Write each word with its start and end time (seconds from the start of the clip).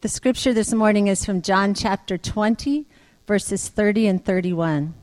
The 0.00 0.08
scripture 0.08 0.54
this 0.54 0.72
morning 0.72 1.08
is 1.08 1.24
from 1.24 1.42
John 1.42 1.74
chapter 1.74 2.16
20, 2.16 2.86
verses 3.26 3.68
30 3.68 4.06
and 4.06 4.24
31. 4.24 4.94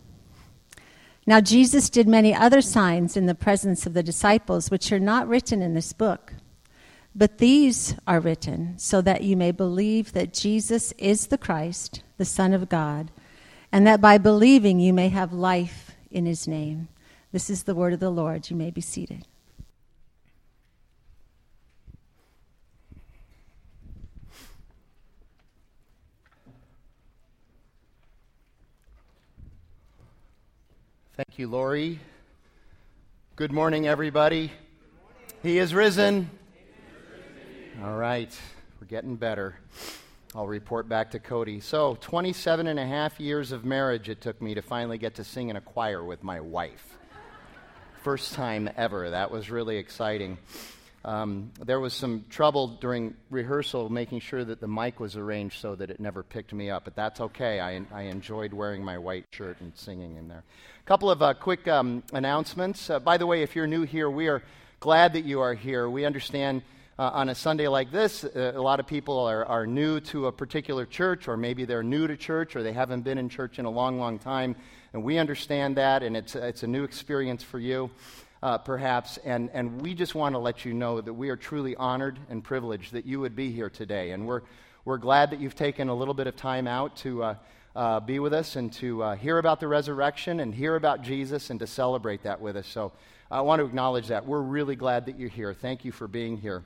Now, 1.28 1.42
Jesus 1.42 1.90
did 1.90 2.08
many 2.08 2.34
other 2.34 2.62
signs 2.62 3.18
in 3.18 3.26
the 3.26 3.36
presence 3.36 3.86
of 3.86 3.94
the 3.94 4.02
disciples, 4.02 4.72
which 4.72 4.94
are 4.94 5.00
not 5.00 5.28
written 5.28 5.62
in 5.62 5.74
this 5.74 5.92
book. 5.92 6.36
But 7.14 7.40
these 7.40 7.96
are 8.08 8.22
written 8.22 8.80
so 8.80 9.02
that 9.02 9.22
you 9.22 9.36
may 9.36 9.52
believe 9.52 10.14
that 10.14 10.34
Jesus 10.34 10.94
is 10.94 11.28
the 11.28 11.38
Christ, 11.38 12.02
the 12.18 12.24
Son 12.24 12.54
of 12.54 12.70
God, 12.70 13.12
and 13.74 13.86
that 13.86 14.00
by 14.00 14.18
believing 14.18 14.80
you 14.80 14.94
may 14.94 15.10
have 15.10 15.34
life 15.34 15.98
in 16.10 16.26
his 16.26 16.48
name. 16.48 16.88
This 17.34 17.50
is 17.50 17.64
the 17.64 17.76
word 17.76 17.92
of 17.92 18.00
the 18.00 18.10
Lord. 18.10 18.50
You 18.50 18.56
may 18.56 18.72
be 18.72 18.80
seated. 18.80 19.28
Thank 31.16 31.40
you, 31.40 31.48
Lori. 31.48 32.02
Good 33.38 33.54
morning, 33.54 33.88
everybody. 33.88 34.52
He 35.44 35.60
is 35.60 35.74
risen. 35.74 36.30
All 37.82 37.96
right, 37.96 38.38
we're 38.82 38.88
getting 38.88 39.16
better. 39.16 39.56
I'll 40.36 40.46
report 40.46 40.90
back 40.90 41.12
to 41.12 41.20
Cody. 41.20 41.62
So, 41.62 41.98
27 42.02 42.68
and 42.68 42.78
a 42.78 42.86
half 42.86 43.18
years 43.18 43.54
of 43.54 43.64
marriage 43.64 44.10
it 44.10 44.20
took 44.20 44.42
me 44.42 44.56
to 44.56 44.62
finally 44.62 44.98
get 44.98 45.16
to 45.16 45.24
sing 45.24 45.48
in 45.48 45.56
a 45.56 45.62
choir 45.62 46.04
with 46.04 46.22
my 46.22 46.42
wife. 46.42 46.98
First 48.04 48.34
time 48.34 48.70
ever. 48.76 49.12
That 49.12 49.32
was 49.32 49.50
really 49.50 49.78
exciting. 49.78 50.38
Um, 51.06 51.52
there 51.64 51.80
was 51.80 51.94
some 51.94 52.26
trouble 52.32 52.68
during 52.68 53.14
rehearsal 53.30 53.90
making 53.90 54.22
sure 54.22 54.44
that 54.44 54.60
the 54.60 54.68
mic 54.68 55.00
was 55.00 55.16
arranged 55.16 55.60
so 55.60 55.76
that 55.76 55.92
it 55.92 56.00
never 56.00 56.24
picked 56.24 56.52
me 56.52 56.72
up, 56.72 56.84
but 56.84 56.96
that's 56.96 57.22
okay. 57.22 57.60
I, 57.60 57.80
I 57.94 58.04
enjoyed 58.04 58.54
wearing 58.54 58.84
my 58.84 58.98
white 58.98 59.26
shirt 59.30 59.62
and 59.62 59.72
singing 59.76 60.16
in 60.18 60.28
there. 60.28 60.44
A 60.84 60.88
couple 60.88 61.12
of 61.12 61.22
uh, 61.22 61.36
quick 61.36 61.68
um, 61.68 62.02
announcements. 62.12 62.90
Uh, 62.90 62.98
by 62.98 63.18
the 63.18 63.28
way, 63.28 63.44
if 63.44 63.56
you're 63.56 63.68
new 63.68 63.84
here, 63.84 64.10
we 64.10 64.30
are 64.30 64.42
glad 64.80 65.14
that 65.14 65.26
you 65.26 65.42
are 65.42 65.54
here. 65.54 65.88
We 65.88 66.06
understand 66.06 66.64
uh, 66.98 67.12
on 67.14 67.30
a 67.30 67.36
Sunday 67.36 67.68
like 67.68 67.92
this, 67.92 68.24
uh, 68.24 68.54
a 68.56 68.62
lot 68.62 68.80
of 68.80 68.88
people 68.88 69.20
are, 69.20 69.46
are 69.46 69.68
new 69.68 70.00
to 70.00 70.26
a 70.26 70.32
particular 70.32 70.88
church, 70.88 71.28
or 71.28 71.38
maybe 71.38 71.66
they're 71.66 71.84
new 71.84 72.08
to 72.08 72.18
church, 72.18 72.56
or 72.56 72.64
they 72.64 72.74
haven't 72.74 73.04
been 73.04 73.20
in 73.20 73.30
church 73.30 73.60
in 73.60 73.66
a 73.66 73.70
long, 73.70 74.00
long 74.00 74.18
time. 74.18 74.56
And 74.92 75.04
we 75.04 75.20
understand 75.20 75.78
that, 75.78 76.02
and 76.02 76.18
it's, 76.18 76.34
it's 76.34 76.64
a 76.64 76.68
new 76.68 76.84
experience 76.84 77.44
for 77.44 77.60
you 77.60 77.92
uh, 78.46 78.60
perhaps. 78.60 79.18
And, 79.26 79.50
and 79.54 79.82
we 79.82 79.96
just 79.96 80.14
want 80.14 80.36
to 80.36 80.40
let 80.40 80.66
you 80.66 80.74
know 80.76 81.02
that 81.02 81.14
we 81.14 81.30
are 81.30 81.36
truly 81.36 81.76
honored 81.76 82.20
and 82.30 82.44
privileged 82.44 82.94
that 82.94 83.04
you 83.04 83.20
would 83.20 83.36
be 83.36 83.52
here 83.52 83.72
today. 83.72 84.12
And 84.12 84.28
we're, 84.28 84.42
we're 84.86 85.00
glad 85.00 85.32
that 85.32 85.40
you've 85.40 85.56
taken 85.56 85.90
a 85.90 85.96
little 85.96 86.14
bit 86.14 86.28
of 86.28 86.36
time 86.36 86.68
out 86.68 86.96
to 86.98 87.24
uh, 87.24 87.36
uh, 87.76 88.00
be 88.02 88.20
with 88.20 88.34
us 88.34 88.56
and 88.56 88.72
to 88.74 89.02
uh, 89.02 89.16
hear 89.16 89.40
about 89.40 89.60
the 89.60 89.68
resurrection 89.68 90.42
and 90.42 90.54
hear 90.54 90.76
about 90.76 91.02
Jesus 91.02 91.50
and 91.50 91.60
to 91.60 91.66
celebrate 91.66 92.22
that 92.22 92.40
with 92.40 92.56
us. 92.56 92.68
So 92.68 92.92
I 93.32 93.42
want 93.42 93.62
to 93.62 93.66
acknowledge 93.66 94.10
that. 94.10 94.28
We're 94.28 94.42
really 94.42 94.76
glad 94.76 95.08
that 95.08 95.18
you're 95.18 95.28
here. 95.28 95.52
Thank 95.52 95.84
you 95.84 95.92
for 95.92 96.08
being 96.08 96.38
here. 96.38 96.64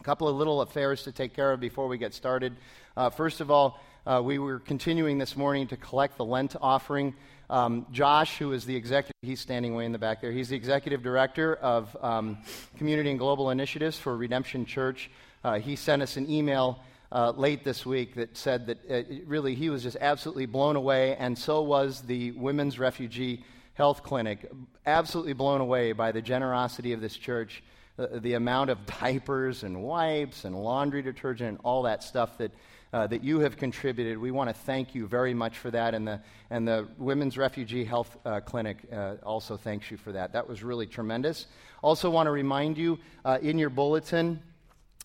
A 0.00 0.02
couple 0.02 0.28
of 0.28 0.36
little 0.36 0.62
affairs 0.62 1.02
to 1.02 1.12
take 1.12 1.34
care 1.34 1.52
of 1.52 1.60
before 1.60 1.88
we 1.88 1.98
get 1.98 2.14
started. 2.14 2.56
Uh, 2.96 3.10
first 3.10 3.42
of 3.42 3.50
all, 3.50 3.78
uh, 4.06 4.22
we 4.24 4.38
were 4.38 4.60
continuing 4.60 5.18
this 5.18 5.36
morning 5.36 5.66
to 5.66 5.76
collect 5.76 6.16
the 6.16 6.24
Lent 6.24 6.56
offering. 6.62 7.12
Um, 7.52 7.84
Josh, 7.92 8.38
who 8.38 8.52
is 8.52 8.64
the 8.64 8.74
executive, 8.74 9.12
he's 9.20 9.38
standing 9.38 9.74
way 9.74 9.84
in 9.84 9.92
the 9.92 9.98
back 9.98 10.22
there. 10.22 10.32
He's 10.32 10.48
the 10.48 10.56
executive 10.56 11.02
director 11.02 11.56
of 11.56 11.94
um, 12.00 12.38
Community 12.78 13.10
and 13.10 13.18
Global 13.18 13.50
Initiatives 13.50 13.98
for 13.98 14.16
Redemption 14.16 14.64
Church. 14.64 15.10
Uh, 15.44 15.58
he 15.58 15.76
sent 15.76 16.00
us 16.00 16.16
an 16.16 16.30
email 16.30 16.80
uh, 17.12 17.34
late 17.36 17.62
this 17.62 17.84
week 17.84 18.14
that 18.14 18.38
said 18.38 18.64
that 18.68 18.78
uh, 18.90 19.02
really 19.26 19.54
he 19.54 19.68
was 19.68 19.82
just 19.82 19.98
absolutely 20.00 20.46
blown 20.46 20.76
away, 20.76 21.14
and 21.16 21.36
so 21.36 21.60
was 21.60 22.00
the 22.00 22.30
Women's 22.30 22.78
Refugee 22.78 23.44
Health 23.74 24.02
Clinic. 24.02 24.50
Absolutely 24.86 25.34
blown 25.34 25.60
away 25.60 25.92
by 25.92 26.10
the 26.10 26.22
generosity 26.22 26.94
of 26.94 27.02
this 27.02 27.18
church, 27.18 27.62
uh, 27.98 28.06
the 28.14 28.32
amount 28.32 28.70
of 28.70 28.78
diapers 28.86 29.62
and 29.62 29.82
wipes 29.82 30.46
and 30.46 30.56
laundry 30.56 31.02
detergent 31.02 31.50
and 31.50 31.58
all 31.64 31.82
that 31.82 32.02
stuff 32.02 32.38
that 32.38 32.50
uh, 32.92 33.06
that 33.06 33.24
you 33.24 33.40
have 33.40 33.56
contributed. 33.56 34.18
We 34.18 34.30
want 34.30 34.50
to 34.50 34.54
thank 34.54 34.94
you 34.94 35.06
very 35.06 35.32
much 35.34 35.58
for 35.58 35.70
that. 35.70 35.94
And 35.94 36.06
the, 36.06 36.20
and 36.50 36.68
the 36.68 36.86
Women's 36.98 37.38
Refugee 37.38 37.84
Health 37.84 38.16
uh, 38.24 38.40
Clinic 38.40 38.78
uh, 38.92 39.14
also 39.22 39.56
thanks 39.56 39.90
you 39.90 39.96
for 39.96 40.12
that. 40.12 40.32
That 40.32 40.48
was 40.48 40.62
really 40.62 40.86
tremendous. 40.86 41.46
Also, 41.82 42.10
want 42.10 42.26
to 42.26 42.30
remind 42.30 42.76
you 42.76 42.98
uh, 43.24 43.38
in 43.40 43.58
your 43.58 43.70
bulletin, 43.70 44.40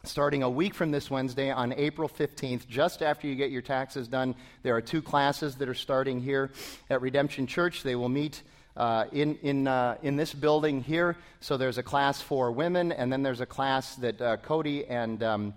starting 0.04 0.44
a 0.44 0.50
week 0.50 0.74
from 0.74 0.92
this 0.92 1.10
Wednesday 1.10 1.50
on 1.50 1.74
April 1.74 2.10
15th, 2.10 2.68
just 2.68 3.02
after 3.02 3.28
you 3.28 3.36
get 3.36 3.52
your 3.52 3.62
taxes 3.62 4.08
done, 4.08 4.36
there 4.64 4.76
are 4.76 4.82
two 4.82 5.02
classes 5.02 5.56
that 5.56 5.70
are 5.70 5.74
starting 5.74 6.22
here 6.22 6.52
at 6.90 7.02
Redemption 7.02 7.48
Church. 7.48 7.84
They 7.84 7.96
will 7.96 8.10
meet. 8.10 8.44
Uh, 8.76 9.06
in, 9.12 9.36
in, 9.38 9.68
uh, 9.68 9.98
in 10.04 10.18
this 10.18 10.36
building 10.36 10.84
here. 10.84 11.18
So 11.40 11.58
there's 11.58 11.80
a 11.80 11.84
class 11.84 12.22
for 12.22 12.52
women, 12.52 12.92
and 12.92 13.12
then 13.12 13.24
there's 13.24 13.42
a 13.42 13.46
class 13.48 13.96
that 13.96 14.22
uh, 14.22 14.38
Cody 14.38 14.86
and 14.86 15.24
um, 15.24 15.56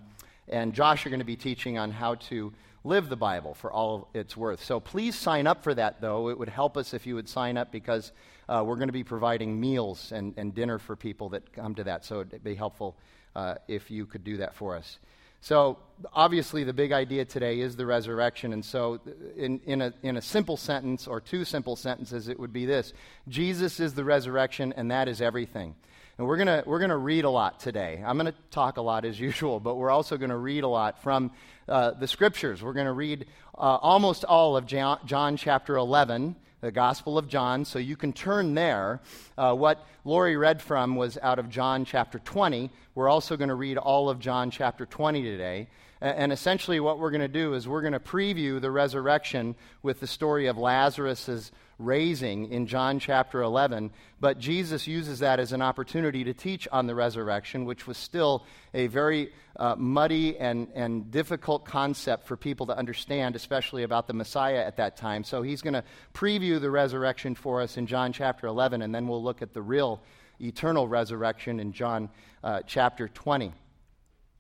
and 0.51 0.75
Josh 0.75 1.07
are 1.07 1.11
going 1.11 1.21
to 1.21 1.25
be 1.25 1.37
teaching 1.37 1.79
on 1.79 1.91
how 1.91 2.17
to 2.17 2.53
live 2.85 3.09
the 3.09 3.17
Bible 3.17 3.55
for 3.55 3.73
all 3.73 4.09
it's 4.15 4.37
worth. 4.37 4.63
So 4.65 4.81
please 4.81 5.15
sign 5.15 5.47
up 5.47 5.63
for 5.63 5.75
that, 5.75 6.01
though. 6.01 6.29
It 6.29 6.39
would 6.39 6.49
help 6.49 6.77
us 6.77 6.95
if 6.95 7.07
you 7.07 7.15
would 7.15 7.29
sign 7.29 7.57
up 7.57 7.71
because 7.71 8.13
uh, 8.49 8.63
we're 8.67 8.77
going 8.77 8.89
to 8.89 8.93
be 8.93 9.05
providing 9.05 9.61
meals 9.61 10.13
and, 10.13 10.35
and 10.37 10.55
dinner 10.55 10.79
for 10.79 10.97
people 10.97 11.31
that 11.31 11.53
come 11.53 11.75
to 11.77 11.85
that. 11.85 12.05
So 12.05 12.21
it'd 12.21 12.43
be 12.43 12.55
helpful 12.55 12.97
uh, 13.37 13.55
if 13.69 13.91
you 13.91 14.07
could 14.07 14.25
do 14.25 14.39
that 14.39 14.55
for 14.55 14.77
us. 14.77 14.99
So, 15.43 15.79
obviously, 16.13 16.65
the 16.65 16.75
big 16.75 16.93
idea 16.93 17.25
today 17.25 17.61
is 17.61 17.75
the 17.75 17.87
resurrection. 17.87 18.53
And 18.53 18.63
so, 18.63 19.01
in, 19.37 19.59
in, 19.65 19.81
a, 19.81 19.95
in 20.03 20.19
a 20.19 20.23
simple 20.23 20.59
sentence 20.59 21.07
or 21.07 21.19
two 21.19 21.47
simple 21.47 21.77
sentences, 21.77 22.29
it 22.29 22.39
would 22.39 22.53
be 22.53 22.67
this 22.67 22.93
Jesus 23.27 23.81
is 23.81 23.95
the 23.95 24.05
resurrection, 24.05 24.75
and 24.77 24.91
that 24.91 25.09
is 25.09 25.23
everything. 25.23 25.77
And 26.19 26.27
we're 26.27 26.37
going 26.37 26.63
we're 26.67 26.79
gonna 26.81 26.99
read 26.99 27.25
a 27.25 27.31
lot 27.31 27.61
today. 27.61 28.03
I'm 28.05 28.19
going 28.19 28.33
to 28.33 28.39
talk 28.51 28.77
a 28.77 28.83
lot 28.83 29.05
as 29.05 29.19
usual, 29.29 29.61
but 29.61 29.77
we're 29.77 29.91
also 29.91 30.17
going 30.17 30.31
to 30.31 30.37
read 30.37 30.65
a 30.65 30.69
lot 30.69 31.03
from 31.03 31.31
uh, 31.69 31.93
the 31.93 32.07
scriptures. 32.07 32.63
We're 32.63 32.73
going 32.73 32.87
to 32.87 32.93
read 32.93 33.27
uh, 33.55 33.79
almost 33.81 34.25
all 34.25 34.57
of 34.57 34.67
John, 34.67 34.99
John, 35.07 35.37
chapter 35.37 35.77
11, 35.77 36.37
the 36.61 36.73
Gospel 36.73 37.17
of 37.17 37.29
John, 37.29 37.65
so 37.65 37.79
you 37.79 37.97
can 37.97 38.13
turn 38.13 38.55
there. 38.55 39.01
Uh, 39.39 39.55
what 39.55 39.87
Lori 40.05 40.37
read 40.37 40.61
from 40.61 40.97
was 40.97 41.17
out 41.23 41.39
of 41.39 41.49
John 41.49 41.85
chapter 41.85 42.19
20. 42.19 42.71
We're 42.95 43.09
also 43.09 43.37
going 43.37 43.49
to 43.49 43.55
read 43.55 43.79
all 43.79 44.11
of 44.11 44.19
John 44.19 44.51
chapter 44.51 44.87
20 44.87 45.23
today. 45.23 45.69
And 46.03 46.33
essentially, 46.33 46.81
what 46.81 46.99
we're 46.99 47.11
going 47.11 47.21
to 47.21 47.29
do 47.29 47.53
is 47.53 47.69
we're 47.69 47.83
going 47.83 47.93
to 47.93 48.01
preview 48.01 48.59
the 48.59 48.71
resurrection 48.71 49.55
with 49.83 50.01
the 50.01 50.07
story 50.07 50.47
of 50.47 50.57
Lazarus' 50.57 51.53
raising 51.81 52.51
in 52.51 52.67
John 52.67 52.99
chapter 52.99 53.43
11. 53.43 53.91
But 54.21 54.39
Jesus 54.39 54.87
uses 54.87 55.21
that 55.21 55.41
as 55.41 55.53
an 55.53 55.63
opportunity 55.63 56.25
to 56.25 56.35
teach 56.35 56.69
on 56.71 56.87
the 56.87 56.95
resurrection, 56.95 57.65
which 57.65 57.87
was 57.87 57.97
still 57.97 58.45
a 58.75 58.87
very 58.87 59.33
uh, 59.57 59.75
muddy 59.77 60.39
and, 60.39 60.69
and 60.75 61.11
difficult 61.11 61.65
concept 61.65 62.27
for 62.27 62.37
people 62.37 62.67
to 62.67 62.77
understand, 62.77 63.35
especially 63.35 63.83
about 63.83 64.07
the 64.07 64.15
Messiah 64.15 64.65
at 64.65 64.77
that 64.77 64.97
time. 64.97 65.25
So 65.25 65.43
he's 65.43 65.63
going 65.63 65.75
to 65.75 65.85
preview 66.15 66.61
the 66.61 66.71
resurrection 66.71 67.35
for 67.35 67.61
us 67.61 67.77
in 67.77 67.87
John 67.87 68.13
chapter 68.13 68.47
11, 68.47 68.83
and 68.83 68.95
then 68.95 69.09
we'll 69.09 69.23
look 69.23 69.43
at 69.43 69.55
the 69.55 69.63
real 69.63 70.03
eternal 70.41 70.87
resurrection 70.87 71.61
in 71.61 71.73
John 71.73 72.11
uh, 72.45 72.61
chapter 72.67 73.09
20. 73.09 73.53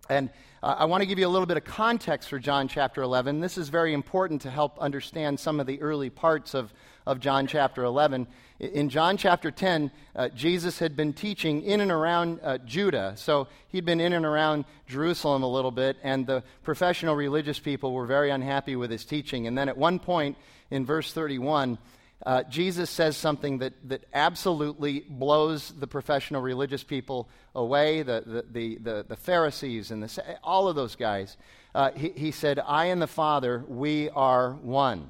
And 0.08 0.30
uh, 0.62 0.74
I 0.78 0.84
want 0.86 1.02
to 1.02 1.06
give 1.06 1.18
you 1.18 1.26
a 1.26 1.30
little 1.30 1.46
bit 1.46 1.56
of 1.56 1.64
context 1.64 2.28
for 2.28 2.38
John 2.38 2.68
chapter 2.68 3.00
11. 3.00 3.40
This 3.40 3.56
is 3.56 3.68
very 3.68 3.94
important 3.94 4.42
to 4.42 4.50
help 4.50 4.78
understand 4.78 5.38
some 5.38 5.60
of 5.60 5.66
the 5.66 5.80
early 5.80 6.10
parts 6.10 6.54
of, 6.54 6.74
of 7.06 7.20
John 7.20 7.46
chapter 7.46 7.84
11. 7.84 8.26
In 8.60 8.90
John 8.90 9.16
chapter 9.16 9.50
10, 9.50 9.90
uh, 10.14 10.28
Jesus 10.28 10.78
had 10.78 10.94
been 10.94 11.14
teaching 11.14 11.62
in 11.62 11.80
and 11.80 11.90
around 11.90 12.40
uh, 12.42 12.58
Judah. 12.58 13.14
So 13.16 13.48
he'd 13.68 13.86
been 13.86 14.00
in 14.00 14.12
and 14.12 14.26
around 14.26 14.66
Jerusalem 14.86 15.42
a 15.42 15.48
little 15.48 15.70
bit, 15.70 15.96
and 16.02 16.26
the 16.26 16.42
professional 16.62 17.16
religious 17.16 17.58
people 17.58 17.92
were 17.94 18.04
very 18.04 18.30
unhappy 18.30 18.76
with 18.76 18.90
his 18.90 19.04
teaching. 19.04 19.46
And 19.46 19.56
then 19.56 19.68
at 19.70 19.78
one 19.78 19.98
point 19.98 20.36
in 20.70 20.84
verse 20.84 21.12
31, 21.12 21.78
uh, 22.26 22.42
Jesus 22.44 22.90
says 22.90 23.16
something 23.16 23.58
that, 23.58 23.72
that 23.88 24.04
absolutely 24.12 25.06
blows 25.08 25.72
the 25.78 25.86
professional 25.86 26.42
religious 26.42 26.84
people 26.84 27.30
away, 27.54 28.02
the, 28.02 28.44
the, 28.52 28.76
the, 28.78 29.04
the, 29.08 29.16
Pharisees 29.16 29.90
and 29.90 30.02
the, 30.02 30.38
all 30.44 30.68
of 30.68 30.76
those 30.76 30.96
guys. 30.96 31.38
Uh, 31.74 31.92
he, 31.92 32.10
he, 32.10 32.30
said, 32.30 32.58
I 32.58 32.86
and 32.86 33.00
the 33.00 33.06
Father, 33.06 33.64
we 33.66 34.10
are 34.10 34.52
one. 34.52 35.08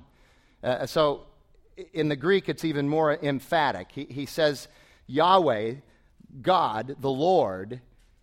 Uh, 0.62 0.86
so 0.86 1.22
in 1.92 2.08
the 2.08 2.16
Greek, 2.16 2.48
it's 2.48 2.64
even 2.64 2.88
more 2.88 3.12
emphatic. 3.12 3.88
He, 3.92 4.04
he 4.04 4.26
says, 4.26 4.68
Yahweh, 5.06 5.74
God, 6.42 6.96
the 7.00 7.10
Lord, 7.10 7.80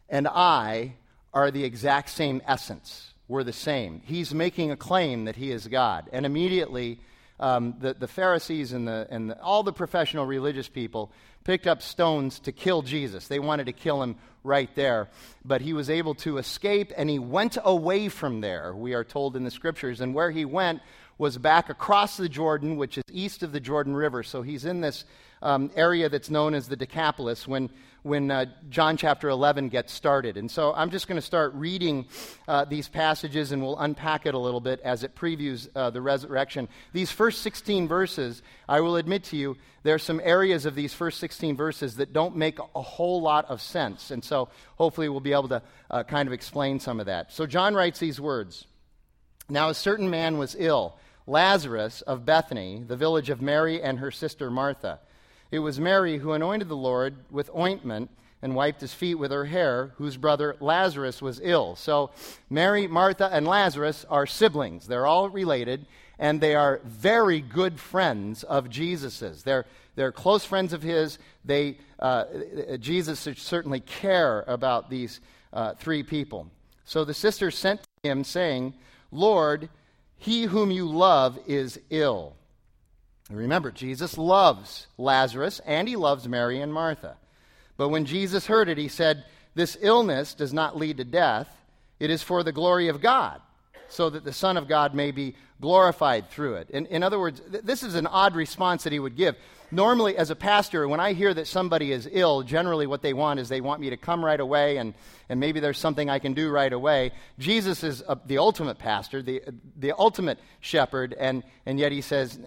and 0.09 0.27
I 0.27 0.95
are 1.33 1.51
the 1.51 1.63
exact 1.63 2.09
same 2.09 2.42
essence. 2.48 3.13
We're 3.27 3.44
the 3.44 3.54
same. 3.54 4.01
He's 4.06 4.33
making 4.33 4.71
a 4.71 4.77
claim 4.77 5.25
that 5.25 5.36
he 5.36 5.51
is 5.51 5.68
God. 5.68 6.09
And 6.13 6.25
immediately, 6.25 7.00
um, 7.39 7.75
the, 7.80 7.94
the 7.94 8.07
Pharisees 8.07 8.71
and, 8.71 8.88
the, 8.88 9.07
and 9.09 9.31
the, 9.31 9.42
all 9.42 9.63
the 9.63 9.74
professional 9.74 10.25
religious 10.25 10.69
people 10.69 11.12
picked 11.44 11.68
up 11.68 11.81
stones 11.81 12.39
to 12.39 12.51
kill 12.51 12.81
Jesus. 12.81 13.27
They 13.27 13.39
wanted 13.39 13.68
to 13.68 13.74
kill 13.74 14.01
him 14.01 14.15
right 14.44 14.74
there. 14.75 15.09
But 15.45 15.62
he 15.62 15.74
was 15.74 15.89
able 15.89 16.15
to 16.15 16.38
escape 16.38 16.92
and 16.95 17.09
he 17.09 17.19
went 17.19 17.57
away 17.63 18.09
from 18.09 18.42
there, 18.42 18.74
we 18.74 18.94
are 18.94 19.04
told 19.04 19.36
in 19.36 19.44
the 19.44 19.51
scriptures. 19.51 20.01
And 20.01 20.13
where 20.13 20.31
he 20.31 20.45
went 20.45 20.81
was 21.18 21.38
back 21.38 21.69
across 21.69 22.18
the 22.18 22.30
Jordan, 22.30 22.78
which 22.78 22.98
is 22.98 23.04
east 23.12 23.44
of 23.44 23.52
the 23.52 23.60
Jordan 23.60 23.96
River. 23.96 24.24
So 24.24 24.42
he's 24.42 24.66
in 24.66 24.81
this 24.81 25.06
um, 25.42 25.72
area 25.75 26.10
that's 26.10 26.30
known 26.30 26.54
as 26.54 26.68
the 26.68 26.75
Decapolis 26.75 27.48
when, 27.48 27.69
when 28.04 28.31
uh, 28.31 28.46
John 28.69 28.98
chapter 28.98 29.30
11 29.30 29.69
gets 29.69 29.94
started. 29.94 30.38
And 30.38 30.50
so 30.50 30.74
I'm 30.74 30.90
just 30.90 31.08
going 31.08 31.18
to 31.18 31.25
start 31.25 31.54
reading 31.54 32.06
uh, 32.48 32.66
these 32.66 32.88
passages 32.88 33.52
and 33.52 33.62
we'll 33.62 33.78
unpack 33.78 34.25
it 34.25 34.34
a 34.34 34.40
little 34.40 34.62
bit 34.62 34.80
as 34.81 35.04
it 35.04 35.16
previews 35.16 35.68
uh, 35.75 35.90
the 35.90 36.02
resurrection. 36.02 36.68
These 36.94 37.12
first 37.12 37.42
16 37.42 37.88
verses, 37.88 38.42
I 38.68 38.81
will 38.81 38.96
admit 38.96 39.24
to 39.25 39.38
you, 39.38 39.58
there 39.84 39.96
are 39.96 40.00
some 40.00 40.19
areas 40.24 40.66
of 40.66 40.75
these 40.75 40.94
first 40.94 41.19
16 41.19 41.56
verses 41.56 41.96
that 41.98 42.14
don't 42.14 42.36
make 42.36 42.60
a 42.60 42.81
whole 42.81 43.22
lot 43.22 43.46
of 43.46 43.62
sense. 43.62 44.12
And 44.12 44.24
so 44.24 44.50
hopefully 44.75 45.08
we'll 45.10 45.19
be 45.19 45.34
able 45.34 45.50
to 45.50 45.62
uh, 45.90 46.04
kind 46.04 46.28
of 46.28 46.34
explain 46.34 46.80
some 46.80 47.00
of 47.00 47.06
that. 47.06 47.31
So 47.31 47.46
John 47.46 47.74
writes 47.74 48.00
these 48.00 48.19
words 48.19 48.66
Now 49.50 49.69
a 49.69 49.74
certain 49.74 50.10
man 50.10 50.38
was 50.38 50.56
ill. 50.58 50.98
Lazarus 51.28 52.02
of 52.02 52.26
Bethany, 52.26 52.84
the 52.88 52.96
village 52.96 53.30
of 53.30 53.42
Mary 53.42 53.82
and 53.82 54.00
her 54.00 54.12
sister 54.12 54.50
Martha. 54.50 55.00
It 55.52 55.60
was 55.60 55.80
Mary 55.80 56.18
who 56.18 56.32
anointed 56.32 56.70
the 56.70 56.76
Lord 56.76 57.16
with 57.30 57.50
ointment 57.56 58.10
and 58.42 58.56
wiped 58.56 58.82
his 58.82 58.94
feet 58.94 59.16
with 59.16 59.32
her 59.32 59.46
hair, 59.46 59.92
whose 59.98 60.16
brother 60.16 60.56
Lazarus 60.60 61.22
was 61.22 61.42
ill. 61.44 61.76
So, 61.76 62.12
Mary, 62.50 62.88
Martha, 62.88 63.30
and 63.32 63.48
Lazarus 63.48 64.06
are 64.10 64.26
siblings. 64.26 64.88
They're 64.88 65.08
all 65.08 65.30
related, 65.30 65.86
and 66.20 66.40
they 66.40 66.56
are 66.56 66.80
very 66.86 67.42
good 67.42 67.80
friends 67.80 68.44
of 68.44 68.70
Jesus's. 68.70 69.44
They're, 69.44 69.66
they're 69.96 70.12
close 70.12 70.46
friends 70.46 70.72
of 70.72 70.84
his. 70.84 71.18
They, 71.46 71.78
uh, 72.00 72.26
Jesus 72.80 73.24
should 73.24 73.40
certainly 73.40 73.80
care 73.80 74.44
about 74.48 74.90
these 74.90 75.20
uh, 75.52 75.74
three 75.74 76.04
people. 76.04 76.48
So 76.86 77.04
the 77.04 77.14
sisters 77.14 77.58
sent 77.58 77.82
to 77.82 78.10
him, 78.10 78.24
saying, 78.24 78.76
Lord, 79.12 79.70
he 80.18 80.44
whom 80.44 80.72
you 80.72 80.86
love 80.86 81.40
is 81.48 81.80
ill. 81.90 82.36
Remember, 83.30 83.72
Jesus 83.72 84.18
loves 84.18 84.88
Lazarus 84.98 85.60
and 85.66 85.88
he 85.88 85.96
loves 85.96 86.28
Mary 86.28 86.62
and 86.62 86.74
Martha. 86.74 87.18
But 87.75 87.90
when 87.90 88.06
Jesus 88.06 88.48
heard 88.48 88.69
it, 88.69 88.78
he 88.78 88.88
said, 88.88 89.25
This 89.54 89.78
illness 89.81 90.34
does 90.34 90.54
not 90.54 90.78
lead 90.78 90.98
to 90.98 91.04
death, 91.04 91.50
it 92.00 92.10
is 92.10 92.24
for 92.24 92.44
the 92.44 92.52
glory 92.52 92.88
of 92.88 93.02
God, 93.02 93.42
so 93.89 94.10
that 94.10 94.24
the 94.24 94.34
Son 94.34 94.57
of 94.57 94.68
God 94.68 94.94
may 94.94 95.12
be 95.12 95.36
glorified 95.62 96.30
through 96.30 96.56
it. 96.56 96.69
In, 96.69 96.86
in 96.88 97.04
other 97.04 97.19
words, 97.19 97.42
th- 97.51 97.63
this 97.63 97.84
is 97.84 97.95
an 97.95 98.07
odd 98.07 98.36
response 98.36 98.84
that 98.84 98.94
he 98.94 99.00
would 99.00 99.16
give. 99.16 99.36
Normally, 99.69 100.16
as 100.16 100.30
a 100.30 100.36
pastor, 100.36 100.88
when 100.88 101.01
I 101.01 101.12
hear 101.13 101.34
that 101.34 101.45
somebody 101.45 101.92
is 101.92 102.07
ill, 102.12 102.42
generally 102.42 102.88
what 102.88 103.01
they 103.01 103.13
want 103.13 103.39
is 103.39 103.50
they 103.50 103.60
want 103.60 103.81
me 103.81 103.89
to 103.89 103.98
come 103.98 104.24
right 104.24 104.39
away 104.39 104.78
and, 104.78 104.94
and 105.28 105.39
maybe 105.39 105.60
there's 105.60 105.78
something 105.78 106.10
I 106.10 106.19
can 106.19 106.34
do 106.34 106.50
right 106.50 106.72
away. 106.72 107.12
Jesus 107.38 107.84
is 107.84 108.01
a, 108.07 108.18
the 108.25 108.38
ultimate 108.38 108.80
pastor, 108.80 109.22
the, 109.22 109.42
the 109.78 109.92
ultimate 109.98 110.40
shepherd, 110.62 111.13
and, 111.19 111.44
and 111.66 111.80
yet 111.80 111.92
he 111.92 112.00
says, 112.00 112.40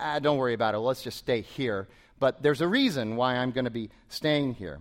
ah, 0.00 0.20
don't 0.20 0.38
worry 0.38 0.54
about 0.54 0.74
it. 0.74 0.78
Let's 0.78 1.02
just 1.02 1.18
stay 1.18 1.40
here. 1.40 1.88
But 2.20 2.42
there's 2.42 2.60
a 2.60 2.68
reason 2.68 3.16
why 3.16 3.36
I'm 3.36 3.50
going 3.50 3.64
to 3.64 3.70
be 3.70 3.90
staying 4.08 4.54
here. 4.54 4.78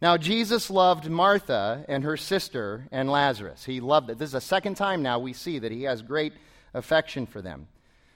Now, 0.00 0.16
Jesus 0.16 0.70
loved 0.70 1.10
Martha 1.10 1.84
and 1.88 2.04
her 2.04 2.16
sister 2.16 2.86
and 2.92 3.10
Lazarus. 3.10 3.64
He 3.64 3.80
loved 3.80 4.10
it. 4.10 4.18
This 4.18 4.28
is 4.28 4.32
the 4.32 4.40
second 4.40 4.76
time 4.76 5.02
now 5.02 5.18
we 5.18 5.32
see 5.32 5.58
that 5.58 5.72
he 5.72 5.82
has 5.84 6.02
great 6.02 6.32
affection 6.72 7.26
for 7.26 7.42
them. 7.42 7.66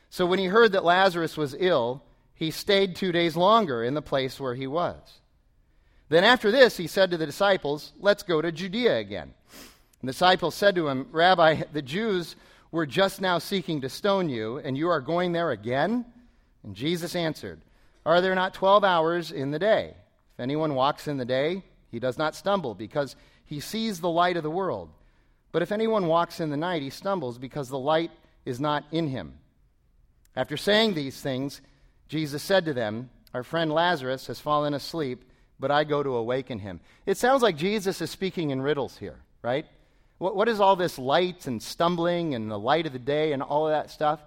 So 0.09 0.27
when 0.27 0.39
he 0.39 0.45
heard 0.45 0.73
that 0.73 0.85
Lazarus 0.85 1.37
was 1.37 1.57
ill, 1.59 2.03
he 2.35 2.51
stayed 2.51 2.95
two 2.95 3.13
days 3.13 3.37
longer 3.37 3.83
in 3.83 3.95
the 3.95 4.03
place 4.03 4.39
where 4.39 4.55
he 4.55 4.67
was. 4.67 4.99
Then 6.09 6.25
after 6.25 6.51
this, 6.51 6.77
he 6.77 6.87
said 6.87 7.11
to 7.11 7.17
the 7.17 7.27
disciples, 7.27 7.93
Let's 7.99 8.23
go 8.23 8.43
to 8.43 8.53
Judea 8.53 8.99
again. 8.99 9.35
The 10.03 10.09
disciples 10.09 10.55
said 10.55 10.75
to 10.75 10.89
him, 10.89 11.09
Rabbi, 11.11 11.63
the 11.73 11.83
Jews 11.83 12.37
were 12.71 12.87
just 12.87 13.21
now 13.21 13.39
seeking 13.39 13.81
to 13.81 13.89
stone 13.89 14.29
you, 14.29 14.59
and 14.59 14.77
you 14.77 14.89
are 14.89 15.01
going 15.01 15.33
there 15.33 15.51
again? 15.51 16.05
And 16.63 16.75
Jesus 16.77 17.17
answered, 17.17 17.61
Are 18.05 18.21
there 18.21 18.35
not 18.35 18.55
twelve 18.55 18.85
hours 18.85 19.33
in 19.33 19.51
the 19.51 19.59
day? 19.59 19.95
If 20.35 20.41
anyone 20.41 20.75
walks 20.75 21.09
in 21.09 21.17
the 21.17 21.25
day, 21.25 21.65
he 21.93 22.01
does 22.01 22.19
not 22.19 22.35
stumble, 22.35 22.75
because 22.75 23.15
he 23.45 23.61
sees 23.61 24.01
the 24.01 24.11
light 24.11 24.37
of 24.37 24.43
the 24.43 24.51
world. 24.51 24.89
But 25.53 25.63
if 25.63 25.71
anyone 25.71 26.07
walks 26.07 26.41
in 26.41 26.51
the 26.51 26.57
night, 26.57 26.83
he 26.83 26.91
stumbles, 26.91 27.39
because 27.39 27.69
the 27.69 27.79
light 27.79 28.11
is 28.45 28.59
not 28.59 28.85
in 28.91 29.07
him. 29.07 29.35
After 30.35 30.57
saying 30.57 30.95
these 30.95 31.21
things, 31.21 31.61
Jesus 32.09 32.43
said 32.43 32.65
to 32.65 32.75
them, 32.75 33.11
Our 33.35 33.43
friend 33.43 33.71
Lazarus 33.71 34.27
has 34.27 34.41
fallen 34.41 34.73
asleep, 34.73 35.23
but 35.61 35.71
I 35.71 35.85
go 35.85 36.03
to 36.03 36.17
awaken 36.17 36.59
him. 36.59 36.81
It 37.05 37.19
sounds 37.19 37.43
like 37.43 37.57
Jesus 37.57 38.01
is 38.01 38.11
speaking 38.11 38.51
in 38.51 38.63
riddles 38.63 38.97
here, 38.97 39.21
right? 39.43 39.67
What, 40.17 40.35
what 40.35 40.49
is 40.49 40.61
all 40.61 40.77
this 40.77 40.99
light 40.99 41.47
and 41.47 41.63
stumbling 41.63 42.35
and 42.35 42.51
the 42.51 42.59
light 42.59 42.87
of 42.87 42.95
the 42.95 42.99
day 42.99 43.33
and 43.33 43.43
all 43.43 43.67
of 43.67 43.73
that 43.73 43.91
stuff? 43.91 44.21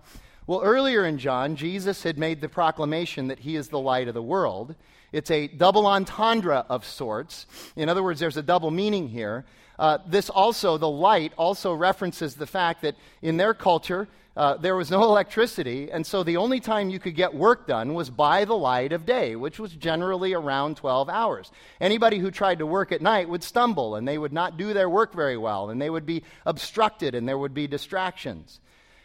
Well, 0.47 0.61
earlier 0.61 1.03
in 1.05 1.17
John, 1.17 1.55
Jesus 1.55 2.03
had 2.03 2.19
made 2.19 2.39
the 2.39 2.47
proclamation 2.47 3.29
that 3.29 3.39
he 3.39 3.55
is 3.55 3.69
the 3.69 3.79
light 3.79 4.07
of 4.07 4.13
the 4.13 4.21
world. 4.21 4.75
It's 5.11 5.31
a 5.31 5.47
double 5.47 5.87
entendre 5.87 6.67
of 6.69 6.85
sorts. 6.85 7.47
In 7.75 7.89
other 7.89 8.03
words, 8.03 8.19
there's 8.19 8.37
a 8.37 8.43
double 8.43 8.69
meaning 8.69 9.07
here. 9.07 9.43
Uh, 9.79 9.97
this 10.05 10.29
also, 10.29 10.77
the 10.77 10.87
light, 10.87 11.33
also 11.35 11.73
references 11.73 12.35
the 12.35 12.45
fact 12.45 12.83
that 12.83 12.95
in 13.23 13.37
their 13.37 13.55
culture, 13.55 14.07
uh, 14.37 14.55
there 14.57 14.75
was 14.75 14.91
no 14.91 15.01
electricity, 15.09 15.91
and 15.91 16.05
so 16.05 16.21
the 16.21 16.37
only 16.37 16.59
time 16.59 16.91
you 16.91 16.99
could 16.99 17.15
get 17.15 17.33
work 17.33 17.65
done 17.65 17.95
was 17.95 18.11
by 18.11 18.45
the 18.45 18.55
light 18.55 18.93
of 18.93 19.03
day, 19.03 19.35
which 19.35 19.57
was 19.57 19.71
generally 19.71 20.33
around 20.33 20.77
12 20.77 21.09
hours. 21.09 21.51
Anybody 21.81 22.19
who 22.19 22.29
tried 22.29 22.59
to 22.59 22.67
work 22.67 22.91
at 22.91 23.01
night 23.01 23.27
would 23.27 23.43
stumble, 23.43 23.95
and 23.95 24.07
they 24.07 24.19
would 24.19 24.33
not 24.33 24.57
do 24.57 24.73
their 24.75 24.91
work 24.91 25.11
very 25.15 25.37
well, 25.37 25.71
and 25.71 25.81
they 25.81 25.89
would 25.89 26.05
be 26.05 26.21
obstructed, 26.45 27.15
and 27.15 27.27
there 27.27 27.39
would 27.39 27.55
be 27.55 27.65
distractions. 27.65 28.59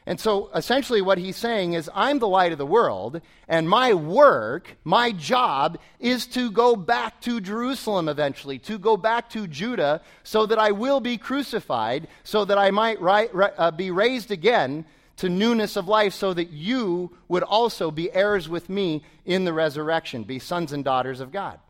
And 0.06 0.19
so 0.19 0.50
essentially, 0.55 1.02
what 1.02 1.19
he's 1.19 1.37
saying 1.37 1.75
is, 1.75 1.91
I'm 1.94 2.19
the 2.19 2.26
light 2.26 2.52
of 2.52 2.58
the 2.58 2.67
world, 2.67 3.20
and 3.47 3.69
my 3.69 3.93
work, 3.93 4.76
my 4.82 5.12
job, 5.12 5.79
is 5.99 6.26
to 6.29 6.50
go 6.50 6.75
back 6.75 7.20
to 7.23 7.41
Jerusalem 7.41 8.08
eventually, 8.08 8.58
to 8.61 8.79
go 8.79 8.97
back 8.97 9.29
to 9.31 9.47
Judah, 9.47 10.00
so 10.23 10.47
that 10.47 10.58
I 10.58 10.70
will 10.70 11.00
be 11.00 11.19
crucified, 11.19 12.08
so 12.25 12.44
that 12.47 12.58
I 12.58 12.70
might 12.70 13.00
ri- 13.00 13.29
ri- 13.32 13.56
uh, 13.58 13.70
be 13.70 13.91
raised 13.91 14.31
again 14.31 14.87
to 15.19 15.29
newness 15.29 15.76
of 15.76 15.87
life, 15.87 16.14
so 16.14 16.32
that 16.32 16.49
you 16.49 17.11
would 17.29 17.43
also 17.43 17.91
be 17.91 18.11
heirs 18.12 18.49
with 18.49 18.70
me 18.70 19.05
in 19.26 19.44
the 19.44 19.53
resurrection, 19.53 20.25
be 20.25 20.38
sons 20.38 20.73
and 20.73 20.82
daughters 20.82 21.20
of 21.20 21.31
God. 21.31 21.61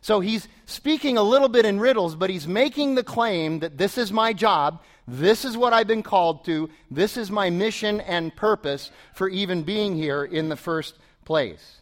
So 0.00 0.20
he's 0.20 0.46
speaking 0.66 1.16
a 1.16 1.22
little 1.22 1.48
bit 1.48 1.64
in 1.64 1.80
riddles, 1.80 2.14
but 2.14 2.30
he's 2.30 2.46
making 2.46 2.94
the 2.94 3.02
claim 3.02 3.60
that 3.60 3.78
this 3.78 3.98
is 3.98 4.12
my 4.12 4.32
job, 4.32 4.82
this 5.08 5.44
is 5.44 5.56
what 5.56 5.72
I've 5.72 5.86
been 5.86 6.02
called 6.02 6.44
to. 6.44 6.68
This 6.90 7.16
is 7.16 7.30
my 7.30 7.48
mission 7.48 8.00
and 8.02 8.34
purpose 8.34 8.90
for 9.14 9.28
even 9.28 9.62
being 9.62 9.96
here 9.96 10.22
in 10.22 10.50
the 10.50 10.56
first 10.56 10.94
place. 11.24 11.80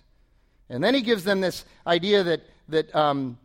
And 0.68 0.82
then 0.82 0.94
he 0.94 1.02
gives 1.02 1.24
them 1.24 1.40
this 1.40 1.64
idea 1.86 2.22
that, 2.22 2.42
that, 2.68 2.94
um, 2.94 3.38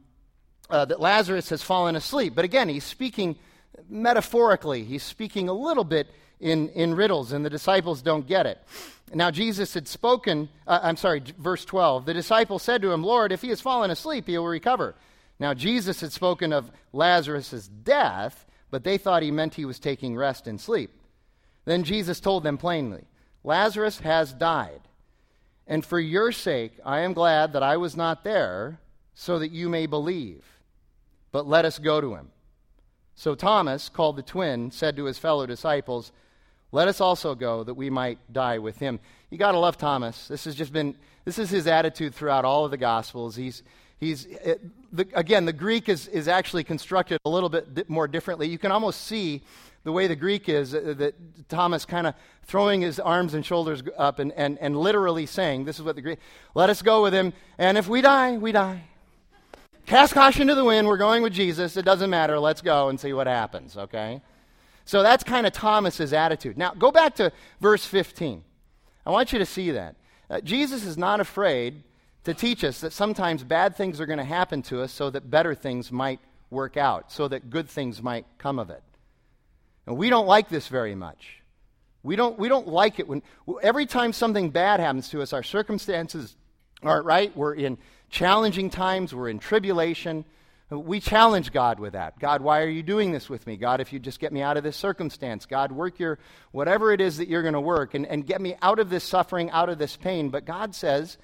uh, 0.69 0.85
that 0.85 0.99
Lazarus 0.99 1.49
has 1.49 1.63
fallen 1.63 1.95
asleep. 1.95 2.35
But 2.35 2.45
again, 2.45 2.69
he's 2.69 2.83
speaking 2.83 3.37
metaphorically, 3.89 4.83
he's 4.83 5.03
speaking 5.03 5.49
a 5.49 5.53
little 5.53 5.83
bit 5.83 6.07
in, 6.39 6.69
in 6.69 6.95
riddles, 6.95 7.31
and 7.31 7.43
the 7.43 7.49
disciples 7.49 8.01
don't 8.01 8.27
get 8.27 8.45
it. 8.45 8.59
Now, 9.13 9.31
Jesus 9.31 9.73
had 9.73 9.87
spoken, 9.87 10.49
uh, 10.65 10.79
I'm 10.81 10.95
sorry, 10.95 11.21
verse 11.37 11.65
12. 11.65 12.05
The 12.05 12.13
disciples 12.13 12.63
said 12.63 12.81
to 12.83 12.91
him, 12.91 13.03
Lord, 13.03 13.31
if 13.31 13.41
he 13.41 13.49
has 13.49 13.61
fallen 13.61 13.91
asleep, 13.91 14.27
he 14.27 14.37
will 14.37 14.47
recover. 14.47 14.95
Now, 15.39 15.53
Jesus 15.53 16.01
had 16.01 16.11
spoken 16.11 16.53
of 16.53 16.71
Lazarus' 16.93 17.67
death, 17.67 18.45
but 18.71 18.83
they 18.83 18.97
thought 18.97 19.21
he 19.21 19.31
meant 19.31 19.55
he 19.55 19.65
was 19.65 19.79
taking 19.79 20.15
rest 20.15 20.47
and 20.47 20.59
sleep. 20.59 20.91
Then 21.65 21.83
Jesus 21.83 22.19
told 22.19 22.43
them 22.43 22.57
plainly, 22.57 23.03
Lazarus 23.43 23.99
has 23.99 24.33
died. 24.33 24.81
And 25.67 25.85
for 25.85 25.99
your 25.99 26.31
sake, 26.31 26.73
I 26.83 27.01
am 27.01 27.13
glad 27.13 27.53
that 27.53 27.63
I 27.63 27.77
was 27.77 27.95
not 27.95 28.23
there, 28.23 28.79
so 29.13 29.39
that 29.39 29.51
you 29.51 29.69
may 29.69 29.85
believe. 29.85 30.43
But 31.31 31.47
let 31.47 31.65
us 31.65 31.79
go 31.79 32.01
to 32.01 32.15
him. 32.15 32.29
So 33.15 33.35
Thomas, 33.35 33.89
called 33.89 34.15
the 34.15 34.23
twin, 34.23 34.71
said 34.71 34.95
to 34.95 35.05
his 35.05 35.19
fellow 35.19 35.45
disciples, 35.45 36.11
Let 36.71 36.87
us 36.87 36.99
also 36.99 37.35
go, 37.35 37.63
that 37.63 37.75
we 37.75 37.89
might 37.89 38.19
die 38.31 38.57
with 38.57 38.79
him. 38.79 38.99
You 39.29 39.37
got 39.37 39.51
to 39.51 39.59
love 39.59 39.77
Thomas. 39.77 40.27
This 40.27 40.45
has 40.45 40.55
just 40.55 40.73
been, 40.73 40.95
this 41.25 41.37
is 41.37 41.49
his 41.49 41.67
attitude 41.67 42.15
throughout 42.15 42.45
all 42.45 42.65
of 42.65 42.71
the 42.71 42.77
Gospels. 42.77 43.35
He's, 43.35 43.63
he's 44.01 44.25
it, 44.25 44.61
the, 44.91 45.07
again, 45.13 45.45
the 45.45 45.53
Greek 45.53 45.87
is, 45.87 46.07
is 46.09 46.27
actually 46.27 46.65
constructed 46.65 47.17
a 47.23 47.29
little 47.29 47.47
bit 47.47 47.73
di- 47.73 47.83
more 47.87 48.07
differently. 48.07 48.49
You 48.49 48.57
can 48.57 48.71
almost 48.71 49.07
see 49.07 49.41
the 49.83 49.91
way 49.91 50.07
the 50.07 50.15
Greek 50.15 50.49
is 50.49 50.75
uh, 50.75 50.93
that 50.97 51.15
Thomas 51.47 51.85
kind 51.85 52.05
of 52.05 52.15
throwing 52.43 52.81
his 52.81 52.99
arms 52.99 53.33
and 53.33 53.45
shoulders 53.45 53.81
up 53.97 54.19
and, 54.19 54.33
and, 54.33 54.57
and 54.59 54.75
literally 54.75 55.25
saying, 55.25 55.63
This 55.63 55.79
is 55.79 55.85
what 55.85 55.95
the 55.95 56.01
Greek, 56.01 56.19
let 56.53 56.69
us 56.69 56.81
go 56.81 57.01
with 57.01 57.13
him, 57.13 57.31
and 57.57 57.77
if 57.77 57.87
we 57.87 58.01
die, 58.01 58.37
we 58.37 58.51
die. 58.51 58.83
Cast 59.85 60.13
caution 60.13 60.47
to 60.47 60.55
the 60.55 60.65
wind, 60.65 60.87
we're 60.87 60.97
going 60.97 61.23
with 61.23 61.33
Jesus, 61.33 61.77
it 61.77 61.85
doesn't 61.85 62.09
matter, 62.09 62.37
let's 62.37 62.61
go 62.61 62.89
and 62.89 62.99
see 62.99 63.13
what 63.13 63.27
happens, 63.27 63.77
okay? 63.77 64.21
So 64.85 65.03
that's 65.03 65.23
kind 65.23 65.47
of 65.47 65.53
Thomas's 65.53 66.13
attitude. 66.13 66.57
Now, 66.57 66.73
go 66.73 66.91
back 66.91 67.15
to 67.15 67.31
verse 67.59 67.85
15. 67.85 68.43
I 69.05 69.09
want 69.09 69.33
you 69.33 69.39
to 69.39 69.45
see 69.45 69.71
that. 69.71 69.95
Uh, 70.29 70.41
Jesus 70.41 70.85
is 70.85 70.97
not 70.97 71.19
afraid 71.19 71.83
to 72.23 72.33
teach 72.33 72.63
us 72.63 72.81
that 72.81 72.93
sometimes 72.93 73.43
bad 73.43 73.75
things 73.75 73.99
are 73.99 74.05
going 74.05 74.19
to 74.19 74.23
happen 74.23 74.61
to 74.63 74.81
us 74.81 74.91
so 74.91 75.09
that 75.09 75.29
better 75.29 75.55
things 75.55 75.91
might 75.91 76.19
work 76.49 76.77
out, 76.77 77.11
so 77.11 77.27
that 77.27 77.49
good 77.49 77.69
things 77.69 78.01
might 78.01 78.25
come 78.37 78.59
of 78.59 78.69
it. 78.69 78.83
And 79.87 79.97
we 79.97 80.09
don't 80.09 80.27
like 80.27 80.49
this 80.49 80.67
very 80.67 80.95
much. 80.95 81.41
We 82.03 82.15
don't, 82.15 82.37
we 82.37 82.49
don't 82.49 82.67
like 82.67 82.99
it 82.99 83.07
when 83.07 83.21
every 83.61 83.85
time 83.85 84.13
something 84.13 84.49
bad 84.49 84.79
happens 84.79 85.09
to 85.09 85.21
us, 85.21 85.33
our 85.33 85.43
circumstances 85.43 86.35
aren't 86.83 87.05
right. 87.05 87.35
We're 87.35 87.53
in 87.53 87.77
challenging 88.09 88.69
times, 88.69 89.13
we're 89.13 89.29
in 89.29 89.39
tribulation. 89.39 90.25
We 90.69 91.01
challenge 91.01 91.51
God 91.51 91.81
with 91.81 91.93
that. 91.93 92.17
God, 92.17 92.41
why 92.41 92.61
are 92.61 92.69
you 92.69 92.81
doing 92.81 93.11
this 93.11 93.29
with 93.29 93.45
me? 93.45 93.57
God, 93.57 93.81
if 93.81 93.91
you 93.91 93.99
just 93.99 94.21
get 94.21 94.31
me 94.31 94.41
out 94.41 94.55
of 94.55 94.63
this 94.63 94.77
circumstance, 94.77 95.45
God, 95.45 95.73
work 95.73 95.99
your 95.99 96.17
whatever 96.53 96.93
it 96.93 97.01
is 97.01 97.17
that 97.17 97.27
you're 97.27 97.41
going 97.41 97.55
to 97.55 97.61
work 97.61 97.93
and, 97.93 98.05
and 98.05 98.25
get 98.25 98.39
me 98.39 98.55
out 98.61 98.79
of 98.79 98.89
this 98.89 99.03
suffering, 99.03 99.51
out 99.51 99.67
of 99.67 99.77
this 99.77 99.97
pain. 99.97 100.29
But 100.29 100.45
God 100.45 100.73
says, 100.73 101.17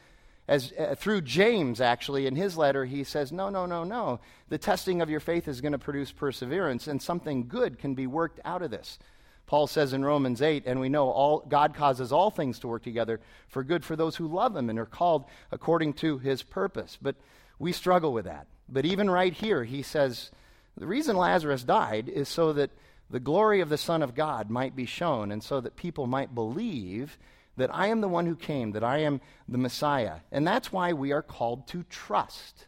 as 0.47 0.73
uh, 0.79 0.95
through 0.97 1.21
James 1.21 1.81
actually 1.81 2.25
in 2.25 2.35
his 2.35 2.57
letter 2.57 2.85
he 2.85 3.03
says 3.03 3.31
no 3.31 3.49
no 3.49 3.65
no 3.65 3.83
no. 3.83 4.19
The 4.49 4.57
testing 4.57 5.01
of 5.01 5.09
your 5.09 5.19
faith 5.19 5.47
is 5.47 5.61
going 5.61 5.73
to 5.73 5.77
produce 5.77 6.11
perseverance 6.11 6.87
and 6.87 7.01
something 7.01 7.47
good 7.47 7.79
can 7.79 7.95
be 7.95 8.07
worked 8.07 8.39
out 8.45 8.61
of 8.61 8.71
this. 8.71 8.97
Paul 9.45 9.67
says 9.67 9.93
in 9.93 10.03
Romans 10.03 10.41
8 10.41 10.63
and 10.65 10.79
we 10.79 10.89
know 10.89 11.09
all 11.09 11.39
God 11.47 11.73
causes 11.75 12.11
all 12.11 12.31
things 12.31 12.59
to 12.59 12.67
work 12.67 12.83
together 12.83 13.19
for 13.47 13.63
good 13.63 13.83
for 13.83 13.95
those 13.95 14.15
who 14.15 14.27
love 14.27 14.55
him 14.55 14.69
and 14.69 14.79
are 14.79 14.85
called 14.85 15.25
according 15.51 15.93
to 15.95 16.17
his 16.17 16.43
purpose. 16.43 16.97
But 17.01 17.15
we 17.59 17.71
struggle 17.71 18.13
with 18.13 18.25
that. 18.25 18.47
But 18.69 18.85
even 18.85 19.09
right 19.09 19.33
here 19.33 19.63
he 19.63 19.81
says 19.81 20.31
the 20.77 20.87
reason 20.87 21.17
Lazarus 21.17 21.63
died 21.63 22.07
is 22.07 22.29
so 22.29 22.53
that 22.53 22.71
the 23.09 23.19
glory 23.19 23.61
of 23.61 23.69
the 23.69 23.77
son 23.77 24.03
of 24.03 24.15
God 24.15 24.49
might 24.49 24.75
be 24.75 24.85
shown 24.85 25.31
and 25.31 25.43
so 25.43 25.59
that 25.61 25.75
people 25.75 26.07
might 26.07 26.35
believe 26.35 27.17
that 27.57 27.73
I 27.73 27.87
am 27.87 28.01
the 28.01 28.07
one 28.07 28.25
who 28.25 28.35
came, 28.35 28.71
that 28.71 28.83
I 28.83 28.99
am 28.99 29.19
the 29.47 29.57
Messiah. 29.57 30.19
And 30.31 30.47
that's 30.47 30.71
why 30.71 30.93
we 30.93 31.11
are 31.11 31.21
called 31.21 31.67
to 31.69 31.83
trust. 31.83 32.67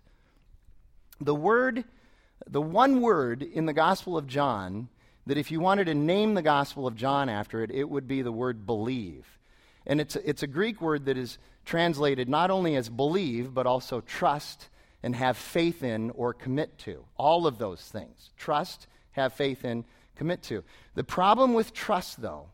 The 1.22 1.36
word, 1.36 1.86
the 2.48 2.62
one 2.62 3.02
word 3.02 3.42
in 3.44 3.66
the 3.66 3.74
Gospel 3.74 4.18
of 4.18 4.28
John 4.28 4.90
that 5.30 5.38
if 5.38 5.52
you 5.52 5.60
wanted 5.60 5.86
to 5.86 5.94
name 5.94 6.34
the 6.34 6.42
Gospel 6.42 6.88
of 6.88 6.96
John 6.96 7.30
after 7.30 7.64
it, 7.64 7.70
it 7.70 7.88
would 7.88 8.08
be 8.08 8.24
the 8.24 8.32
word 8.32 8.66
believe. 8.66 9.38
And 9.86 10.02
it's 10.02 10.16
a, 10.16 10.28
it's 10.28 10.42
a 10.42 10.48
Greek 10.48 10.82
word 10.82 11.06
that 11.06 11.18
is 11.18 11.38
translated 11.66 12.28
not 12.28 12.50
only 12.50 12.76
as 12.76 12.90
believe, 12.90 13.54
but 13.54 13.68
also 13.68 14.02
trust 14.02 14.70
and 15.04 15.16
have 15.16 15.38
faith 15.38 15.84
in 15.84 16.10
or 16.12 16.34
commit 16.34 16.80
to. 16.80 17.06
All 17.16 17.46
of 17.46 17.60
those 17.60 17.82
things. 17.82 18.32
Trust, 18.38 18.88
have 19.12 19.34
faith 19.34 19.64
in, 19.64 19.86
commit 20.16 20.42
to. 20.44 20.64
The 20.96 21.04
problem 21.04 21.54
with 21.54 21.74
trust, 21.74 22.24
though, 22.24 22.48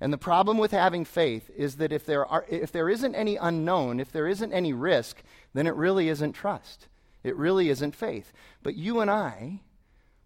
and 0.00 0.12
the 0.12 0.18
problem 0.18 0.58
with 0.58 0.70
having 0.70 1.04
faith 1.04 1.50
is 1.56 1.76
that 1.76 1.92
if 1.92 2.06
there, 2.06 2.24
are, 2.24 2.44
if 2.48 2.70
there 2.70 2.88
isn't 2.88 3.14
any 3.14 3.36
unknown, 3.36 3.98
if 3.98 4.12
there 4.12 4.28
isn't 4.28 4.52
any 4.52 4.72
risk, 4.72 5.22
then 5.54 5.66
it 5.66 5.74
really 5.74 6.08
isn't 6.08 6.32
trust. 6.32 6.86
It 7.24 7.36
really 7.36 7.68
isn't 7.68 7.96
faith. 7.96 8.32
But 8.62 8.76
you 8.76 9.00
and 9.00 9.10
I, 9.10 9.60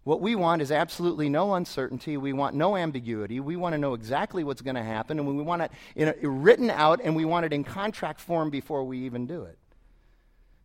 what 0.03 0.21
we 0.21 0.35
want 0.35 0.61
is 0.61 0.71
absolutely 0.71 1.27
no 1.27 1.55
uncertainty. 1.55 2.17
We 2.17 2.33
want 2.33 2.55
no 2.55 2.75
ambiguity. 2.75 3.39
We 3.39 3.55
want 3.55 3.73
to 3.73 3.79
know 3.79 3.95
exactly 3.95 4.43
what's 4.43 4.61
going 4.61 4.75
to 4.75 4.83
happen, 4.83 5.17
and 5.17 5.27
we 5.27 5.41
want 5.41 5.71
it 5.95 6.17
written 6.21 6.69
out, 6.69 6.99
and 7.03 7.15
we 7.15 7.25
want 7.25 7.45
it 7.45 7.53
in 7.53 7.63
contract 7.63 8.19
form 8.19 8.51
before 8.51 8.83
we 8.83 8.99
even 8.99 9.25
do 9.25 9.43
it. 9.43 9.57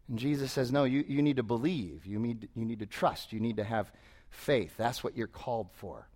And 0.09 0.19
Jesus 0.19 0.53
says, 0.53 0.73
No, 0.73 0.85
you, 0.85 1.05
you 1.07 1.23
need 1.23 1.37
to 1.37 1.43
believe. 1.43 2.05
You 2.05 2.19
need, 2.19 2.49
you 2.55 2.65
need 2.65 2.81
to 2.81 2.87
trust. 2.87 3.33
You 3.33 3.41
need 3.41 3.57
to 3.57 3.65
have 3.65 3.91
faith. 4.29 4.75
That's 4.77 5.05
what 5.05 5.17
you're 5.17 5.27
called 5.27 5.69
for. 5.73 6.09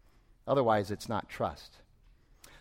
Otherwise, 0.47 0.91
it's 0.91 1.09
not 1.09 1.29
trust. 1.29 1.77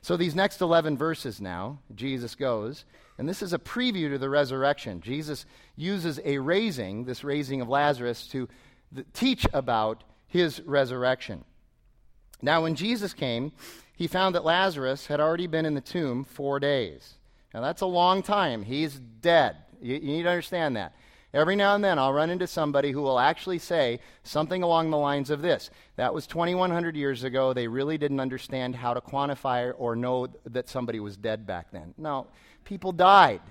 So, 0.04 0.18
these 0.18 0.34
next 0.34 0.62
11 0.62 0.98
verses 0.98 1.40
now, 1.40 1.80
Jesus 1.94 2.34
goes, 2.34 2.86
and 3.20 3.30
this 3.30 3.44
is 3.44 3.54
a 3.54 3.60
preview 3.60 4.10
to 4.10 4.18
the 4.18 4.30
resurrection. 4.30 5.00
Jesus 5.00 5.46
uses 5.76 6.20
a 6.26 6.40
raising, 6.40 7.06
this 7.06 7.24
raising 7.24 7.62
of 7.62 7.70
Lazarus, 7.70 8.26
to 8.30 8.50
th- 8.96 9.06
teach 9.14 9.46
about 9.54 10.04
his 10.28 10.60
resurrection. 10.62 11.44
Now, 12.42 12.64
when 12.64 12.74
Jesus 12.74 13.14
came, 13.14 13.52
he 13.96 14.08
found 14.08 14.34
that 14.34 14.44
Lazarus 14.44 15.06
had 15.06 15.20
already 15.20 15.46
been 15.46 15.68
in 15.68 15.76
the 15.76 15.82
tomb 15.82 16.24
four 16.24 16.60
days. 16.60 17.14
Now, 17.54 17.62
that's 17.62 17.82
a 17.82 17.86
long 17.86 18.24
time. 18.24 18.64
He's 18.64 18.96
dead. 18.96 19.58
You, 19.82 19.96
you 19.96 20.00
need 20.00 20.24
to 20.24 20.30
understand 20.30 20.76
that. 20.78 20.96
Every 21.34 21.56
now 21.56 21.76
and 21.76 21.84
then, 21.84 21.98
I'll 21.98 22.12
run 22.12 22.30
into 22.30 22.46
somebody 22.46 22.92
who 22.92 23.02
will 23.02 23.20
actually 23.20 23.60
say 23.60 24.02
something 24.24 24.64
along 24.64 24.90
the 24.90 24.98
lines 24.98 25.30
of 25.30 25.42
this 25.42 25.70
That 25.96 26.14
was 26.14 26.28
2,100 26.28 26.96
years 26.96 27.24
ago. 27.24 27.54
They 27.54 27.68
really 27.68 27.98
didn't 27.98 28.20
understand 28.20 28.76
how 28.76 28.94
to 28.94 29.02
quantify 29.02 29.74
or 29.78 29.96
know 29.96 30.28
that 30.46 30.68
somebody 30.68 31.00
was 31.00 31.16
dead 31.16 31.48
back 31.48 31.72
then. 31.72 31.94
No, 31.98 32.28
people 32.66 32.92
died. 32.92 33.42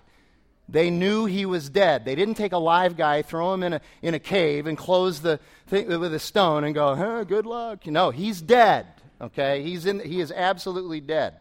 They 0.68 0.90
knew 0.90 1.24
he 1.24 1.46
was 1.46 1.68
dead. 1.68 2.04
They 2.04 2.14
didn't 2.14 2.36
take 2.36 2.52
a 2.52 2.58
live 2.58 2.96
guy, 2.96 3.22
throw 3.22 3.52
him 3.54 3.62
in 3.62 3.72
a, 3.74 3.80
in 4.02 4.14
a 4.14 4.20
cave, 4.20 4.66
and 4.66 4.78
close 4.78 5.20
the 5.20 5.40
thing 5.66 5.92
uh, 5.92 5.98
with 5.98 6.14
a 6.14 6.20
stone 6.20 6.62
and 6.64 6.74
go, 6.74 6.94
huh, 6.94 7.24
good 7.24 7.46
luck. 7.46 7.86
No, 7.86 8.10
he's 8.10 8.40
dead. 8.40 8.86
Okay? 9.20 9.62
He's 9.62 9.86
in, 9.86 9.98
he 10.00 10.20
is 10.20 10.30
absolutely 10.30 11.00
dead. 11.00 11.34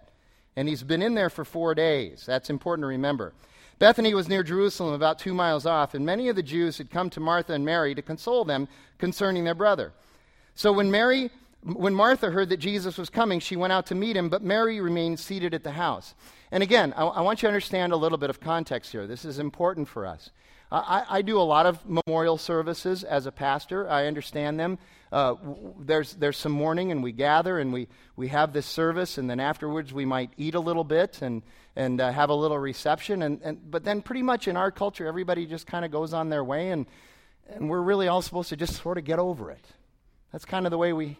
And 0.56 0.68
he's 0.68 0.84
been 0.84 1.02
in 1.02 1.14
there 1.14 1.30
for 1.30 1.46
four 1.46 1.76
days. 1.76 2.24
That's 2.26 2.50
important 2.50 2.84
to 2.84 2.88
remember. 2.88 3.34
Bethany 3.80 4.14
was 4.14 4.28
near 4.28 4.44
Jerusalem, 4.44 4.94
about 4.94 5.20
two 5.20 5.34
miles 5.34 5.66
off, 5.66 5.94
and 5.94 6.06
many 6.06 6.28
of 6.28 6.36
the 6.36 6.44
Jews 6.44 6.78
had 6.78 6.92
come 6.92 7.10
to 7.12 7.20
Martha 7.20 7.54
and 7.54 7.66
Mary 7.66 7.96
to 7.96 8.02
console 8.02 8.46
them 8.46 8.68
concerning 8.98 9.46
their 9.46 9.56
brother. 9.56 9.94
So 10.54 10.72
when 10.74 10.92
Mary 10.92 11.32
when 11.64 11.94
Martha 11.94 12.32
heard 12.32 12.50
that 12.50 12.58
Jesus 12.58 12.98
was 12.98 13.10
coming, 13.10 13.40
she 13.40 13.56
went 13.56 13.74
out 13.74 13.86
to 13.88 13.96
meet 13.96 14.16
him, 14.16 14.30
but 14.30 14.42
Mary 14.42 14.80
remained 14.80 15.20
seated 15.20 15.54
at 15.54 15.64
the 15.64 15.72
house. 15.72 16.16
And 16.52 16.64
again, 16.64 16.94
I, 16.96 17.04
I 17.04 17.22
want 17.22 17.42
you 17.42 17.48
to 17.48 17.50
understand 17.50 17.92
a 17.92 17.98
little 17.98 18.18
bit 18.18 18.30
of 18.30 18.40
context 18.40 18.92
here. 18.92 19.06
This 19.06 19.26
is 19.26 19.40
important 19.40 19.88
for 19.88 20.06
us. 20.06 20.32
I, 20.72 21.04
I, 21.10 21.22
do 21.24 21.40
a 21.40 21.42
lot 21.42 21.66
of 21.66 21.80
memorial 21.90 22.38
services 22.38 23.04
as 23.04 23.26
a 23.26 23.32
pastor. 23.32 23.90
I 23.90 24.06
understand 24.06 24.60
them. 24.60 24.78
Uh, 25.12 25.36
there's, 25.80 26.14
there's 26.14 26.38
some 26.38 26.52
mourning, 26.52 26.92
and 26.92 27.02
we 27.02 27.12
gather 27.12 27.58
and 27.58 27.74
we, 27.74 27.88
we 28.16 28.28
have 28.28 28.54
this 28.54 28.66
service, 28.66 29.18
and 29.18 29.30
then 29.30 29.40
afterwards 29.40 29.92
we 29.92 30.06
might 30.06 30.30
eat 30.38 30.56
a 30.56 30.60
little 30.60 30.84
bit, 30.84 31.22
and, 31.22 31.42
and 31.76 32.00
uh, 32.00 32.12
have 32.12 32.30
a 32.30 32.36
little 32.36 32.60
reception. 32.60 33.24
And, 33.24 33.42
and, 33.44 33.72
but 33.72 33.84
then, 33.84 34.02
pretty 34.02 34.22
much 34.22 34.48
in 34.48 34.56
our 34.56 34.72
culture, 34.72 35.08
everybody 35.08 35.46
just 35.46 35.66
kind 35.66 35.84
of 35.84 35.92
goes 35.92 36.14
on 36.14 36.30
their 36.30 36.44
way, 36.44 36.70
and, 36.70 36.86
and 37.48 37.70
we're 37.70 37.82
really 37.82 38.08
all 38.08 38.22
supposed 38.22 38.50
to 38.50 38.56
just 38.56 38.82
sort 38.82 38.98
of 38.98 39.04
get 39.04 39.18
over 39.18 39.50
it. 39.50 39.66
That's 40.32 40.46
kind 40.46 40.68
of 40.68 40.72
the 40.72 40.78
way 40.78 40.94
we, 40.94 41.18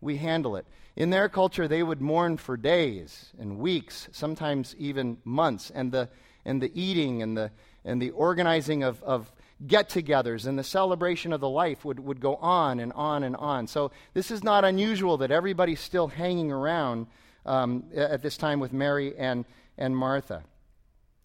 we 0.00 0.16
handle 0.18 0.56
it. 0.56 0.66
In 0.94 1.10
their 1.10 1.28
culture, 1.28 1.66
they 1.66 1.82
would 1.82 2.00
mourn 2.00 2.36
for 2.36 2.56
days 2.56 3.32
and 3.38 3.58
weeks, 3.58 4.08
sometimes 4.12 4.76
even 4.78 5.18
months, 5.24 5.72
and 5.74 5.90
the, 5.90 6.08
and 6.44 6.62
the 6.62 6.70
eating 6.80 7.22
and 7.22 7.36
the, 7.36 7.50
and 7.84 8.00
the 8.00 8.10
organizing 8.10 8.84
of, 8.84 9.02
of 9.02 9.32
get 9.66 9.88
togethers 9.88 10.46
and 10.46 10.58
the 10.58 10.64
celebration 10.64 11.32
of 11.32 11.40
the 11.40 11.48
life 11.48 11.84
would, 11.84 12.00
would 12.00 12.20
go 12.20 12.36
on 12.36 12.80
and 12.80 12.92
on 12.94 13.22
and 13.22 13.36
on. 13.36 13.66
So, 13.66 13.90
this 14.14 14.30
is 14.30 14.42
not 14.42 14.64
unusual 14.64 15.18
that 15.18 15.30
everybody's 15.30 15.80
still 15.80 16.08
hanging 16.08 16.50
around 16.50 17.06
um, 17.46 17.84
at 17.94 18.22
this 18.22 18.36
time 18.36 18.60
with 18.60 18.72
Mary 18.72 19.16
and, 19.16 19.44
and 19.78 19.96
Martha. 19.96 20.42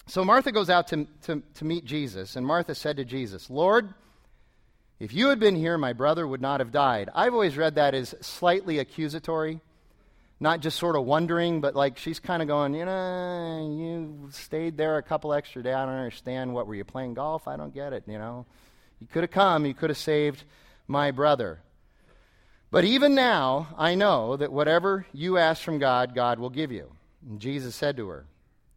So 0.08 0.24
Martha 0.24 0.54
goes 0.54 0.70
out 0.70 0.88
to, 0.88 1.06
to, 1.24 1.44
to 1.56 1.66
meet 1.66 1.84
Jesus, 1.84 2.38
and 2.38 2.46
Martha 2.46 2.74
said 2.74 2.96
to 2.98 3.06
Jesus, 3.06 3.50
Lord, 3.50 3.94
if 5.00 5.14
you 5.14 5.28
had 5.28 5.40
been 5.40 5.56
here, 5.56 5.78
my 5.78 5.92
brother 5.92 6.26
would 6.26 6.42
not 6.42 6.62
have 6.62 6.72
died. 6.72 7.10
I've 7.14 7.34
always 7.34 7.58
read 7.58 7.76
that 7.76 7.94
as 7.94 8.16
slightly 8.22 8.80
accusatory, 8.80 9.60
not 10.40 10.60
just 10.60 10.78
sort 10.78 10.96
of 10.96 11.06
wondering, 11.06 11.62
but 11.62 11.76
like 11.76 11.98
she's 11.98 12.20
kind 12.20 12.42
of 12.42 12.48
going, 12.48 12.74
you 12.76 12.86
know, 12.86 13.76
you 13.78 14.30
stayed 14.32 14.78
there 14.78 14.98
a 14.98 15.04
couple 15.04 15.34
extra 15.34 15.64
days. 15.64 15.76
I 15.76 15.86
don't 15.86 15.96
understand. 15.96 16.54
What 16.54 16.68
were 16.68 16.76
you 16.76 16.84
playing 16.84 17.16
golf? 17.16 17.48
I 17.48 17.58
don't 17.58 17.74
get 17.74 17.94
it, 17.94 18.04
you 18.08 18.18
know. 18.18 18.46
You 19.00 19.08
could 19.08 19.24
have 19.24 19.32
come, 19.32 19.66
you 19.66 19.74
could 19.74 19.90
have 19.90 19.98
saved 19.98 20.44
my 20.88 21.12
brother. 21.12 21.60
But 22.70 22.84
even 22.84 23.16
now, 23.16 23.70
I 23.78 23.96
know 23.96 24.36
that 24.36 24.52
whatever 24.52 25.06
you 25.14 25.38
ask 25.38 25.64
from 25.64 25.80
God, 25.80 26.14
God 26.14 26.38
will 26.40 26.50
give 26.50 26.72
you. 26.72 26.92
And 27.28 27.40
Jesus 27.40 27.76
said 27.76 27.98
to 27.98 28.08
her, 28.10 28.26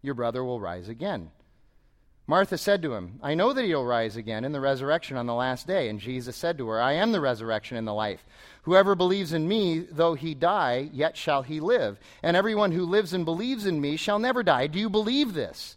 Your 0.02 0.14
brother 0.14 0.44
will 0.44 0.60
rise 0.60 0.88
again. 0.88 1.30
Martha 2.26 2.56
said 2.56 2.80
to 2.82 2.94
him, 2.94 3.18
I 3.22 3.34
know 3.34 3.52
that 3.52 3.64
he'll 3.64 3.84
rise 3.84 4.16
again 4.16 4.44
in 4.44 4.52
the 4.52 4.60
resurrection 4.60 5.16
on 5.16 5.26
the 5.26 5.34
last 5.34 5.66
day. 5.66 5.88
And 5.88 5.98
Jesus 5.98 6.36
said 6.36 6.58
to 6.58 6.68
her, 6.68 6.80
I 6.80 6.92
am 6.92 7.10
the 7.10 7.20
resurrection 7.20 7.76
and 7.76 7.86
the 7.86 7.92
life. 7.92 8.24
Whoever 8.62 8.94
believes 8.94 9.32
in 9.32 9.48
me, 9.48 9.80
though 9.80 10.14
he 10.14 10.34
die, 10.34 10.90
yet 10.92 11.16
shall 11.16 11.42
he 11.42 11.58
live. 11.58 11.98
And 12.22 12.36
everyone 12.36 12.72
who 12.72 12.84
lives 12.84 13.12
and 13.12 13.24
believes 13.24 13.66
in 13.66 13.80
me 13.80 13.96
shall 13.96 14.18
never 14.18 14.42
die. 14.42 14.68
Do 14.68 14.78
you 14.78 14.88
believe 14.88 15.34
this? 15.34 15.76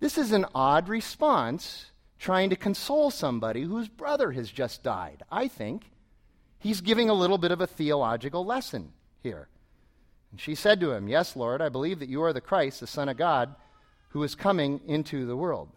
This 0.00 0.18
is 0.18 0.32
an 0.32 0.44
odd 0.54 0.88
response 0.88 1.86
trying 2.18 2.50
to 2.50 2.56
console 2.56 3.10
somebody 3.10 3.62
whose 3.62 3.88
brother 3.88 4.32
has 4.32 4.50
just 4.50 4.82
died. 4.82 5.22
I 5.30 5.48
think 5.48 5.90
he's 6.58 6.80
giving 6.80 7.08
a 7.08 7.14
little 7.14 7.38
bit 7.38 7.52
of 7.52 7.60
a 7.60 7.66
theological 7.66 8.44
lesson 8.44 8.92
here. 9.22 9.48
And 10.30 10.40
she 10.40 10.54
said 10.54 10.80
to 10.80 10.92
him, 10.92 11.08
Yes, 11.08 11.36
Lord, 11.36 11.62
I 11.62 11.68
believe 11.68 12.00
that 12.00 12.08
you 12.08 12.22
are 12.22 12.32
the 12.32 12.40
Christ, 12.40 12.80
the 12.80 12.86
Son 12.86 13.08
of 13.08 13.16
God, 13.16 13.54
who 14.14 14.22
is 14.22 14.36
coming 14.36 14.80
into 14.86 15.26
the 15.26 15.36
world. 15.36 15.68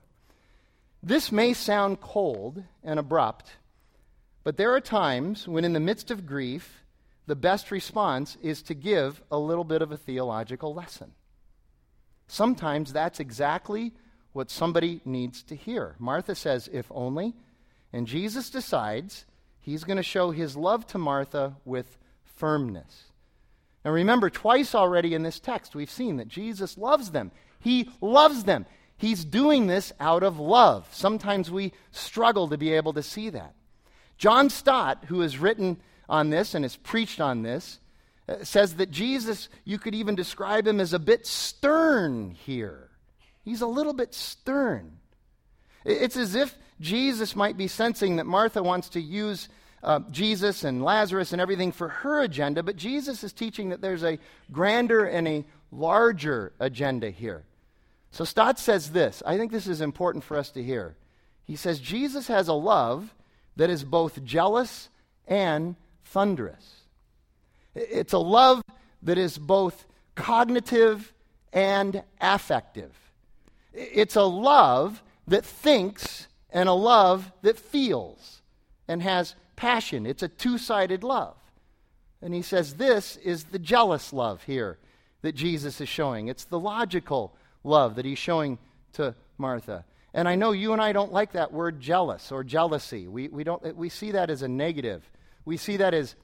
This 1.01 1.31
may 1.31 1.53
sound 1.53 1.99
cold 1.99 2.63
and 2.83 2.99
abrupt, 2.99 3.57
but 4.43 4.57
there 4.57 4.73
are 4.73 4.79
times 4.79 5.47
when, 5.47 5.65
in 5.65 5.73
the 5.73 5.79
midst 5.79 6.11
of 6.11 6.27
grief, 6.27 6.83
the 7.25 7.35
best 7.35 7.71
response 7.71 8.37
is 8.43 8.61
to 8.61 8.75
give 8.75 9.23
a 9.31 9.39
little 9.39 9.63
bit 9.63 9.81
of 9.81 9.91
a 9.91 9.97
theological 9.97 10.73
lesson. 10.73 11.13
Sometimes 12.27 12.93
that's 12.93 13.19
exactly 13.19 13.91
what 14.33 14.51
somebody 14.51 15.01
needs 15.03 15.41
to 15.41 15.55
hear. 15.55 15.95
Martha 15.97 16.35
says, 16.35 16.69
if 16.71 16.85
only. 16.91 17.33
And 17.91 18.05
Jesus 18.05 18.51
decides 18.51 19.25
he's 19.59 19.83
going 19.83 19.97
to 19.97 20.03
show 20.03 20.29
his 20.29 20.55
love 20.55 20.85
to 20.87 20.99
Martha 20.99 21.55
with 21.65 21.97
firmness. 22.23 23.05
Now 23.83 23.91
remember, 23.91 24.29
twice 24.29 24.75
already 24.75 25.15
in 25.15 25.23
this 25.23 25.39
text, 25.39 25.73
we've 25.73 25.89
seen 25.89 26.17
that 26.17 26.27
Jesus 26.27 26.77
loves 26.77 27.09
them. 27.09 27.31
He 27.67 27.89
loves 27.99 28.45
them. 28.45 28.65
He's 28.95 29.25
doing 29.25 29.67
this 29.67 29.91
out 29.99 30.23
of 30.23 30.39
love. 30.39 30.87
Sometimes 30.91 31.51
we 31.51 31.73
struggle 31.91 32.47
to 32.47 32.57
be 32.57 32.71
able 32.71 32.93
to 32.93 33.03
see 33.03 33.29
that. 33.31 33.55
John 34.17 34.49
Stott, 34.49 35.03
who 35.09 35.19
has 35.19 35.37
written 35.37 35.81
on 36.07 36.29
this 36.29 36.55
and 36.55 36.63
has 36.63 36.77
preached 36.77 37.19
on 37.19 37.41
this, 37.41 37.79
uh, 38.29 38.41
says 38.41 38.75
that 38.75 38.89
Jesus, 38.89 39.49
you 39.65 39.79
could 39.79 39.93
even 39.93 40.15
describe 40.15 40.65
him 40.65 40.79
as 40.79 40.93
a 40.93 40.97
bit 40.97 41.27
stern 41.27 42.31
here. 42.31 42.89
He's 43.43 43.59
a 43.59 43.67
little 43.67 43.91
bit 43.91 44.13
stern. 44.13 44.99
It's 45.83 46.15
as 46.15 46.35
if 46.35 46.57
Jesus 46.79 47.35
might 47.35 47.57
be 47.57 47.67
sensing 47.67 48.15
that 48.15 48.25
Martha 48.25 48.63
wants 48.63 48.87
to 48.91 49.01
use 49.01 49.49
uh, 49.83 49.99
Jesus 50.09 50.63
and 50.63 50.85
Lazarus 50.85 51.33
and 51.33 51.41
everything 51.41 51.73
for 51.73 51.89
her 51.89 52.21
agenda, 52.21 52.63
but 52.63 52.77
Jesus 52.77 53.25
is 53.25 53.33
teaching 53.33 53.69
that 53.69 53.81
there's 53.81 54.05
a 54.05 54.19
grander 54.53 55.03
and 55.03 55.27
a 55.27 55.45
larger 55.69 56.53
agenda 56.61 57.09
here. 57.09 57.43
So 58.17 58.23
Stott 58.25 58.57
says 58.57 58.89
this. 58.93 59.21
I 59.27 59.37
think 59.37 59.51
this 59.51 59.67
is 59.67 59.79
important 59.79 60.23
for 60.23 60.37
us 60.37 60.49
to 60.53 60.63
hear. 60.63 60.95
He 61.43 61.55
says 61.55 61.77
Jesus 61.77 62.25
has 62.29 62.47
a 62.47 62.53
love 62.53 63.13
that 63.57 63.69
is 63.69 63.83
both 63.83 64.23
jealous 64.23 64.89
and 65.27 65.75
thunderous. 66.03 66.81
It's 67.75 68.13
a 68.13 68.17
love 68.17 68.63
that 69.03 69.19
is 69.19 69.37
both 69.37 69.85
cognitive 70.15 71.13
and 71.53 72.01
affective. 72.19 72.91
It's 73.71 74.15
a 74.15 74.23
love 74.23 75.03
that 75.27 75.45
thinks 75.45 76.27
and 76.49 76.67
a 76.67 76.73
love 76.73 77.31
that 77.43 77.59
feels 77.59 78.41
and 78.87 79.03
has 79.03 79.35
passion. 79.55 80.07
It's 80.07 80.23
a 80.23 80.27
two 80.27 80.57
sided 80.57 81.03
love. 81.03 81.35
And 82.23 82.33
he 82.33 82.41
says 82.41 82.77
this 82.77 83.17
is 83.17 83.43
the 83.43 83.59
jealous 83.59 84.11
love 84.11 84.41
here 84.41 84.79
that 85.21 85.35
Jesus 85.35 85.79
is 85.79 85.87
showing. 85.87 86.29
It's 86.29 86.45
the 86.45 86.59
logical 86.59 87.35
love 87.67 87.95
that 87.95 88.05
he's 88.05 88.17
showing 88.17 88.57
to 88.93 89.13
Martha. 89.37 89.85
And 90.13 90.27
I 90.27 90.35
know 90.35 90.51
you 90.51 90.73
and 90.73 90.81
I 90.81 90.93
don't 90.93 91.11
like 91.11 91.33
that 91.33 91.51
word 91.51 91.79
jealous 91.79 92.31
or 92.31 92.43
jealousy. 92.43 93.07
We, 93.07 93.27
we, 93.27 93.43
don't, 93.43 93.75
we 93.75 93.89
see 93.89 94.11
that 94.11 94.29
as 94.29 94.41
a 94.41 94.47
negative. 94.47 95.03
We 95.45 95.57
see 95.57 95.77
that 95.77 95.93
as 95.93 96.15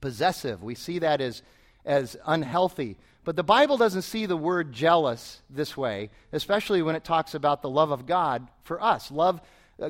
possessive. 0.00 0.62
We 0.62 0.74
see 0.74 1.00
that 1.00 1.20
as, 1.20 1.42
as 1.84 2.16
unhealthy. 2.26 2.96
But 3.24 3.34
the 3.36 3.42
Bible 3.42 3.76
doesn't 3.76 4.02
see 4.02 4.26
the 4.26 4.36
word 4.36 4.72
jealous 4.72 5.40
this 5.50 5.76
way, 5.76 6.10
especially 6.32 6.80
when 6.82 6.94
it 6.94 7.04
talks 7.04 7.34
about 7.34 7.62
the 7.62 7.68
love 7.68 7.90
of 7.90 8.06
God 8.06 8.46
for 8.62 8.82
us. 8.82 9.10
Love, 9.10 9.40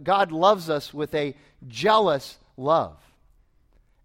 God 0.02 0.32
loves 0.32 0.70
us 0.70 0.94
with 0.94 1.14
a 1.14 1.36
jealous 1.68 2.38
love. 2.56 2.96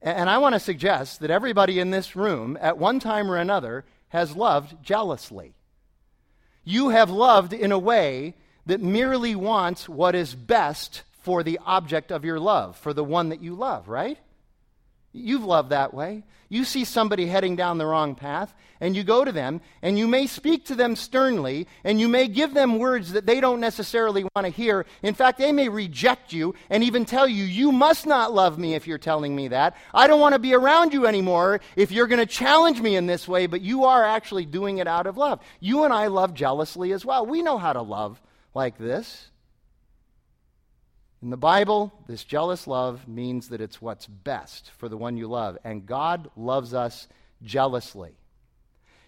And 0.02 0.30
I 0.30 0.40
want 0.40 0.54
to 0.54 0.60
suggest 0.60 1.22
that 1.22 1.32
everybody 1.32 1.80
in 1.80 1.90
this 1.90 2.16
room, 2.16 2.58
at 2.60 2.78
one 2.78 3.00
time 3.00 3.32
or 3.32 3.38
another, 3.38 3.86
has 4.10 4.36
loved 4.36 4.84
jealously. 4.84 5.56
You 6.64 6.90
have 6.90 7.10
loved 7.10 7.54
in 7.54 7.72
a 7.72 7.80
way 7.80 8.36
that 8.66 8.82
merely 8.82 9.36
wants 9.36 9.90
what 9.90 10.16
is 10.16 10.36
best 10.36 11.04
for 11.22 11.44
the 11.44 11.60
object 11.66 12.12
of 12.12 12.26
your 12.26 12.40
love, 12.40 12.78
for 12.78 12.94
the 12.94 13.04
one 13.04 13.30
that 13.30 13.42
you 13.42 13.56
love, 13.56 13.88
right? 13.88 14.18
You've 15.14 15.46
loved 15.46 15.70
that 15.70 15.94
way. 15.94 16.24
You 16.50 16.66
see 16.66 16.86
somebody 16.86 17.26
heading 17.28 17.56
down 17.56 17.78
the 17.78 17.86
wrong 17.86 18.14
path, 18.16 18.54
and 18.80 18.96
you 18.96 19.04
go 19.04 19.24
to 19.24 19.32
them, 19.32 19.62
and 19.82 19.98
you 19.98 20.08
may 20.08 20.28
speak 20.28 20.66
to 20.66 20.76
them 20.76 20.96
sternly, 20.96 21.68
and 21.84 22.00
you 22.00 22.08
may 22.08 22.28
give 22.28 22.54
them 22.54 22.78
words 22.78 23.14
that 23.14 23.26
they 23.26 23.40
don't 23.40 23.60
necessarily 23.60 24.24
want 24.24 24.46
to 24.46 24.50
hear. 24.50 24.86
In 25.02 25.16
fact, 25.16 25.40
they 25.40 25.52
may 25.52 25.70
reject 25.70 26.34
you 26.34 26.54
and 26.70 26.84
even 26.84 27.06
tell 27.06 27.28
you, 27.28 27.44
You 27.44 27.72
must 27.72 28.06
not 28.06 28.34
love 28.34 28.60
me 28.60 28.76
if 28.76 28.86
you're 28.86 28.98
telling 28.98 29.36
me 29.36 29.48
that. 29.48 29.76
I 29.94 30.08
don't 30.08 30.20
want 30.20 30.34
to 30.34 30.40
be 30.40 30.54
around 30.54 30.94
you 30.94 31.08
anymore 31.08 31.60
if 31.76 31.92
you're 31.92 32.08
going 32.08 32.20
to 32.20 32.26
challenge 32.26 32.82
me 32.82 32.96
in 32.96 33.08
this 33.08 33.28
way, 33.28 33.48
but 33.48 33.62
you 33.62 33.86
are 33.86 34.04
actually 34.04 34.46
doing 34.46 34.80
it 34.80 34.88
out 34.88 35.08
of 35.08 35.18
love. 35.18 35.40
You 35.60 35.86
and 35.86 35.94
I 35.94 36.08
love 36.08 36.34
jealously 36.34 36.92
as 36.92 37.06
well. 37.06 37.26
We 37.26 37.42
know 37.42 37.58
how 37.58 37.74
to 37.74 37.82
love 37.82 38.22
like 38.54 38.78
this. 38.78 39.30
In 41.24 41.30
the 41.30 41.38
Bible, 41.38 41.94
this 42.06 42.26
jealous 42.26 42.68
love 42.68 43.08
means 43.08 43.48
that 43.48 43.62
it's 43.62 43.82
what's 43.82 44.08
best 44.08 44.72
for 44.78 44.90
the 44.90 44.98
one 44.98 45.16
you 45.16 45.28
love. 45.28 45.58
And 45.64 45.86
God 45.86 46.30
loves 46.36 46.74
us 46.74 47.08
jealously. 47.42 48.12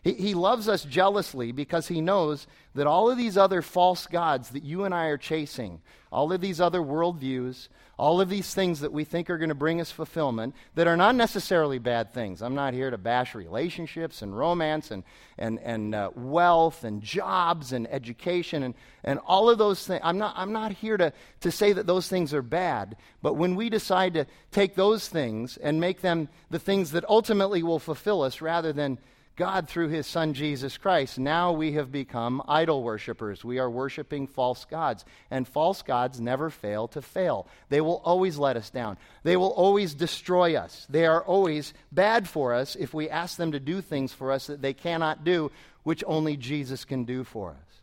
He, 0.01 0.13
he 0.13 0.33
loves 0.33 0.69
us 0.69 0.85
jealously 0.85 1.51
because 1.51 1.89
he 1.89 1.99
knows 1.99 2.47
that 2.73 2.87
all 2.87 3.11
of 3.11 3.17
these 3.17 3.35
other 3.35 3.61
false 3.61 4.07
gods 4.07 4.51
that 4.51 4.63
you 4.63 4.85
and 4.85 4.95
I 4.95 5.07
are 5.07 5.17
chasing, 5.17 5.81
all 6.09 6.31
of 6.31 6.39
these 6.39 6.61
other 6.61 6.79
worldviews, 6.79 7.67
all 7.97 8.19
of 8.19 8.29
these 8.29 8.53
things 8.53 8.81
that 8.81 8.91
we 8.91 9.03
think 9.03 9.29
are 9.29 9.37
going 9.37 9.49
to 9.49 9.55
bring 9.55 9.79
us 9.79 9.91
fulfillment 9.91 10.53
that 10.75 10.87
are 10.87 10.97
not 10.97 11.15
necessarily 11.15 11.79
bad 11.79 12.13
things. 12.13 12.41
I'm 12.41 12.55
not 12.55 12.73
here 12.73 12.89
to 12.89 12.97
bash 12.97 13.33
relationships 13.35 14.21
and 14.21 14.37
romance 14.37 14.91
and, 14.91 15.03
and, 15.37 15.59
and 15.59 15.95
uh, 15.95 16.11
wealth 16.15 16.83
and 16.83 17.01
jobs 17.01 17.71
and 17.71 17.87
education 17.87 18.63
and, 18.63 18.73
and 19.03 19.19
all 19.25 19.49
of 19.49 19.57
those 19.57 19.85
things. 19.85 20.01
I'm 20.03 20.17
not, 20.17 20.33
I'm 20.37 20.51
not 20.51 20.73
here 20.73 20.97
to, 20.97 21.13
to 21.41 21.51
say 21.51 21.71
that 21.73 21.87
those 21.87 22.07
things 22.07 22.33
are 22.33 22.41
bad, 22.41 22.97
but 23.21 23.35
when 23.35 23.55
we 23.55 23.69
decide 23.69 24.13
to 24.15 24.25
take 24.51 24.75
those 24.75 25.07
things 25.07 25.57
and 25.57 25.79
make 25.79 26.01
them 26.01 26.27
the 26.49 26.59
things 26.59 26.91
that 26.91 27.07
ultimately 27.07 27.63
will 27.63 27.79
fulfill 27.79 28.21
us 28.21 28.41
rather 28.41 28.73
than 28.73 28.99
God 29.35 29.67
through 29.67 29.89
his 29.89 30.07
son 30.07 30.33
Jesus 30.33 30.77
Christ. 30.77 31.19
Now 31.19 31.51
we 31.51 31.73
have 31.73 31.91
become 31.91 32.41
idol 32.47 32.83
worshippers. 32.83 33.43
We 33.43 33.59
are 33.59 33.69
worshiping 33.69 34.27
false 34.27 34.63
gods. 34.63 35.03
And 35.29 35.47
false 35.47 35.81
gods 35.81 36.21
never 36.21 36.49
fail 36.49 36.87
to 36.89 37.01
fail. 37.01 37.47
They 37.69 37.81
will 37.81 38.01
always 38.05 38.37
let 38.37 38.55
us 38.55 38.69
down. 38.69 38.97
They 39.23 39.35
will 39.35 39.51
always 39.51 39.93
destroy 39.93 40.55
us. 40.55 40.87
They 40.89 41.05
are 41.05 41.21
always 41.23 41.73
bad 41.91 42.29
for 42.29 42.53
us 42.53 42.77
if 42.77 42.93
we 42.93 43.09
ask 43.09 43.35
them 43.35 43.51
to 43.51 43.59
do 43.59 43.81
things 43.81 44.13
for 44.13 44.31
us 44.31 44.47
that 44.47 44.61
they 44.61 44.73
cannot 44.73 45.25
do, 45.25 45.51
which 45.83 46.03
only 46.07 46.37
Jesus 46.37 46.85
can 46.85 47.03
do 47.03 47.25
for 47.25 47.51
us. 47.51 47.81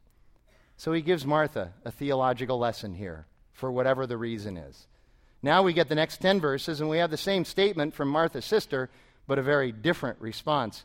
So 0.79 0.93
he 0.93 1.03
gives 1.03 1.27
Martha 1.27 1.75
a 1.85 1.91
theological 1.91 2.59
lesson 2.59 2.95
here, 2.95 3.27
for 3.53 3.71
whatever 3.71 4.07
the 4.07 4.17
reason 4.17 4.57
is. 4.57 4.87
Now 5.43 5.63
we 5.63 5.75
get 5.75 5.89
the 5.89 5.95
next 5.95 6.23
10 6.23 6.41
verses, 6.41 6.81
and 6.81 6.89
we 6.89 6.99
have 6.99 7.11
the 7.11 7.17
same 7.17 7.45
statement 7.45 7.95
from 7.95 8.09
Martha's 8.09 8.45
sister, 8.45 8.89
but 9.27 9.39
a 9.39 9.43
very 9.43 9.71
different 9.71 10.21
response 10.21 10.85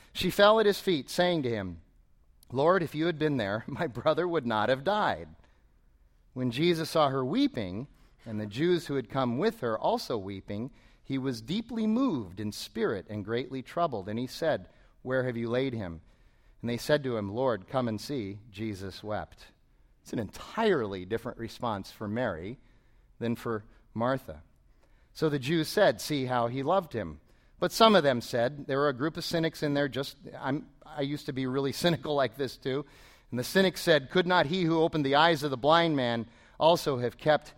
she 0.13 0.29
fell 0.29 0.59
at 0.59 0.65
his 0.65 0.79
feet, 0.79 1.09
saying 1.09 1.43
to 1.43 1.49
him, 1.49 1.81
Lord, 2.51 2.83
if 2.83 2.95
you 2.95 3.05
had 3.05 3.17
been 3.17 3.37
there, 3.37 3.63
my 3.67 3.87
brother 3.87 4.27
would 4.27 4.45
not 4.45 4.69
have 4.69 4.83
died. 4.83 5.29
When 6.33 6.51
Jesus 6.51 6.89
saw 6.89 7.09
her 7.09 7.25
weeping, 7.25 7.87
and 8.25 8.39
the 8.39 8.45
Jews 8.45 8.87
who 8.87 8.95
had 8.95 9.09
come 9.09 9.37
with 9.37 9.61
her 9.61 9.77
also 9.77 10.17
weeping, 10.17 10.71
he 11.03 11.17
was 11.17 11.41
deeply 11.41 11.87
moved 11.87 12.39
in 12.39 12.51
spirit 12.51 13.07
and 13.09 13.25
greatly 13.25 13.61
troubled. 13.61 14.07
And 14.07 14.19
he 14.19 14.27
said, 14.27 14.67
Where 15.01 15.25
have 15.25 15.37
you 15.37 15.49
laid 15.49 15.73
him? 15.73 16.01
And 16.61 16.69
they 16.69 16.77
said 16.77 17.03
to 17.03 17.17
him, 17.17 17.33
Lord, 17.33 17.67
come 17.67 17.87
and 17.87 17.99
see. 17.99 18.37
Jesus 18.51 19.03
wept. 19.03 19.45
It's 20.03 20.13
an 20.13 20.19
entirely 20.19 21.05
different 21.05 21.37
response 21.37 21.91
for 21.91 22.07
Mary 22.07 22.59
than 23.19 23.35
for 23.35 23.63
Martha. 23.93 24.41
So 25.13 25.27
the 25.27 25.39
Jews 25.39 25.67
said, 25.67 25.99
See 25.99 26.25
how 26.25 26.47
he 26.47 26.63
loved 26.63 26.93
him. 26.93 27.19
But 27.61 27.71
some 27.71 27.95
of 27.95 28.01
them 28.01 28.21
said, 28.21 28.65
there 28.65 28.79
were 28.79 28.89
a 28.89 28.93
group 28.93 29.17
of 29.17 29.23
cynics 29.23 29.61
in 29.61 29.75
there, 29.75 29.87
just, 29.87 30.17
I'm, 30.41 30.65
I 30.83 31.01
used 31.01 31.27
to 31.27 31.31
be 31.31 31.45
really 31.45 31.71
cynical 31.83 32.15
like 32.15 32.35
this 32.35 32.57
too. 32.57 32.83
And 33.29 33.39
the 33.39 33.43
cynics 33.43 33.81
said, 33.81 34.09
Could 34.09 34.25
not 34.25 34.47
he 34.47 34.63
who 34.63 34.81
opened 34.81 35.05
the 35.05 35.15
eyes 35.15 35.43
of 35.43 35.51
the 35.51 35.57
blind 35.57 35.95
man 35.95 36.25
also 36.59 36.97
have 36.97 37.19
kept 37.19 37.53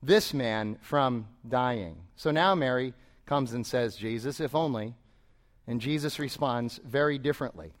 this 0.00 0.32
man 0.32 0.78
from 0.80 1.26
dying? 1.46 1.96
So 2.14 2.30
now 2.30 2.54
Mary 2.54 2.94
comes 3.26 3.52
and 3.52 3.66
says, 3.66 3.96
Jesus, 3.96 4.38
if 4.38 4.54
only. 4.54 4.94
And 5.66 5.80
Jesus 5.80 6.20
responds 6.20 6.78
very 6.84 7.18
differently. 7.18 7.72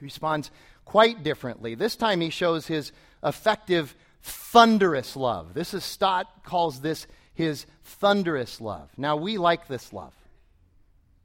He 0.00 0.04
responds 0.04 0.50
quite 0.84 1.22
differently. 1.22 1.76
This 1.76 1.94
time 1.94 2.20
he 2.20 2.30
shows 2.30 2.66
his 2.66 2.90
affective, 3.22 3.94
thunderous 4.20 5.14
love. 5.14 5.54
This 5.54 5.74
is 5.74 5.84
Stott 5.84 6.26
calls 6.42 6.80
this 6.80 7.06
his 7.34 7.66
thunderous 7.84 8.60
love. 8.60 8.90
Now 8.96 9.14
we 9.14 9.38
like 9.38 9.68
this 9.68 9.92
love. 9.92 10.12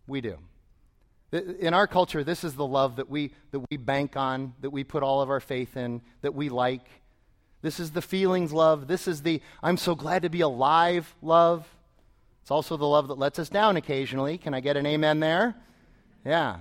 We 0.07 0.21
do. 0.21 0.37
In 1.31 1.73
our 1.73 1.87
culture, 1.87 2.23
this 2.23 2.43
is 2.43 2.55
the 2.55 2.65
love 2.65 2.97
that 2.97 3.09
we, 3.09 3.33
that 3.51 3.59
we 3.69 3.77
bank 3.77 4.15
on, 4.15 4.53
that 4.61 4.69
we 4.69 4.83
put 4.83 5.03
all 5.03 5.21
of 5.21 5.29
our 5.29 5.39
faith 5.39 5.75
in, 5.75 6.01
that 6.21 6.33
we 6.33 6.49
like. 6.49 6.87
This 7.61 7.79
is 7.79 7.91
the 7.91 8.01
feelings 8.01 8.53
love. 8.53 8.87
This 8.87 9.07
is 9.07 9.23
the 9.23 9.41
I'm 9.61 9.77
so 9.77 9.95
glad 9.95 10.21
to 10.21 10.29
be 10.29 10.41
alive 10.41 11.13
love. 11.21 11.67
It's 12.43 12.51
also 12.51 12.77
the 12.77 12.85
love 12.85 13.07
that 13.07 13.17
lets 13.17 13.39
us 13.39 13.49
down 13.49 13.75
occasionally. 13.75 14.37
Can 14.37 14.53
I 14.53 14.59
get 14.59 14.77
an 14.77 14.85
amen 14.85 15.19
there? 15.19 15.55
Yeah. 16.23 16.57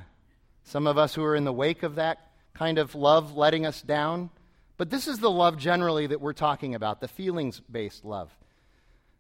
Some 0.64 0.86
of 0.86 0.96
us 0.96 1.14
who 1.14 1.22
are 1.22 1.36
in 1.36 1.44
the 1.44 1.52
wake 1.52 1.82
of 1.82 1.96
that 1.96 2.30
kind 2.54 2.78
of 2.78 2.94
love 2.94 3.36
letting 3.36 3.66
us 3.66 3.82
down. 3.82 4.30
But 4.76 4.90
this 4.90 5.06
is 5.06 5.18
the 5.18 5.30
love 5.30 5.58
generally 5.58 6.06
that 6.06 6.20
we're 6.20 6.32
talking 6.32 6.74
about 6.74 7.00
the 7.00 7.08
feelings 7.08 7.60
based 7.60 8.04
love, 8.04 8.34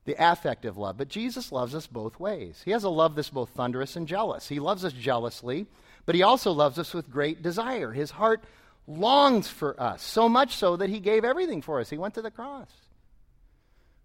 the 0.04 0.16
affective 0.18 0.76
love. 0.76 0.96
But 0.98 1.08
Jesus 1.08 1.52
loves 1.52 1.74
us 1.74 1.86
both 1.86 2.20
ways. 2.20 2.62
He 2.64 2.72
has 2.72 2.84
a 2.84 2.88
love 2.88 3.14
that's 3.14 3.30
both 3.30 3.50
thunderous 3.50 3.96
and 3.96 4.06
jealous. 4.06 4.48
He 4.48 4.60
loves 4.60 4.84
us 4.84 4.92
jealously, 4.92 5.66
but 6.06 6.14
He 6.14 6.22
also 6.22 6.52
loves 6.52 6.78
us 6.78 6.92
with 6.92 7.10
great 7.10 7.42
desire. 7.42 7.92
His 7.92 8.10
heart 8.10 8.44
longs 8.86 9.48
for 9.48 9.80
us, 9.80 10.02
so 10.02 10.28
much 10.28 10.54
so 10.54 10.76
that 10.76 10.90
He 10.90 11.00
gave 11.00 11.24
everything 11.24 11.62
for 11.62 11.80
us. 11.80 11.88
He 11.88 11.98
went 11.98 12.14
to 12.14 12.22
the 12.22 12.30
cross. 12.30 12.68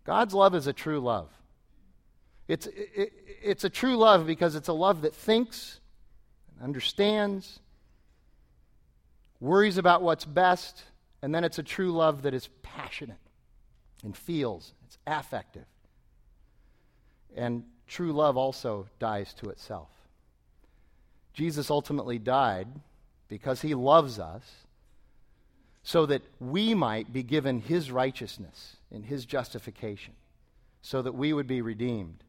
God's 0.05 0.33
love 0.33 0.55
is 0.55 0.67
a 0.67 0.73
true 0.73 0.99
love. 0.99 1.29
It's, 2.47 2.65
it, 2.65 3.13
it's 3.43 3.63
a 3.63 3.69
true 3.69 3.95
love 3.95 4.25
because 4.25 4.55
it's 4.55 4.69
a 4.69 4.73
love 4.73 5.01
that 5.01 5.13
thinks, 5.13 5.79
understands, 6.63 7.59
worries 9.39 9.77
about 9.77 10.01
what's 10.01 10.25
best, 10.25 10.83
and 11.21 11.35
then 11.35 11.43
it's 11.43 11.59
a 11.59 11.63
true 11.63 11.91
love 11.91 12.23
that 12.23 12.33
is 12.33 12.49
passionate 12.63 13.17
and 14.03 14.15
feels, 14.15 14.73
it's 14.85 14.97
affective. 15.05 15.65
And 17.35 17.63
true 17.87 18.11
love 18.11 18.37
also 18.37 18.87
dies 18.99 19.33
to 19.35 19.49
itself. 19.49 19.89
Jesus 21.33 21.69
ultimately 21.69 22.19
died 22.19 22.67
because 23.27 23.61
he 23.61 23.73
loves 23.75 24.19
us 24.19 24.43
so 25.83 26.05
that 26.05 26.21
we 26.39 26.73
might 26.73 27.13
be 27.13 27.23
given 27.23 27.59
his 27.59 27.91
righteousness 27.91 28.77
and 28.91 29.05
his 29.05 29.25
justification, 29.25 30.13
so 30.81 31.01
that 31.01 31.13
we 31.13 31.31
would 31.33 31.47
be 31.47 31.61
redeemed, 31.61 32.23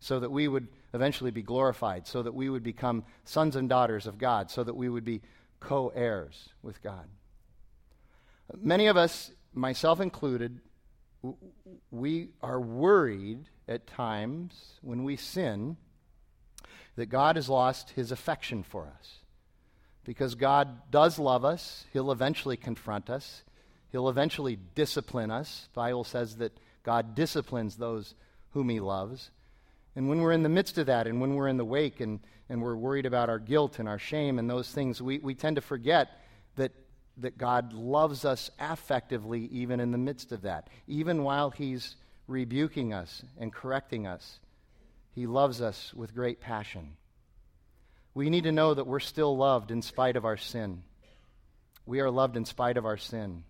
so 0.00 0.18
that 0.20 0.30
we 0.30 0.48
would 0.48 0.68
eventually 0.92 1.30
be 1.30 1.42
glorified, 1.42 2.06
so 2.06 2.22
that 2.22 2.34
we 2.34 2.48
would 2.48 2.62
become 2.62 3.04
sons 3.24 3.56
and 3.56 3.68
daughters 3.68 4.06
of 4.06 4.18
God, 4.18 4.50
so 4.50 4.64
that 4.64 4.74
we 4.74 4.88
would 4.88 5.04
be 5.04 5.22
co 5.60 5.88
heirs 5.94 6.48
with 6.62 6.82
God. 6.82 7.06
Many 8.56 8.86
of 8.86 8.96
us, 8.96 9.30
myself 9.54 10.00
included, 10.00 10.60
we 11.90 12.28
are 12.42 12.60
worried 12.60 13.48
at 13.68 13.86
times 13.86 14.78
when 14.82 15.04
we 15.04 15.16
sin 15.16 15.76
that 16.96 17.06
God 17.06 17.36
has 17.36 17.48
lost 17.48 17.90
his 17.90 18.10
affection 18.10 18.62
for 18.62 18.86
us. 18.98 19.18
Because 20.04 20.34
God 20.34 20.90
does 20.90 21.18
love 21.18 21.44
us, 21.44 21.84
he'll 21.92 22.12
eventually 22.12 22.56
confront 22.56 23.10
us, 23.10 23.42
he'll 23.90 24.08
eventually 24.08 24.58
discipline 24.74 25.30
us. 25.30 25.68
Bible 25.74 26.04
says 26.04 26.36
that 26.36 26.56
God 26.82 27.14
disciplines 27.14 27.76
those 27.76 28.14
whom 28.50 28.68
he 28.68 28.80
loves. 28.80 29.30
And 29.96 30.08
when 30.08 30.20
we're 30.20 30.32
in 30.32 30.42
the 30.42 30.48
midst 30.48 30.78
of 30.78 30.86
that, 30.86 31.06
and 31.06 31.20
when 31.20 31.34
we're 31.34 31.48
in 31.48 31.56
the 31.56 31.64
wake, 31.64 32.00
and, 32.00 32.20
and 32.48 32.62
we're 32.62 32.76
worried 32.76 33.06
about 33.06 33.28
our 33.28 33.38
guilt 33.38 33.78
and 33.78 33.88
our 33.88 33.98
shame 33.98 34.38
and 34.38 34.48
those 34.48 34.70
things, 34.70 35.02
we, 35.02 35.18
we 35.18 35.34
tend 35.34 35.56
to 35.56 35.62
forget 35.62 36.08
that, 36.56 36.72
that 37.16 37.36
God 37.36 37.72
loves 37.72 38.24
us 38.24 38.50
affectively 38.60 39.48
even 39.50 39.80
in 39.80 39.90
the 39.90 39.98
midst 39.98 40.32
of 40.32 40.42
that. 40.42 40.68
Even 40.86 41.24
while 41.24 41.50
He's 41.50 41.96
rebuking 42.26 42.92
us 42.92 43.22
and 43.38 43.52
correcting 43.52 44.06
us, 44.06 44.40
He 45.14 45.26
loves 45.26 45.60
us 45.60 45.92
with 45.94 46.14
great 46.14 46.40
passion. 46.40 46.96
We 48.14 48.30
need 48.30 48.44
to 48.44 48.52
know 48.52 48.72
that 48.72 48.86
we're 48.86 49.00
still 49.00 49.36
loved 49.36 49.70
in 49.70 49.82
spite 49.82 50.16
of 50.16 50.24
our 50.24 50.36
sin. 50.36 50.82
We 51.84 52.00
are 52.00 52.10
loved 52.10 52.36
in 52.36 52.44
spite 52.44 52.76
of 52.76 52.86
our 52.86 52.96
sin. 52.96 53.44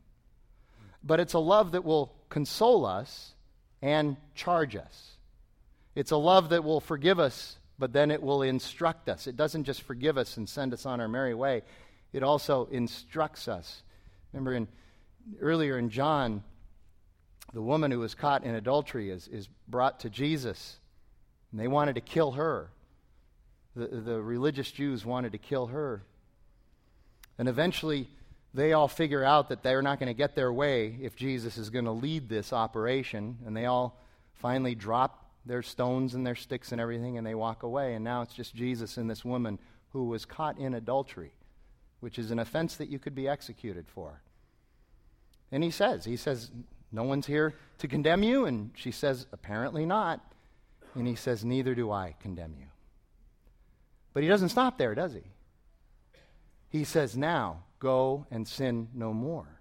But 1.02 1.20
it's 1.20 1.34
a 1.34 1.38
love 1.38 1.72
that 1.72 1.84
will 1.84 2.12
console 2.28 2.84
us 2.84 3.32
and 3.80 4.16
charge 4.34 4.74
us. 4.74 5.12
It's 5.94 6.10
a 6.10 6.16
love 6.16 6.50
that 6.50 6.64
will 6.64 6.80
forgive 6.80 7.18
us, 7.18 7.58
but 7.78 7.92
then 7.92 8.10
it 8.10 8.22
will 8.22 8.42
instruct 8.42 9.08
us. 9.08 9.26
It 9.26 9.36
doesn't 9.36 9.64
just 9.64 9.82
forgive 9.82 10.18
us 10.18 10.36
and 10.36 10.48
send 10.48 10.74
us 10.74 10.84
on 10.84 11.00
our 11.00 11.08
merry 11.08 11.34
way, 11.34 11.62
it 12.12 12.22
also 12.22 12.66
instructs 12.70 13.48
us. 13.48 13.82
Remember, 14.32 14.54
in, 14.54 14.68
earlier 15.40 15.78
in 15.78 15.90
John, 15.90 16.42
the 17.52 17.62
woman 17.62 17.90
who 17.90 18.00
was 18.00 18.14
caught 18.14 18.44
in 18.44 18.54
adultery 18.54 19.10
is, 19.10 19.28
is 19.28 19.48
brought 19.68 20.00
to 20.00 20.10
Jesus, 20.10 20.78
and 21.50 21.60
they 21.60 21.68
wanted 21.68 21.94
to 21.94 22.00
kill 22.00 22.32
her. 22.32 22.70
The, 23.74 23.86
the 23.86 24.20
religious 24.20 24.70
Jews 24.70 25.04
wanted 25.04 25.32
to 25.32 25.38
kill 25.38 25.66
her. 25.66 26.02
And 27.38 27.48
eventually, 27.48 28.08
they 28.54 28.72
all 28.72 28.88
figure 28.88 29.22
out 29.22 29.50
that 29.50 29.62
they're 29.62 29.82
not 29.82 29.98
going 30.00 30.08
to 30.08 30.14
get 30.14 30.34
their 30.34 30.52
way 30.52 30.96
if 31.00 31.14
Jesus 31.14 31.58
is 31.58 31.70
going 31.70 31.84
to 31.84 31.92
lead 31.92 32.28
this 32.28 32.52
operation, 32.52 33.38
and 33.46 33.56
they 33.56 33.66
all 33.66 34.00
finally 34.34 34.74
drop 34.74 35.30
their 35.44 35.62
stones 35.62 36.14
and 36.14 36.26
their 36.26 36.34
sticks 36.34 36.72
and 36.72 36.80
everything, 36.80 37.18
and 37.18 37.26
they 37.26 37.34
walk 37.34 37.62
away. 37.62 37.94
And 37.94 38.04
now 38.04 38.22
it's 38.22 38.34
just 38.34 38.54
Jesus 38.54 38.96
and 38.96 39.08
this 39.08 39.24
woman 39.24 39.58
who 39.90 40.04
was 40.04 40.24
caught 40.24 40.58
in 40.58 40.74
adultery, 40.74 41.32
which 42.00 42.18
is 42.18 42.30
an 42.30 42.38
offense 42.38 42.76
that 42.76 42.88
you 42.88 42.98
could 42.98 43.14
be 43.14 43.28
executed 43.28 43.86
for. 43.88 44.20
And 45.52 45.62
he 45.62 45.70
says, 45.70 46.04
he 46.04 46.16
says, 46.16 46.50
no 46.92 47.02
one's 47.02 47.26
here 47.26 47.54
to 47.78 47.88
condemn 47.88 48.22
you. 48.22 48.46
And 48.46 48.70
she 48.74 48.90
says, 48.90 49.26
apparently 49.32 49.86
not. 49.86 50.20
And 50.94 51.06
he 51.06 51.14
says, 51.14 51.44
neither 51.44 51.74
do 51.74 51.90
I 51.90 52.14
condemn 52.20 52.54
you. 52.58 52.66
But 54.14 54.22
he 54.22 54.28
doesn't 54.28 54.48
stop 54.48 54.78
there, 54.78 54.94
does 54.94 55.12
he? 55.12 55.24
He 56.68 56.84
says, 56.84 57.16
now 57.16 57.64
go 57.78 58.26
and 58.30 58.48
sin 58.48 58.88
no 58.94 59.12
more. 59.12 59.60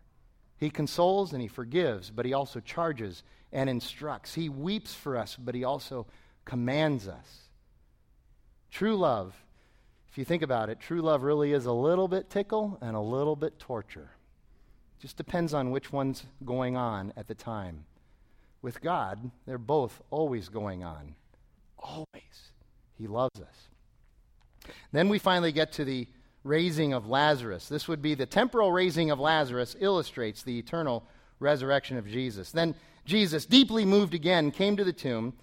He 0.58 0.70
consoles 0.70 1.34
and 1.34 1.42
he 1.42 1.48
forgives, 1.48 2.10
but 2.10 2.26
he 2.26 2.34
also 2.34 2.62
charges 2.62 3.24
and 3.52 3.70
instructs. 3.70 4.34
He 4.34 4.48
weeps 4.48 4.94
for 4.94 5.18
us, 5.18 5.36
but 5.36 5.56
he 5.56 5.64
also 5.64 6.08
commands 6.46 7.08
us. 7.08 7.50
True 8.72 8.96
love, 8.96 9.36
if 10.10 10.18
you 10.18 10.24
think 10.24 10.44
about 10.44 10.70
it, 10.70 10.80
true 10.80 11.02
love 11.02 11.24
really 11.24 11.52
is 11.52 11.66
a 11.66 11.74
little 11.74 12.08
bit 12.08 12.30
tickle 12.30 12.78
and 12.82 12.96
a 12.96 13.02
little 13.02 13.36
bit 13.36 13.60
torture. 13.60 14.12
Just 15.00 15.18
depends 15.18 15.54
on 15.54 15.72
which 15.72 15.92
one's 15.92 16.26
going 16.44 16.76
on 16.78 17.14
at 17.18 17.28
the 17.28 17.36
time. 17.36 17.86
With 18.62 18.82
God, 18.82 19.32
they're 19.46 19.58
both 19.58 20.02
always 20.10 20.50
going 20.50 20.84
on. 20.84 21.16
Always. 21.78 22.52
He 22.98 23.08
loves 23.08 23.40
us. 23.40 24.74
Then 24.92 25.10
we 25.10 25.20
finally 25.20 25.52
get 25.52 25.74
to 25.74 25.86
the 25.86 26.08
raising 26.44 26.94
of 26.94 27.08
Lazarus. 27.08 27.68
This 27.68 27.88
would 27.88 28.02
be 28.02 28.16
the 28.16 28.26
temporal 28.26 28.72
raising 28.72 29.12
of 29.12 29.20
Lazarus, 29.20 29.76
illustrates 29.80 30.44
the 30.44 30.58
eternal 30.58 31.04
resurrection 31.40 31.98
of 31.98 32.08
Jesus. 32.08 32.52
Then 32.52 32.76
Jesus, 33.06 33.46
deeply 33.46 33.86
moved 33.86 34.14
again, 34.14 34.52
came 34.52 34.78
to 34.78 34.84
the 34.84 34.94
tomb. 34.94 35.34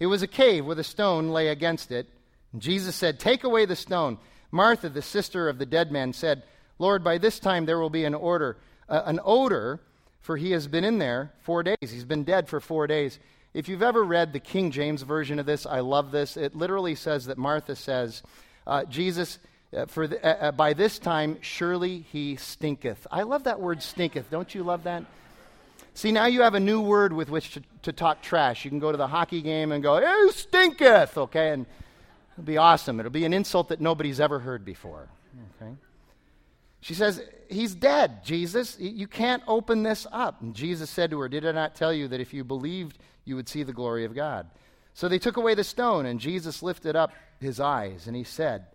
It 0.00 0.06
was 0.06 0.22
a 0.22 0.28
cave 0.28 0.64
with 0.64 0.78
a 0.78 0.84
stone 0.84 1.30
lay 1.30 1.48
against 1.48 1.92
it. 1.92 2.08
And 2.52 2.62
Jesus 2.62 2.94
said, 2.94 3.18
Take 3.18 3.44
away 3.44 3.66
the 3.66 3.76
stone. 3.76 4.18
Martha, 4.50 4.88
the 4.88 5.02
sister 5.02 5.48
of 5.48 5.58
the 5.58 5.66
dead 5.66 5.92
man, 5.92 6.12
said, 6.12 6.42
Lord, 6.78 7.02
by 7.02 7.18
this 7.18 7.38
time 7.38 7.66
there 7.66 7.78
will 7.78 7.90
be 7.90 8.04
an 8.04 8.14
order, 8.14 8.56
uh, 8.88 9.02
an 9.06 9.20
odor, 9.24 9.80
for 10.20 10.36
he 10.36 10.52
has 10.52 10.68
been 10.68 10.84
in 10.84 10.98
there 10.98 11.32
four 11.40 11.62
days. 11.62 11.76
He's 11.80 12.04
been 12.04 12.24
dead 12.24 12.48
for 12.48 12.60
four 12.60 12.86
days. 12.86 13.18
If 13.54 13.68
you've 13.68 13.82
ever 13.82 14.04
read 14.04 14.32
the 14.32 14.40
King 14.40 14.70
James 14.70 15.02
version 15.02 15.38
of 15.38 15.46
this, 15.46 15.64
I 15.66 15.80
love 15.80 16.10
this. 16.10 16.36
It 16.36 16.54
literally 16.54 16.94
says 16.94 17.26
that 17.26 17.38
Martha 17.38 17.74
says, 17.74 18.22
uh, 18.66 18.84
Jesus, 18.84 19.38
uh, 19.74 19.86
for 19.86 20.06
the, 20.06 20.24
uh, 20.24 20.48
uh, 20.48 20.52
by 20.52 20.74
this 20.74 20.98
time 20.98 21.38
surely 21.40 22.00
he 22.12 22.36
stinketh. 22.36 23.06
I 23.10 23.22
love 23.22 23.44
that 23.44 23.60
word 23.60 23.82
stinketh. 23.82 24.30
Don't 24.30 24.54
you 24.54 24.62
love 24.62 24.84
that? 24.84 25.04
See, 25.94 26.12
now 26.12 26.26
you 26.26 26.42
have 26.42 26.54
a 26.54 26.60
new 26.60 26.82
word 26.82 27.14
with 27.14 27.30
which 27.30 27.52
to, 27.54 27.62
to 27.82 27.92
talk 27.92 28.20
trash. 28.20 28.64
You 28.64 28.70
can 28.70 28.80
go 28.80 28.92
to 28.92 28.98
the 28.98 29.06
hockey 29.06 29.40
game 29.40 29.72
and 29.72 29.82
go, 29.82 29.98
"Hey, 29.98 30.30
stinketh," 30.30 31.16
okay, 31.16 31.52
and 31.52 31.64
it'll 32.34 32.44
be 32.44 32.58
awesome. 32.58 33.00
It'll 33.00 33.10
be 33.10 33.24
an 33.24 33.32
insult 33.32 33.70
that 33.70 33.80
nobody's 33.80 34.20
ever 34.20 34.38
heard 34.38 34.62
before. 34.62 35.08
Okay. 35.62 35.72
She 36.80 36.94
says, 36.94 37.22
He's 37.48 37.74
dead, 37.74 38.24
Jesus. 38.24 38.76
You 38.78 39.06
can't 39.06 39.42
open 39.46 39.82
this 39.82 40.06
up. 40.10 40.42
And 40.42 40.54
Jesus 40.54 40.90
said 40.90 41.10
to 41.10 41.20
her, 41.20 41.28
Did 41.28 41.46
I 41.46 41.52
not 41.52 41.74
tell 41.74 41.92
you 41.92 42.08
that 42.08 42.20
if 42.20 42.34
you 42.34 42.44
believed, 42.44 42.98
you 43.24 43.36
would 43.36 43.48
see 43.48 43.62
the 43.62 43.72
glory 43.72 44.04
of 44.04 44.14
God? 44.14 44.48
So 44.94 45.08
they 45.08 45.18
took 45.18 45.36
away 45.36 45.54
the 45.54 45.62
stone, 45.62 46.06
and 46.06 46.18
Jesus 46.18 46.62
lifted 46.62 46.96
up 46.96 47.12
his 47.38 47.60
eyes, 47.60 48.06
and 48.06 48.16
he 48.16 48.24
said, 48.24 48.66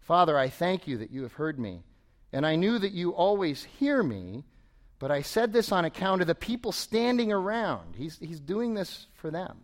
Father, 0.00 0.38
I 0.38 0.48
thank 0.48 0.86
you 0.86 0.98
that 0.98 1.10
you 1.10 1.22
have 1.22 1.32
heard 1.32 1.58
me. 1.58 1.82
And 2.32 2.46
I 2.46 2.56
knew 2.56 2.78
that 2.78 2.92
you 2.92 3.10
always 3.10 3.64
hear 3.64 4.02
me, 4.02 4.44
but 4.98 5.10
I 5.10 5.22
said 5.22 5.52
this 5.52 5.72
on 5.72 5.84
account 5.84 6.20
of 6.20 6.28
the 6.28 6.34
people 6.34 6.70
standing 6.70 7.32
around. 7.32 7.96
He's, 7.96 8.18
he's 8.18 8.40
doing 8.40 8.74
this 8.74 9.06
for 9.14 9.30
them, 9.30 9.56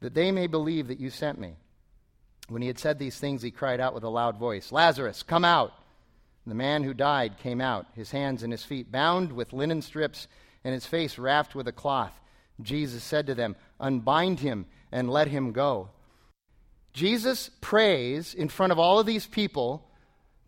that 0.00 0.14
they 0.14 0.30
may 0.30 0.46
believe 0.46 0.88
that 0.88 1.00
you 1.00 1.10
sent 1.10 1.38
me. 1.40 1.56
When 2.48 2.62
he 2.62 2.68
had 2.68 2.78
said 2.78 2.98
these 2.98 3.18
things, 3.18 3.42
he 3.42 3.50
cried 3.50 3.80
out 3.80 3.94
with 3.94 4.04
a 4.04 4.08
loud 4.08 4.38
voice, 4.38 4.70
Lazarus, 4.70 5.22
come 5.24 5.44
out. 5.44 5.72
And 6.46 6.52
the 6.52 6.56
man 6.56 6.84
who 6.84 6.94
died 6.94 7.38
came 7.38 7.60
out, 7.60 7.86
his 7.94 8.12
hands 8.12 8.44
and 8.44 8.52
his 8.52 8.62
feet 8.62 8.92
bound 8.92 9.32
with 9.32 9.52
linen 9.52 9.82
strips, 9.82 10.28
and 10.62 10.72
his 10.72 10.86
face 10.86 11.18
wrapped 11.18 11.56
with 11.56 11.66
a 11.66 11.72
cloth. 11.72 12.12
Jesus 12.62 13.02
said 13.02 13.26
to 13.26 13.34
them, 13.34 13.56
Unbind 13.80 14.38
him 14.38 14.66
and 14.92 15.10
let 15.10 15.26
him 15.26 15.50
go. 15.50 15.90
Jesus 16.92 17.50
prays 17.60 18.32
in 18.32 18.48
front 18.48 18.70
of 18.70 18.78
all 18.78 19.00
of 19.00 19.06
these 19.06 19.26
people 19.26 19.90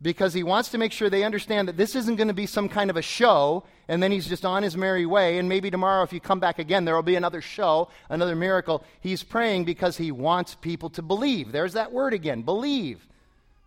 because 0.01 0.33
he 0.33 0.45
wants 0.45 0.69
to 0.69 0.79
make 0.79 0.93
sure 0.93 1.11
they 1.11 1.25
understand 1.25 1.67
that 1.67 1.77
this 1.77 1.97
isn't 1.97 2.15
going 2.15 2.29
to 2.29 2.35
be 2.35 2.47
some 2.47 2.69
kind 2.69 2.91
of 2.91 2.97
a 2.97 3.03
show 3.03 3.65
and 3.89 4.01
then 4.01 4.13
he's 4.13 4.29
just 4.29 4.45
on 4.45 4.63
his 4.63 4.77
merry 4.77 5.05
way 5.05 5.39
and 5.39 5.49
maybe 5.49 5.69
tomorrow 5.69 6.05
if 6.05 6.13
you 6.13 6.21
come 6.21 6.39
back 6.39 6.61
again 6.61 6.85
there 6.85 6.95
will 6.95 7.03
be 7.03 7.17
another 7.17 7.41
show 7.41 7.89
another 8.09 8.37
miracle 8.37 8.85
he's 9.01 9.25
praying 9.25 9.65
because 9.65 9.97
he 9.97 10.13
wants 10.13 10.55
people 10.55 10.89
to 10.89 11.03
believe 11.03 11.51
there's 11.51 11.73
that 11.73 11.91
word 11.91 12.15
again 12.15 12.43
believe 12.43 13.09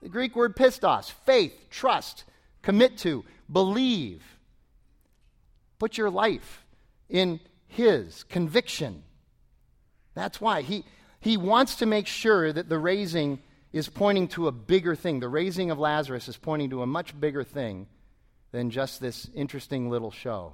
the 0.02 0.10
greek 0.10 0.36
word 0.36 0.56
pistos 0.56 1.12
faith 1.26 1.54
trust 1.70 2.24
commit 2.62 2.98
to 2.98 3.24
believe 3.52 4.24
put 5.80 5.98
your 5.98 6.10
life 6.10 6.66
in 7.10 7.40
his 7.68 8.24
conviction 8.24 9.04
that's 10.14 10.42
why 10.42 10.62
he 10.62 10.84
he 11.22 11.38
wants 11.38 11.76
to 11.76 11.86
make 11.86 12.08
sure 12.08 12.52
that 12.52 12.68
the 12.68 12.80
raising 12.80 13.40
is 13.72 13.88
pointing 13.88 14.28
to 14.30 14.48
a 14.48 14.52
bigger 14.52 14.96
thing. 14.96 15.20
The 15.20 15.30
raising 15.30 15.72
of 15.72 15.80
Lazarus 15.80 16.28
is 16.28 16.36
pointing 16.36 16.72
to 16.72 16.82
a 16.82 16.88
much 16.88 17.18
bigger 17.18 17.44
thing 17.44 17.88
than 18.52 18.72
just 18.72 19.00
this 19.00 19.30
interesting 19.34 19.90
little 19.90 20.12
show. 20.12 20.54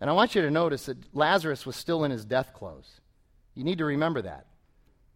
And 0.00 0.08
I 0.08 0.14
want 0.14 0.34
you 0.34 0.42
to 0.42 0.50
notice 0.50 0.86
that 0.86 0.96
Lazarus 1.14 1.66
was 1.66 1.76
still 1.76 2.04
in 2.04 2.10
his 2.10 2.24
death 2.24 2.54
clothes. 2.54 3.00
You 3.54 3.64
need 3.64 3.78
to 3.78 3.84
remember 3.84 4.22
that. 4.22 4.46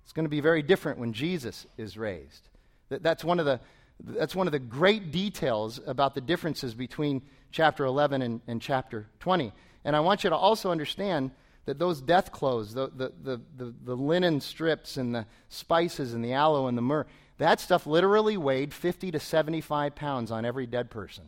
It's 0.02 0.12
going 0.12 0.26
to 0.26 0.30
be 0.30 0.40
very 0.40 0.62
different 0.62 0.98
when 0.98 1.14
Jesus 1.14 1.64
is 1.78 1.96
raised. 1.96 2.48
That, 2.88 3.02
that's, 3.02 3.24
one 3.24 3.40
of 3.40 3.46
the, 3.46 3.60
that's 4.00 4.34
one 4.34 4.46
of 4.46 4.52
the 4.52 4.58
great 4.58 5.10
details 5.10 5.80
about 5.86 6.14
the 6.14 6.20
differences 6.20 6.74
between 6.74 7.22
chapter 7.50 7.84
11 7.84 8.22
and, 8.22 8.40
and 8.46 8.60
chapter 8.60 9.06
20. 9.20 9.52
And 9.84 9.94
I 9.94 10.00
want 10.00 10.24
you 10.24 10.30
to 10.30 10.36
also 10.36 10.70
understand 10.70 11.30
that 11.66 11.78
those 11.78 12.00
death 12.00 12.30
clothes, 12.30 12.74
the, 12.74 12.90
the, 12.94 13.12
the, 13.22 13.40
the, 13.56 13.74
the 13.84 13.94
linen 13.94 14.40
strips 14.40 14.96
and 14.96 15.14
the 15.14 15.26
spices 15.48 16.12
and 16.12 16.24
the 16.24 16.32
aloe 16.32 16.66
and 16.66 16.76
the 16.76 16.82
myrrh, 16.82 17.06
that 17.38 17.60
stuff 17.60 17.86
literally 17.86 18.36
weighed 18.36 18.72
50 18.72 19.10
to 19.12 19.20
75 19.20 19.94
pounds 19.94 20.30
on 20.30 20.44
every 20.44 20.66
dead 20.66 20.90
person. 20.90 21.24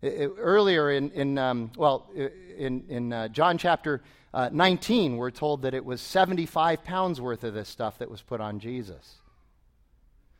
It, 0.00 0.14
it, 0.14 0.30
earlier 0.38 0.90
in, 0.90 1.10
in 1.10 1.38
um, 1.38 1.72
well, 1.76 2.10
in, 2.14 2.84
in 2.88 3.12
uh, 3.12 3.28
John 3.28 3.58
chapter 3.58 4.02
uh, 4.32 4.50
19, 4.52 5.16
we're 5.16 5.30
told 5.30 5.62
that 5.62 5.74
it 5.74 5.84
was 5.84 6.00
75 6.00 6.84
pounds 6.84 7.20
worth 7.20 7.44
of 7.44 7.54
this 7.54 7.68
stuff 7.68 7.98
that 7.98 8.10
was 8.10 8.22
put 8.22 8.40
on 8.40 8.60
Jesus. 8.60 9.16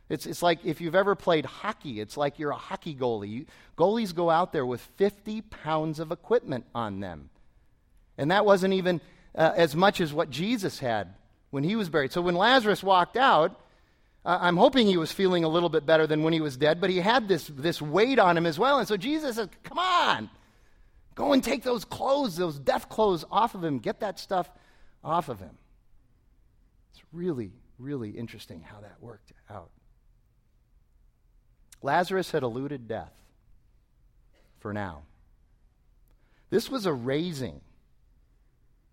It's, 0.09 0.27
it's 0.27 0.43
like 0.43 0.65
if 0.65 0.81
you've 0.81 0.95
ever 0.95 1.15
played 1.15 1.45
hockey, 1.45 2.01
it's 2.01 2.17
like 2.17 2.39
you're 2.39 2.51
a 2.51 2.57
hockey 2.57 2.95
goalie. 2.95 3.29
You, 3.29 3.47
goalies 3.77 4.15
go 4.15 4.31
out 4.31 4.53
there 4.53 4.65
with 4.65 4.81
50 4.97 5.43
pounds 5.43 6.01
of 6.01 6.11
equipment 6.11 6.65
on 6.75 7.01
them. 7.01 7.29
And 8.17 8.31
that 8.31 8.47
wasn't 8.47 8.75
even 8.75 9.01
uh, 9.35 9.53
as 9.55 9.77
much 9.77 10.01
as 10.01 10.13
what 10.13 10.31
Jesus 10.31 10.79
had 10.79 11.15
when 11.51 11.63
he 11.63 11.77
was 11.77 11.89
buried. 11.89 12.13
So 12.13 12.23
when 12.23 12.35
Lazarus 12.35 12.83
walked 12.83 13.17
out, 13.17 13.61
uh, 14.25 14.39
I'm 14.41 14.57
hoping 14.57 14.87
he 14.87 14.97
was 14.97 15.13
feeling 15.13 15.45
a 15.45 15.49
little 15.49 15.69
bit 15.69 15.87
better 15.87 16.07
than 16.07 16.23
when 16.23 16.33
he 16.33 16.41
was 16.41 16.57
dead, 16.57 16.81
but 16.81 16.91
he 16.91 16.99
had 16.99 17.29
this, 17.29 17.47
this 17.47 17.81
weight 17.81 18.19
on 18.19 18.37
him 18.37 18.47
as 18.47 18.59
well. 18.59 18.79
And 18.79 18.89
so 18.89 18.97
Jesus 18.97 19.37
said, 19.37 19.51
Come 19.63 19.79
on, 19.79 20.31
go 21.15 21.33
and 21.33 21.45
take 21.45 21.63
those 21.63 21.85
clothes, 21.85 22.37
those 22.37 22.59
death 22.59 22.89
clothes 22.89 23.25
off 23.31 23.55
of 23.55 23.63
him. 23.63 23.79
Get 23.79 24.01
that 24.01 24.19
stuff 24.19 24.51
off 25.05 25.29
of 25.29 25.39
him. 25.39 25.57
It's 26.93 27.03
really, 27.13 27.53
really 27.79 28.11
interesting 28.11 28.63
how 28.63 28.81
that 28.81 28.97
worked 29.01 29.33
out. 29.49 29.71
Lazarus 31.83 32.31
had 32.31 32.43
eluded 32.43 32.89
death 32.89 33.13
for 34.59 34.73
now. 34.73 35.03
This 36.51 36.71
was 36.71 36.87
a 36.87 36.93
raising 36.93 37.61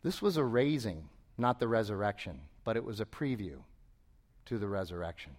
this 0.05 0.21
was 0.21 0.37
a 0.37 0.43
raising, 0.43 1.09
not 1.35 1.59
the 1.59 1.67
resurrection, 1.67 2.41
but 2.63 2.77
it 2.77 2.83
was 2.83 2.99
a 2.99 3.05
preview 3.05 3.57
to 4.45 4.59
the 4.59 4.67
resurrection. 4.67 5.31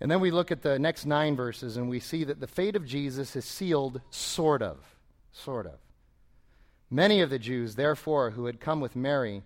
And 0.00 0.10
then 0.10 0.20
we 0.20 0.30
look 0.30 0.50
at 0.50 0.62
the 0.62 0.78
next 0.78 1.04
nine 1.04 1.36
verses 1.36 1.76
and 1.76 1.86
we 1.86 2.00
see 2.00 2.24
that 2.24 2.40
the 2.40 2.46
fate 2.46 2.76
of 2.76 2.86
Jesus 2.86 3.36
is 3.36 3.44
sealed, 3.44 4.00
sort 4.08 4.62
of. 4.62 4.78
Sort 5.32 5.66
of. 5.66 5.74
Many 6.90 7.20
of 7.20 7.28
the 7.28 7.38
Jews, 7.38 7.74
therefore, 7.74 8.30
who 8.30 8.46
had 8.46 8.58
come 8.58 8.80
with 8.80 8.96
Mary 8.96 9.42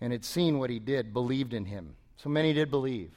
and 0.00 0.10
had 0.10 0.24
seen 0.24 0.58
what 0.58 0.70
he 0.70 0.78
did, 0.78 1.12
believed 1.12 1.52
in 1.52 1.66
him. 1.66 1.96
So 2.16 2.30
many 2.30 2.54
did 2.54 2.70
believe. 2.70 3.12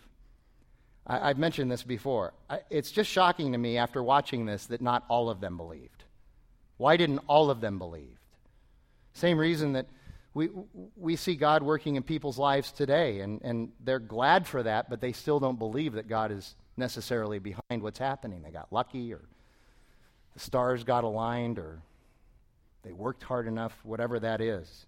I, 1.05 1.27
have 1.27 1.37
mentioned 1.37 1.71
this 1.71 1.83
before. 1.83 2.33
I, 2.49 2.59
it's 2.69 2.91
just 2.91 3.09
shocking 3.09 3.51
to 3.51 3.57
me 3.57 3.77
after 3.77 4.01
watching 4.01 4.45
this 4.45 4.67
that 4.67 4.81
not 4.81 5.03
all 5.09 5.29
of 5.29 5.41
them 5.41 5.57
believed. 5.57 6.03
Why 6.77 6.97
didn't 6.97 7.19
all 7.27 7.49
of 7.49 7.61
them 7.61 7.77
believe? 7.77 8.17
Same 9.13 9.37
reason 9.37 9.73
that 9.73 9.87
we, 10.33 10.49
we 10.95 11.15
see 11.15 11.35
God 11.35 11.61
working 11.61 11.95
in 11.95 12.03
people's 12.03 12.39
lives 12.39 12.71
today, 12.71 13.19
and, 13.19 13.41
and 13.43 13.71
they're 13.79 13.99
glad 13.99 14.47
for 14.47 14.63
that, 14.63 14.89
but 14.89 14.99
they 14.99 15.11
still 15.11 15.39
don't 15.39 15.59
believe 15.59 15.93
that 15.93 16.07
God 16.07 16.31
is 16.31 16.55
necessarily 16.75 17.37
behind 17.37 17.83
what's 17.83 17.99
happening. 17.99 18.41
They 18.41 18.49
got 18.49 18.73
lucky, 18.73 19.13
or 19.13 19.21
the 20.33 20.39
stars 20.39 20.83
got 20.83 21.03
aligned, 21.03 21.59
or 21.59 21.81
they 22.83 22.93
worked 22.93 23.23
hard 23.23 23.47
enough, 23.47 23.77
whatever 23.83 24.19
that 24.19 24.41
is. 24.41 24.87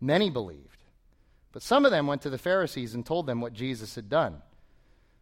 Many 0.00 0.30
believed. 0.30 0.78
But 1.52 1.62
some 1.62 1.84
of 1.84 1.90
them 1.90 2.06
went 2.06 2.22
to 2.22 2.30
the 2.30 2.38
Pharisees 2.38 2.94
and 2.94 3.04
told 3.04 3.26
them 3.26 3.40
what 3.40 3.52
Jesus 3.52 3.94
had 3.94 4.08
done. 4.08 4.42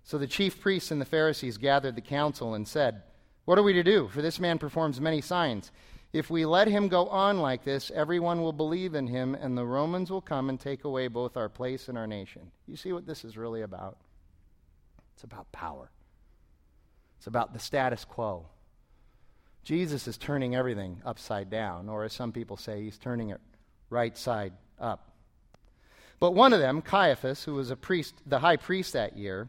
So 0.05 0.19
the 0.19 0.27
chief 0.27 0.61
priests 0.61 0.91
and 0.91 1.01
the 1.01 1.07
Pharisees 1.07 1.57
gathered 1.57 1.97
the 1.97 2.03
council 2.03 2.55
and 2.55 2.69
said, 2.69 3.03
What 3.47 3.59
are 3.59 3.63
we 3.63 3.73
to 3.73 3.83
do? 3.83 4.09
For 4.09 4.21
this 4.21 4.39
man 4.39 4.59
performs 4.59 5.01
many 5.01 5.23
signs. 5.23 5.73
If 6.13 6.31
we 6.31 6.45
let 6.45 6.69
him 6.69 6.89
go 6.89 7.09
on 7.09 7.39
like 7.39 7.65
this, 7.65 7.91
everyone 7.93 8.43
will 8.43 8.53
believe 8.53 8.95
in 8.95 9.09
him, 9.09 9.35
and 9.35 9.59
the 9.59 9.65
Romans 9.65 10.13
will 10.13 10.21
come 10.21 10.49
and 10.49 10.61
take 10.61 10.85
away 10.85 11.09
both 11.09 11.37
our 11.37 11.49
place 11.49 11.89
and 11.89 11.99
our 11.99 12.07
nation. 12.07 12.53
You 12.69 12.77
see 12.77 12.93
what 12.93 13.07
this 13.07 13.25
is 13.25 13.37
really 13.37 13.63
about? 13.63 13.97
It's 15.15 15.25
about 15.25 15.51
power, 15.51 15.91
it's 17.19 17.27
about 17.27 17.53
the 17.53 17.59
status 17.59 18.05
quo. 18.05 18.47
Jesus 19.65 20.07
is 20.07 20.19
turning 20.19 20.55
everything 20.55 21.01
upside 21.07 21.49
down, 21.49 21.89
or 21.89 22.05
as 22.05 22.13
some 22.13 22.31
people 22.31 22.59
say, 22.59 22.83
he's 22.83 22.99
turning 22.99 23.31
it 23.31 23.41
right 23.89 24.17
side 24.17 24.53
up. 24.79 25.11
But 26.21 26.33
one 26.33 26.53
of 26.53 26.61
them, 26.61 26.83
Caiaphas, 26.83 27.45
who 27.45 27.55
was 27.55 27.71
a 27.71 27.77
priest, 27.77 28.15
the 28.27 28.41
high 28.41 28.57
priest 28.57 28.93
that 28.93 29.17
year, 29.17 29.49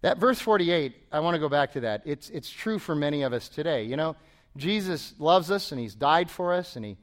That 0.00 0.18
verse 0.18 0.40
48, 0.40 0.94
I 1.10 1.20
want 1.20 1.34
to 1.34 1.40
go 1.40 1.48
back 1.48 1.72
to 1.72 1.80
that. 1.80 2.02
It's, 2.04 2.30
it's 2.30 2.50
true 2.50 2.78
for 2.78 2.94
many 2.94 3.22
of 3.22 3.32
us 3.32 3.48
today. 3.48 3.84
You 3.84 3.96
know, 3.96 4.16
Jesus 4.56 5.14
loves 5.18 5.50
us 5.50 5.72
and 5.72 5.80
He's 5.80 5.94
died 5.94 6.30
for 6.30 6.54
us 6.54 6.76
and 6.76 6.84
He, 6.84 6.96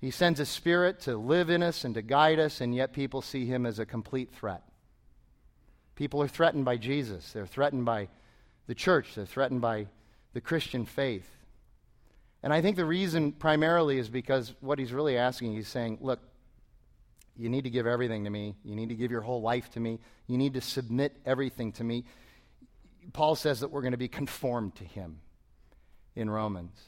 he 0.00 0.10
sends 0.10 0.40
His 0.40 0.48
Spirit 0.48 1.00
to 1.02 1.16
live 1.16 1.50
in 1.50 1.62
us 1.62 1.84
and 1.84 1.94
to 1.94 2.02
guide 2.02 2.40
us, 2.40 2.60
and 2.60 2.74
yet 2.74 2.92
people 2.92 3.22
see 3.22 3.46
Him 3.46 3.64
as 3.64 3.78
a 3.78 3.86
complete 3.86 4.32
threat. 4.32 4.62
People 5.94 6.20
are 6.22 6.28
threatened 6.28 6.64
by 6.64 6.76
Jesus, 6.76 7.30
they're 7.32 7.46
threatened 7.46 7.84
by 7.84 8.08
the 8.66 8.74
church, 8.74 9.14
they're 9.14 9.26
threatened 9.26 9.60
by 9.60 9.86
the 10.32 10.40
Christian 10.40 10.86
faith. 10.86 11.28
And 12.42 12.52
I 12.52 12.60
think 12.60 12.76
the 12.76 12.84
reason 12.84 13.30
primarily 13.30 13.98
is 13.98 14.08
because 14.08 14.52
what 14.60 14.80
He's 14.80 14.92
really 14.92 15.16
asking, 15.16 15.52
He's 15.52 15.68
saying, 15.68 15.98
look, 16.00 16.18
you 17.36 17.48
need 17.48 17.64
to 17.64 17.70
give 17.70 17.86
everything 17.86 18.24
to 18.24 18.30
me. 18.30 18.56
You 18.64 18.74
need 18.74 18.88
to 18.88 18.94
give 18.94 19.10
your 19.10 19.20
whole 19.20 19.40
life 19.40 19.70
to 19.72 19.80
me. 19.80 20.00
You 20.26 20.36
need 20.36 20.54
to 20.54 20.60
submit 20.60 21.16
everything 21.24 21.72
to 21.72 21.84
me. 21.84 22.04
Paul 23.12 23.34
says 23.34 23.60
that 23.60 23.70
we're 23.70 23.82
going 23.82 23.92
to 23.92 23.98
be 23.98 24.08
conformed 24.08 24.76
to 24.76 24.84
him 24.84 25.20
in 26.14 26.30
Romans. 26.30 26.78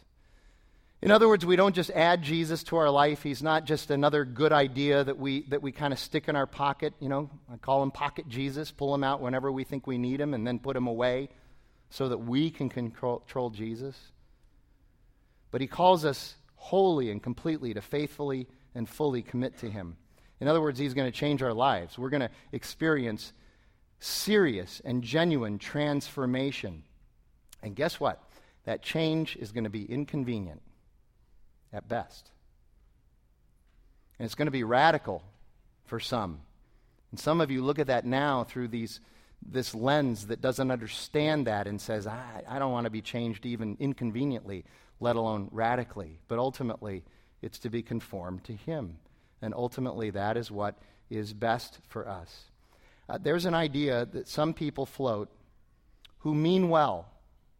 In 1.02 1.10
other 1.10 1.28
words, 1.28 1.44
we 1.44 1.56
don't 1.56 1.74
just 1.74 1.90
add 1.90 2.22
Jesus 2.22 2.62
to 2.64 2.76
our 2.76 2.88
life. 2.88 3.22
He's 3.22 3.42
not 3.42 3.66
just 3.66 3.90
another 3.90 4.24
good 4.24 4.52
idea 4.52 5.04
that 5.04 5.18
we, 5.18 5.42
that 5.48 5.60
we 5.60 5.70
kind 5.70 5.92
of 5.92 5.98
stick 5.98 6.28
in 6.28 6.36
our 6.36 6.46
pocket. 6.46 6.94
You 6.98 7.10
know, 7.10 7.30
I 7.52 7.58
call 7.58 7.82
him 7.82 7.90
Pocket 7.90 8.26
Jesus, 8.26 8.70
pull 8.70 8.94
him 8.94 9.04
out 9.04 9.20
whenever 9.20 9.52
we 9.52 9.64
think 9.64 9.86
we 9.86 9.98
need 9.98 10.18
him, 10.18 10.32
and 10.32 10.46
then 10.46 10.58
put 10.58 10.76
him 10.76 10.86
away 10.86 11.28
so 11.90 12.08
that 12.08 12.18
we 12.18 12.50
can 12.50 12.70
control, 12.70 13.18
control 13.18 13.50
Jesus. 13.50 13.98
But 15.50 15.60
he 15.60 15.66
calls 15.66 16.06
us 16.06 16.36
wholly 16.56 17.10
and 17.10 17.22
completely 17.22 17.74
to 17.74 17.82
faithfully 17.82 18.48
and 18.74 18.88
fully 18.88 19.20
commit 19.20 19.58
to 19.58 19.70
him. 19.70 19.98
In 20.40 20.48
other 20.48 20.60
words, 20.62 20.78
he's 20.78 20.94
going 20.94 21.10
to 21.10 21.16
change 21.16 21.42
our 21.42 21.52
lives. 21.52 21.98
We're 21.98 22.08
going 22.08 22.22
to 22.22 22.30
experience 22.52 23.34
serious 24.04 24.80
and 24.84 25.02
genuine 25.02 25.58
transformation. 25.58 26.82
And 27.62 27.74
guess 27.74 27.98
what? 27.98 28.22
that 28.64 28.82
change 28.82 29.36
is 29.36 29.52
going 29.52 29.64
to 29.64 29.70
be 29.70 29.84
inconvenient 29.84 30.62
at 31.72 31.88
best. 31.88 32.30
And 34.18 34.26
it's 34.26 34.34
going 34.34 34.46
to 34.46 34.52
be 34.52 34.64
radical 34.64 35.22
for 35.84 36.00
some. 36.00 36.40
And 37.10 37.20
some 37.20 37.40
of 37.40 37.50
you 37.50 37.62
look 37.62 37.78
at 37.78 37.88
that 37.88 38.04
now 38.04 38.44
through 38.44 38.68
these, 38.68 39.00
this 39.44 39.74
lens 39.74 40.28
that 40.28 40.40
doesn't 40.40 40.70
understand 40.70 41.46
that 41.46 41.66
and 41.66 41.80
says, 41.80 42.06
I, 42.06 42.42
I 42.48 42.58
don't 42.58 42.72
want 42.72 42.84
to 42.84 42.90
be 42.90 43.02
changed 43.02 43.44
even 43.44 43.76
inconveniently, 43.78 44.64
let 45.00 45.16
alone 45.16 45.48
radically. 45.52 46.18
But 46.28 46.38
ultimately, 46.38 47.04
it's 47.42 47.58
to 47.60 47.70
be 47.70 47.82
conformed 47.82 48.44
to 48.44 48.54
Him. 48.54 48.98
And 49.42 49.52
ultimately, 49.52 50.10
that 50.10 50.36
is 50.36 50.50
what 50.50 50.78
is 51.10 51.34
best 51.34 51.78
for 51.88 52.08
us. 52.08 52.44
Uh, 53.08 53.18
there's 53.18 53.44
an 53.44 53.54
idea 53.54 54.06
that 54.12 54.28
some 54.28 54.54
people 54.54 54.86
float 54.86 55.28
who 56.18 56.34
mean 56.34 56.68
well. 56.68 57.06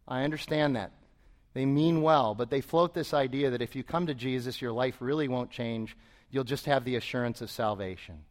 I 0.07 0.23
understand 0.23 0.75
that. 0.75 0.91
They 1.53 1.65
mean 1.65 2.01
well, 2.01 2.35
but 2.35 2.49
they 2.49 2.61
float 2.61 2.93
this 2.93 3.13
idea 3.13 3.51
that 3.51 3.61
if 3.61 3.75
you 3.75 3.83
come 3.83 4.07
to 4.07 4.13
Jesus, 4.13 4.61
your 4.61 4.73
life 4.73 4.97
really 4.99 5.27
won't 5.27 5.51
change. 5.51 5.95
You'll 6.29 6.43
just 6.43 6.65
have 6.65 6.83
the 6.83 6.95
assurance 6.95 7.41
of 7.41 7.49
salvation. 7.49 8.25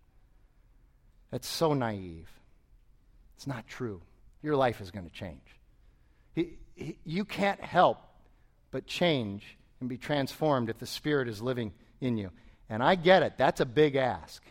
That's 1.31 1.48
so 1.48 1.72
naive. 1.72 2.29
It's 3.37 3.46
not 3.46 3.66
true. 3.66 4.03
Your 4.42 4.57
life 4.57 4.81
is 4.81 4.90
going 4.90 5.07
to 5.07 5.12
change. 5.12 5.40
He, 6.35 6.59
he, 6.74 6.98
you 7.05 7.24
can't 7.24 7.61
help 7.61 7.98
but 8.70 8.87
change 8.87 9.57
and 9.81 9.88
be 9.88 9.96
transformed 9.96 10.68
if 10.68 10.79
the 10.79 10.87
Spirit 10.87 11.29
is 11.29 11.40
living 11.40 11.72
in 12.00 12.18
you. 12.18 12.31
And 12.68 12.83
I 12.83 12.94
get 12.94 13.22
it. 13.22 13.35
That's 13.38 13.61
a 13.61 13.66
big 13.66 13.96
ask. 13.96 14.42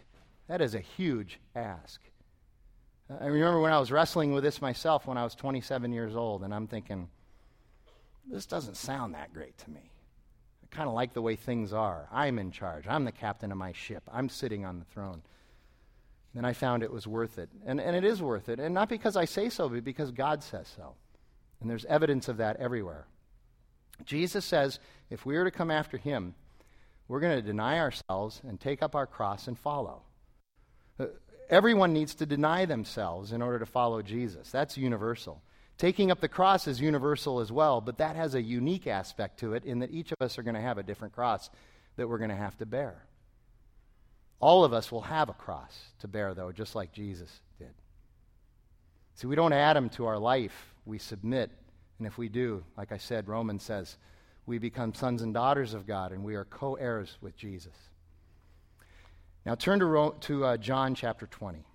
That 0.48 0.62
is 0.62 0.76
a 0.76 0.80
huge 0.80 1.40
ask. 1.56 2.02
I 3.10 3.28
remember 3.28 3.60
when 3.60 3.74
I 3.74 3.80
was 3.80 3.92
wrestling 3.92 4.34
with 4.34 4.44
this 4.44 4.62
myself 4.62 5.06
when 5.06 5.18
I 5.18 5.24
was 5.24 5.36
27 5.36 5.92
years 5.92 6.16
old, 6.16 6.44
and 6.44 6.54
I'm 6.54 6.68
thinking, 6.68 7.10
this 8.30 8.46
doesn't 8.46 8.78
sound 8.78 9.14
that 9.14 9.34
great 9.34 9.58
to 9.60 9.70
me. 9.70 9.92
I 10.64 10.76
kind 10.76 10.88
of 10.88 10.96
like 10.96 11.14
the 11.14 11.22
way 11.22 11.36
things 11.36 11.74
are. 11.74 12.08
I'm 12.12 12.40
in 12.40 12.52
charge. 12.52 12.86
I'm 12.88 13.04
the 13.04 13.12
captain 13.12 13.52
of 13.52 13.58
my 13.58 13.74
ship. 13.74 14.04
I'm 14.12 14.30
sitting 14.30 14.66
on 14.66 14.80
the 14.80 14.86
throne. 14.86 15.22
Then 16.34 16.46
I 16.46 16.54
found 16.54 16.82
it 16.82 16.92
was 16.92 17.06
worth 17.06 17.38
it. 17.38 17.50
And, 17.66 17.80
and 17.80 17.96
it 17.96 18.04
is 18.04 18.22
worth 18.22 18.50
it. 18.50 18.60
And 18.60 18.74
not 18.74 18.90
because 18.90 19.16
I 19.16 19.26
say 19.26 19.50
so, 19.50 19.70
but 19.70 19.84
because 19.84 20.12
God 20.12 20.42
says 20.42 20.72
so. 20.76 20.96
And 21.62 21.70
there's 21.70 21.86
evidence 21.86 22.28
of 22.28 22.38
that 22.38 22.58
everywhere. 22.58 23.06
Jesus 24.06 24.44
says 24.44 24.80
if 25.10 25.26
we 25.26 25.36
are 25.36 25.44
to 25.44 25.52
come 25.52 25.70
after 25.70 25.98
him, 25.98 26.34
we're 27.08 27.20
going 27.20 27.36
to 27.36 27.42
deny 27.42 27.80
ourselves 27.80 28.42
and 28.48 28.60
take 28.60 28.82
up 28.82 28.96
our 28.96 29.06
cross 29.06 29.48
and 29.48 29.60
follow. 29.60 30.04
Everyone 31.54 31.94
needs 31.94 32.16
to 32.16 32.26
deny 32.26 32.66
themselves 32.66 33.32
in 33.32 33.44
order 33.44 33.60
to 33.60 33.68
follow 33.68 34.02
Jesus. 34.02 34.50
That's 34.50 34.76
universal. 34.76 35.40
Taking 35.78 36.10
up 36.10 36.20
the 36.20 36.28
cross 36.28 36.68
is 36.68 36.82
universal 36.82 37.42
as 37.42 37.52
well, 37.52 37.80
but 37.80 38.00
that 38.00 38.16
has 38.16 38.34
a 38.34 38.42
unique 38.42 38.88
aspect 38.88 39.40
to 39.42 39.54
it 39.54 39.64
in 39.64 39.78
that 39.80 39.92
each 39.92 40.12
of 40.12 40.20
us 40.20 40.40
are 40.40 40.42
going 40.42 40.56
to 40.56 40.62
have 40.62 40.80
a 40.80 40.84
different 40.84 41.14
cross 41.14 41.52
that 41.96 42.10
we're 42.10 42.18
going 42.18 42.32
to 42.32 42.36
have 42.36 42.58
to 42.58 42.66
bear. 42.66 43.06
All 44.40 44.64
of 44.64 44.74
us 44.74 44.92
will 44.92 45.04
have 45.04 45.30
a 45.30 45.34
cross 45.34 45.80
to 46.00 46.08
bear, 46.08 46.34
though, 46.34 46.52
just 46.52 46.74
like 46.74 46.92
Jesus 46.92 47.30
did. 47.60 47.76
See, 49.14 49.28
we 49.28 49.36
don't 49.36 49.54
add 49.54 49.76
them 49.76 49.90
to 49.92 50.08
our 50.08 50.18
life, 50.18 50.74
we 50.86 50.98
submit. 50.98 51.52
And 52.00 52.08
if 52.08 52.18
we 52.18 52.30
do, 52.30 52.64
like 52.76 52.92
I 52.92 52.98
said, 52.98 53.28
Romans 53.28 53.62
says, 53.62 53.96
we 54.48 54.58
become 54.58 54.96
sons 54.96 55.22
and 55.22 55.36
daughters 55.36 55.76
of 55.76 55.86
God, 55.86 56.14
and 56.14 56.24
we 56.24 56.34
are 56.34 56.46
co 56.46 56.74
heirs 56.74 57.16
with 57.22 57.38
Jesus. 57.38 57.76
Now 59.46 59.56
turn 59.56 59.80
to, 59.80 60.16
to 60.22 60.46
uh, 60.46 60.58
John 60.58 60.96
chapter 60.96 61.28
20. 61.28 61.66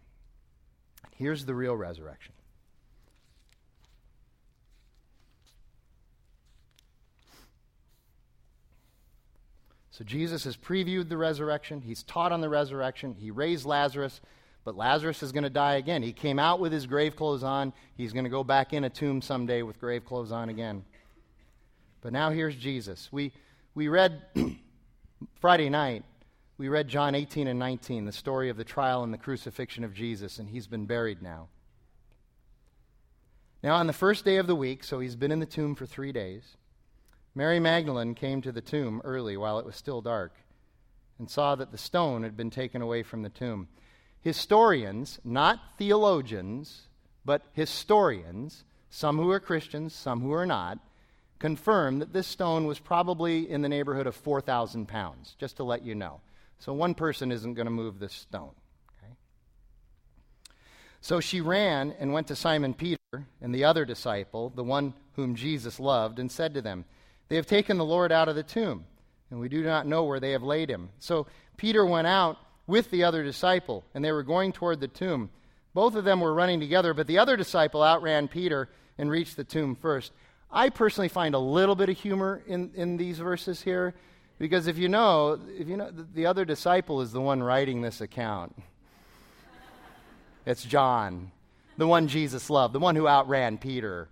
Here's 1.17 1.45
the 1.45 1.55
real 1.55 1.77
resurrection. 1.77 2.33
So 9.99 10.05
Jesus 10.05 10.45
has 10.45 10.57
previewed 10.57 11.09
the 11.09 11.17
resurrection. 11.17 11.81
He's 11.81 12.05
taught 12.05 12.31
on 12.31 12.41
the 12.41 12.49
resurrection. 12.49 13.17
He 13.19 13.33
raised 13.33 13.67
Lazarus, 13.67 14.21
but 14.65 14.77
Lazarus 14.77 15.25
is 15.25 15.33
going 15.33 15.43
to 15.43 15.51
die 15.51 15.75
again. 15.75 16.05
He 16.05 16.13
came 16.13 16.39
out 16.39 16.61
with 16.61 16.71
his 16.71 16.87
grave 16.87 17.17
clothes 17.17 17.43
on. 17.43 17.73
He's 17.97 18.13
going 18.13 18.23
to 18.23 18.31
go 18.31 18.45
back 18.45 18.73
in 18.73 18.85
a 18.85 18.91
tomb 18.91 19.21
someday 19.21 19.63
with 19.63 19.81
grave 19.81 20.05
clothes 20.05 20.31
on 20.31 20.51
again. 20.51 20.85
But 22.01 22.13
now 22.13 22.31
here's 22.31 22.55
Jesus. 22.55 23.09
We, 23.11 23.33
we 23.75 23.89
read 23.89 24.23
Friday 25.41 25.69
night, 25.69 26.05
we 26.59 26.69
read 26.69 26.89
John 26.89 27.15
18 27.15 27.47
and 27.47 27.59
19, 27.59 28.05
the 28.05 28.11
story 28.11 28.49
of 28.49 28.57
the 28.57 28.65
trial 28.65 29.05
and 29.05 29.15
the 29.15 29.19
crucifixion 29.19 29.85
of 29.85 29.95
Jesus, 29.95 30.41
and 30.41 30.51
he's 30.51 30.67
been 30.67 30.87
buried 30.87 31.23
now. 31.23 31.47
Now, 33.63 33.77
on 33.77 33.87
the 33.87 33.93
first 33.93 34.25
day 34.25 34.37
of 34.37 34.49
the 34.49 34.57
week, 34.57 34.83
so 34.83 34.99
he's 34.99 35.15
been 35.15 35.31
in 35.31 35.39
the 35.39 35.47
tomb 35.47 35.77
for 35.77 35.87
three 35.87 36.11
days, 36.11 36.57
Mary 37.33 37.61
Magdalene 37.61 38.17
came 38.17 38.43
to 38.43 38.51
the 38.51 38.61
tomb 38.61 39.01
early 39.05 39.37
while 39.37 39.61
it 39.61 39.67
was 39.67 39.77
still 39.77 40.01
dark 40.01 40.35
and 41.17 41.31
saw 41.31 41.55
that 41.55 41.71
the 41.71 41.79
stone 41.79 42.25
had 42.25 42.37
been 42.37 42.51
taken 42.51 42.83
away 42.83 43.05
from 43.05 43.23
the 43.23 43.29
tomb. 43.29 43.69
Historians, 44.21 45.21
not 45.23 45.61
theologians, 45.79 46.89
but 47.25 47.43
historians, 47.53 48.65
some 48.91 49.17
who 49.17 49.31
are 49.31 49.41
Christians, 49.41 49.95
some 49.95 50.21
who 50.21 50.33
are 50.33 50.47
not, 50.47 50.81
confirm 51.39 52.01
that 52.01 52.13
this 52.13 52.27
stone 52.27 52.67
was 52.67 52.81
probably 52.81 53.49
in 53.49 53.63
the 53.63 53.69
neighborhood 53.69 54.09
of 54.09 54.17
4,000 54.17 54.89
pounds, 54.89 55.37
just 55.39 55.57
to 55.59 55.65
let 55.65 55.85
you 55.85 55.95
know. 55.95 56.21
So 56.59 56.73
one 56.73 56.95
person 56.95 57.31
isn't 57.33 57.55
going 57.55 57.67
to 57.67 57.71
move 57.71 57.99
this 57.99 58.13
stone. 58.13 58.53
Okay? 58.99 59.13
So 61.01 61.21
she 61.21 61.41
ran 61.41 61.95
and 61.99 62.13
went 62.13 62.27
to 62.29 62.37
Simon 62.37 62.75
Peter 62.75 62.99
and 63.41 63.55
the 63.55 63.65
other 63.65 63.85
disciple, 63.85 64.51
the 64.55 64.65
one 64.65 64.95
whom 65.15 65.35
Jesus 65.35 65.79
loved, 65.81 66.19
and 66.19 66.31
said 66.31 66.55
to 66.55 66.63
them, 66.63 66.85
they 67.29 67.37
have 67.37 67.47
taken 67.47 67.79
the 67.79 67.85
Lord 67.85 68.11
out 68.11 68.29
of 68.29 68.37
the 68.37 68.43
tomb, 68.43 68.85
and 69.31 69.39
we 69.39 69.49
do 69.49 69.63
not 69.63 69.87
know 69.87 70.05
where 70.05 70.21
they 70.21 70.33
have 70.33 70.43
laid 70.43 70.71
him. 70.71 70.89
So 70.99 71.27
Peter 71.57 71.85
went 71.85 72.07
out 72.07 72.39
with 72.67 72.91
the 72.91 73.05
other 73.05 73.23
disciple, 73.23 73.85
and 73.95 74.05
they 74.05 74.13
were 74.13 74.23
going 74.23 74.53
toward 74.53 74.81
the 74.81 74.89
tomb. 74.89 75.31
Both 75.75 75.95
of 75.95 76.05
them 76.05 76.21
were 76.21 76.35
running 76.35 76.61
together, 76.61 76.95
but 76.95 77.07
the 77.07 77.19
other 77.19 77.37
disciple 77.37 77.83
outran 77.83 78.29
Peter 78.29 78.69
and 78.97 79.11
reached 79.11 79.37
the 79.37 79.45
tomb 79.45 79.77
first. 79.77 80.13
I 80.51 80.71
personally 80.71 81.09
find 81.09 81.35
a 81.35 81.39
little 81.39 81.77
bit 81.77 81.91
of 81.91 81.99
humor 81.99 82.43
in, 82.47 82.71
in 82.75 82.97
these 82.97 83.19
verses 83.19 83.61
here, 83.63 83.95
because 84.39 84.67
if 84.67 84.79
you 84.79 84.89
know, 84.89 85.39
if 85.59 85.69
you 85.69 85.77
know, 85.77 85.91
the 85.91 86.27
other 86.27 86.45
disciple 86.45 87.01
is 87.01 87.13
the 87.13 87.21
one 87.21 87.43
writing 87.43 87.83
this 87.83 88.01
account. 88.01 88.55
It's 90.47 90.65
John, 90.65 91.31
the 91.77 91.87
one 91.87 92.09
Jesus 92.09 92.49
loved, 92.49 92.75
the 92.75 92.79
one 92.79 92.97
who 92.97 93.07
outran 93.07 93.59
Peter 93.59 94.09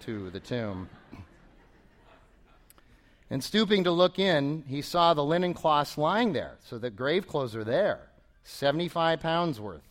to 0.00 0.30
the 0.30 0.40
tomb. 0.40 0.88
And 3.30 3.42
stooping 3.42 3.84
to 3.84 3.90
look 3.90 4.18
in, 4.18 4.64
he 4.66 4.82
saw 4.82 5.14
the 5.14 5.24
linen 5.24 5.54
cloths 5.54 5.96
lying 5.96 6.32
there. 6.32 6.58
So 6.64 6.78
the 6.78 6.90
grave 6.90 7.26
clothes 7.26 7.56
are 7.56 7.64
there, 7.64 8.10
75 8.44 9.20
pounds 9.20 9.60
worth. 9.60 9.82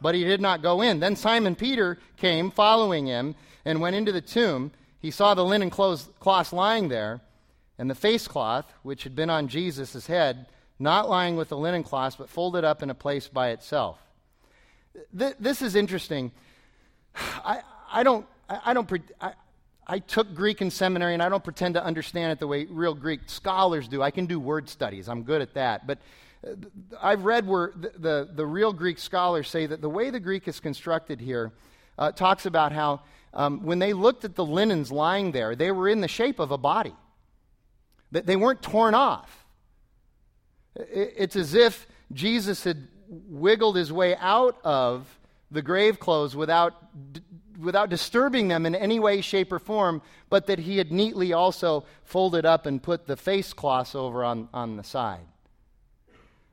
But 0.00 0.14
he 0.14 0.24
did 0.24 0.40
not 0.40 0.62
go 0.62 0.80
in. 0.80 1.00
Then 1.00 1.16
Simon 1.16 1.54
Peter 1.54 1.98
came 2.16 2.50
following 2.50 3.06
him 3.06 3.34
and 3.64 3.80
went 3.80 3.96
into 3.96 4.12
the 4.12 4.22
tomb. 4.22 4.72
He 4.98 5.10
saw 5.10 5.34
the 5.34 5.44
linen 5.44 5.68
clothes, 5.68 6.08
cloths 6.20 6.52
lying 6.52 6.88
there, 6.88 7.20
and 7.80 7.88
the 7.88 7.94
face 7.94 8.28
cloth, 8.28 8.70
which 8.82 9.04
had 9.04 9.16
been 9.16 9.30
on 9.30 9.48
Jesus' 9.48 10.06
head, 10.06 10.46
not 10.78 11.08
lying 11.08 11.34
with 11.34 11.48
the 11.48 11.56
linen 11.56 11.82
cloth, 11.82 12.16
but 12.18 12.28
folded 12.28 12.62
up 12.62 12.82
in 12.82 12.90
a 12.90 12.94
place 12.94 13.26
by 13.26 13.48
itself. 13.48 13.98
Th- 15.18 15.34
this 15.40 15.62
is 15.62 15.74
interesting. 15.74 16.30
I, 17.14 17.62
I 17.90 18.02
don't, 18.02 18.26
I, 18.50 18.60
I 18.66 18.74
don't, 18.74 18.92
I, 19.18 19.32
I 19.86 19.98
took 19.98 20.34
Greek 20.34 20.60
in 20.60 20.70
seminary, 20.70 21.14
and 21.14 21.22
I 21.22 21.30
don't 21.30 21.42
pretend 21.42 21.72
to 21.74 21.82
understand 21.82 22.32
it 22.32 22.38
the 22.38 22.46
way 22.46 22.66
real 22.66 22.92
Greek 22.92 23.22
scholars 23.28 23.88
do. 23.88 24.02
I 24.02 24.10
can 24.10 24.26
do 24.26 24.38
word 24.38 24.68
studies, 24.68 25.08
I'm 25.08 25.22
good 25.22 25.40
at 25.40 25.54
that. 25.54 25.86
But 25.86 26.00
uh, 26.46 26.56
I've 27.00 27.24
read 27.24 27.46
where 27.46 27.72
the, 27.74 27.92
the, 27.96 28.28
the, 28.30 28.46
real 28.46 28.74
Greek 28.74 28.98
scholars 28.98 29.48
say 29.48 29.64
that 29.64 29.80
the 29.80 29.88
way 29.88 30.10
the 30.10 30.20
Greek 30.20 30.46
is 30.48 30.60
constructed 30.60 31.18
here 31.18 31.50
uh, 31.96 32.12
talks 32.12 32.44
about 32.44 32.72
how 32.72 33.00
um, 33.32 33.64
when 33.64 33.78
they 33.78 33.94
looked 33.94 34.26
at 34.26 34.34
the 34.34 34.44
linens 34.44 34.92
lying 34.92 35.32
there, 35.32 35.56
they 35.56 35.70
were 35.70 35.88
in 35.88 36.02
the 36.02 36.08
shape 36.08 36.40
of 36.40 36.50
a 36.50 36.58
body, 36.58 36.94
they 38.12 38.36
weren't 38.36 38.62
torn 38.62 38.94
off. 38.94 39.44
It's 40.74 41.36
as 41.36 41.54
if 41.54 41.86
Jesus 42.12 42.64
had 42.64 42.88
wiggled 43.08 43.76
his 43.76 43.92
way 43.92 44.16
out 44.16 44.58
of 44.64 45.18
the 45.50 45.62
grave 45.62 45.98
clothes 45.98 46.36
without 46.36 46.74
without 47.60 47.90
disturbing 47.90 48.48
them 48.48 48.64
in 48.64 48.74
any 48.74 48.98
way, 48.98 49.20
shape, 49.20 49.52
or 49.52 49.58
form, 49.58 50.00
but 50.30 50.46
that 50.46 50.58
he 50.58 50.78
had 50.78 50.90
neatly 50.90 51.32
also 51.32 51.84
folded 52.04 52.46
up 52.46 52.66
and 52.66 52.82
put 52.82 53.06
the 53.06 53.16
face 53.16 53.52
cloths 53.52 53.94
over 53.94 54.24
on, 54.24 54.48
on 54.54 54.76
the 54.76 54.82
side. 54.82 55.26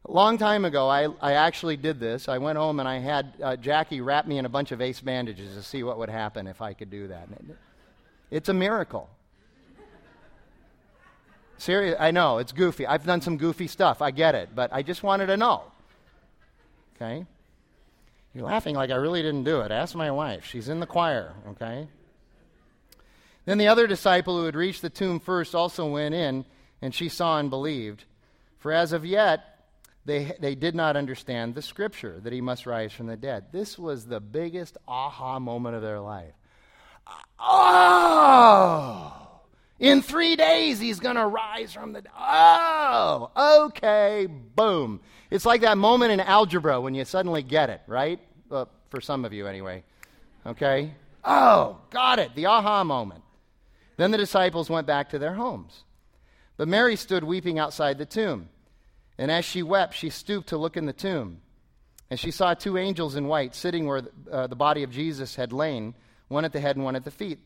A 0.05 0.11
long 0.11 0.37
time 0.37 0.65
ago, 0.65 0.89
I, 0.89 1.07
I 1.21 1.33
actually 1.33 1.77
did 1.77 1.99
this. 1.99 2.29
I 2.29 2.37
went 2.37 2.57
home 2.57 2.79
and 2.79 2.87
I 2.87 2.99
had 2.99 3.33
uh, 3.41 3.55
Jackie 3.55 4.01
wrap 4.01 4.25
me 4.25 4.37
in 4.37 4.45
a 4.45 4.49
bunch 4.49 4.71
of 4.71 4.81
ace 4.81 5.01
bandages 5.01 5.55
to 5.55 5.63
see 5.63 5.83
what 5.83 5.97
would 5.97 6.09
happen 6.09 6.47
if 6.47 6.61
I 6.61 6.73
could 6.73 6.89
do 6.89 7.07
that. 7.07 7.27
It's 8.31 8.49
a 8.49 8.53
miracle. 8.53 9.09
Serious, 11.57 11.95
I 11.99 12.11
know, 12.11 12.37
it's 12.37 12.51
goofy. 12.51 12.85
I've 12.85 13.05
done 13.05 13.21
some 13.21 13.37
goofy 13.37 13.67
stuff. 13.67 14.01
I 14.01 14.11
get 14.11 14.35
it. 14.35 14.49
But 14.53 14.71
I 14.73 14.83
just 14.83 15.03
wanted 15.03 15.27
to 15.27 15.37
know. 15.37 15.63
Okay? 16.95 17.25
You're 18.33 18.45
laughing 18.45 18.75
like 18.75 18.91
I 18.91 18.95
really 18.95 19.21
didn't 19.21 19.45
do 19.45 19.61
it. 19.61 19.71
Ask 19.71 19.95
my 19.95 20.11
wife. 20.11 20.45
She's 20.45 20.69
in 20.69 20.79
the 20.79 20.85
choir, 20.85 21.33
okay? 21.49 21.87
Then 23.45 23.57
the 23.57 23.67
other 23.67 23.87
disciple 23.87 24.37
who 24.37 24.45
had 24.45 24.55
reached 24.55 24.81
the 24.81 24.89
tomb 24.89 25.19
first 25.19 25.55
also 25.55 25.89
went 25.89 26.13
in, 26.13 26.45
and 26.81 26.93
she 26.93 27.09
saw 27.09 27.39
and 27.39 27.49
believed. 27.49 28.03
For 28.59 28.71
as 28.71 28.93
of 28.93 29.05
yet, 29.05 29.57
they, 30.05 30.33
they 30.39 30.53
did 30.53 30.75
not 30.75 30.95
understand 30.95 31.55
the 31.55 31.61
scripture 31.61 32.19
that 32.23 32.31
he 32.31 32.41
must 32.41 32.65
rise 32.65 32.93
from 32.93 33.07
the 33.07 33.17
dead. 33.17 33.45
This 33.51 33.79
was 33.79 34.05
the 34.05 34.19
biggest 34.19 34.77
aha 34.87 35.39
moment 35.39 35.75
of 35.75 35.81
their 35.81 35.99
life. 35.99 36.33
Oh! 37.39 39.26
In 39.79 40.01
three 40.01 40.35
days, 40.35 40.79
he's 40.79 40.99
going 40.99 41.17
to 41.17 41.27
rise 41.27 41.73
from 41.73 41.93
the. 41.93 42.03
Oh! 42.17 43.65
Okay, 43.65 44.27
boom. 44.27 45.01
It's 45.29 45.45
like 45.45 45.61
that 45.61 45.77
moment 45.77 46.11
in 46.11 46.19
algebra 46.19 46.81
when 46.81 46.95
you 46.95 47.05
suddenly 47.05 47.43
get 47.43 47.69
it, 47.69 47.81
right? 47.87 48.19
For 48.89 49.01
some 49.01 49.25
of 49.25 49.33
you, 49.33 49.47
anyway. 49.47 49.83
Okay? 50.45 50.93
Oh, 51.23 51.77
got 51.89 52.19
it. 52.19 52.33
The 52.35 52.45
aha 52.45 52.83
moment. 52.83 53.21
Then 53.97 54.11
the 54.11 54.17
disciples 54.17 54.69
went 54.69 54.87
back 54.87 55.09
to 55.09 55.19
their 55.19 55.33
homes. 55.33 55.83
But 56.55 56.69
Mary 56.69 56.95
stood 56.95 57.23
weeping 57.23 57.59
outside 57.59 57.97
the 57.97 58.05
tomb. 58.05 58.49
And 59.17 59.29
as 59.29 59.43
she 59.43 59.61
wept, 59.61 59.93
she 59.93 60.09
stooped 60.09 60.49
to 60.49 60.57
look 60.57 60.77
in 60.77 60.85
the 60.85 60.93
tomb. 60.93 61.41
And 62.09 62.19
she 62.19 62.31
saw 62.31 62.53
two 62.53 62.77
angels 62.77 63.15
in 63.15 63.27
white 63.27 63.53
sitting 63.53 63.85
where 63.85 64.03
uh, 64.31 64.47
the 64.47 64.55
body 64.55 64.83
of 64.83 64.91
Jesus 64.91 65.35
had 65.35 65.51
lain, 65.51 65.93
one 66.29 66.45
at 66.45 66.53
the 66.53 66.61
head 66.61 66.77
and 66.77 66.85
one 66.85 66.95
at 66.95 67.03
the 67.03 67.11
feet. 67.11 67.39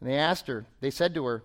And 0.00 0.10
they 0.10 0.16
asked 0.16 0.48
her, 0.48 0.66
they 0.80 0.90
said 0.90 1.14
to 1.14 1.24
her, 1.26 1.44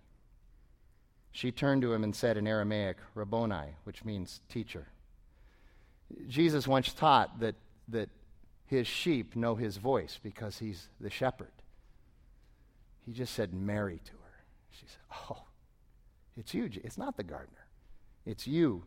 She 1.31 1.51
turned 1.51 1.81
to 1.83 1.93
him 1.93 2.03
and 2.03 2.15
said 2.15 2.37
in 2.37 2.47
Aramaic, 2.47 2.97
Rabboni, 3.15 3.75
which 3.83 4.03
means 4.03 4.41
teacher. 4.49 4.87
Jesus 6.27 6.67
once 6.67 6.93
taught 6.93 7.39
that, 7.39 7.55
that 7.87 8.09
his 8.65 8.85
sheep 8.85 9.35
know 9.35 9.55
his 9.55 9.77
voice 9.77 10.19
because 10.21 10.57
he's 10.57 10.89
the 10.99 11.09
shepherd. 11.09 11.51
He 13.05 13.13
just 13.13 13.33
said 13.33 13.53
Mary 13.53 13.99
to 14.05 14.11
her. 14.11 14.43
She 14.71 14.85
said, 14.87 15.29
Oh, 15.29 15.43
it's 16.37 16.53
you. 16.53 16.69
It's 16.83 16.97
not 16.97 17.17
the 17.17 17.23
gardener. 17.23 17.65
It's 18.25 18.45
you, 18.45 18.83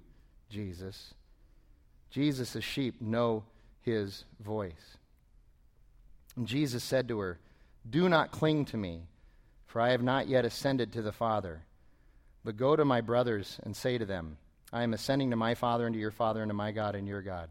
Jesus. 0.51 1.15
Jesus' 2.11 2.63
sheep 2.63 3.01
know 3.01 3.45
his 3.81 4.25
voice. 4.41 4.99
And 6.37 6.47
Jesus 6.47 6.85
said 6.85 7.09
to 7.09 7.19
her, 7.19 7.39
Do 7.89 8.09
not 8.09 8.33
cling 8.33 8.65
to 8.67 8.77
me, 8.77 9.03
for 9.67 9.81
I 9.81 9.91
have 9.91 10.03
not 10.03 10.29
yet 10.29 10.45
ascended 10.45 10.93
to 10.93 11.03
the 11.03 11.13
Father. 11.13 11.63
But 12.45 12.57
go 12.57 12.77
to 12.77 12.85
my 12.85 13.01
brothers 13.01 13.59
and 13.63 13.75
say 13.75 13.99
to 13.99 14.05
them, 14.05 14.37
I 14.73 14.83
am 14.83 14.93
ascending 14.93 15.31
to 15.31 15.37
my 15.37 15.55
Father 15.55 15.87
and 15.87 15.95
to 15.95 16.01
your 16.01 16.11
Father 16.11 16.43
and 16.43 16.51
to 16.51 16.55
my 16.55 16.73
God 16.73 16.95
and 16.95 17.09
your 17.09 17.23
God. 17.23 17.49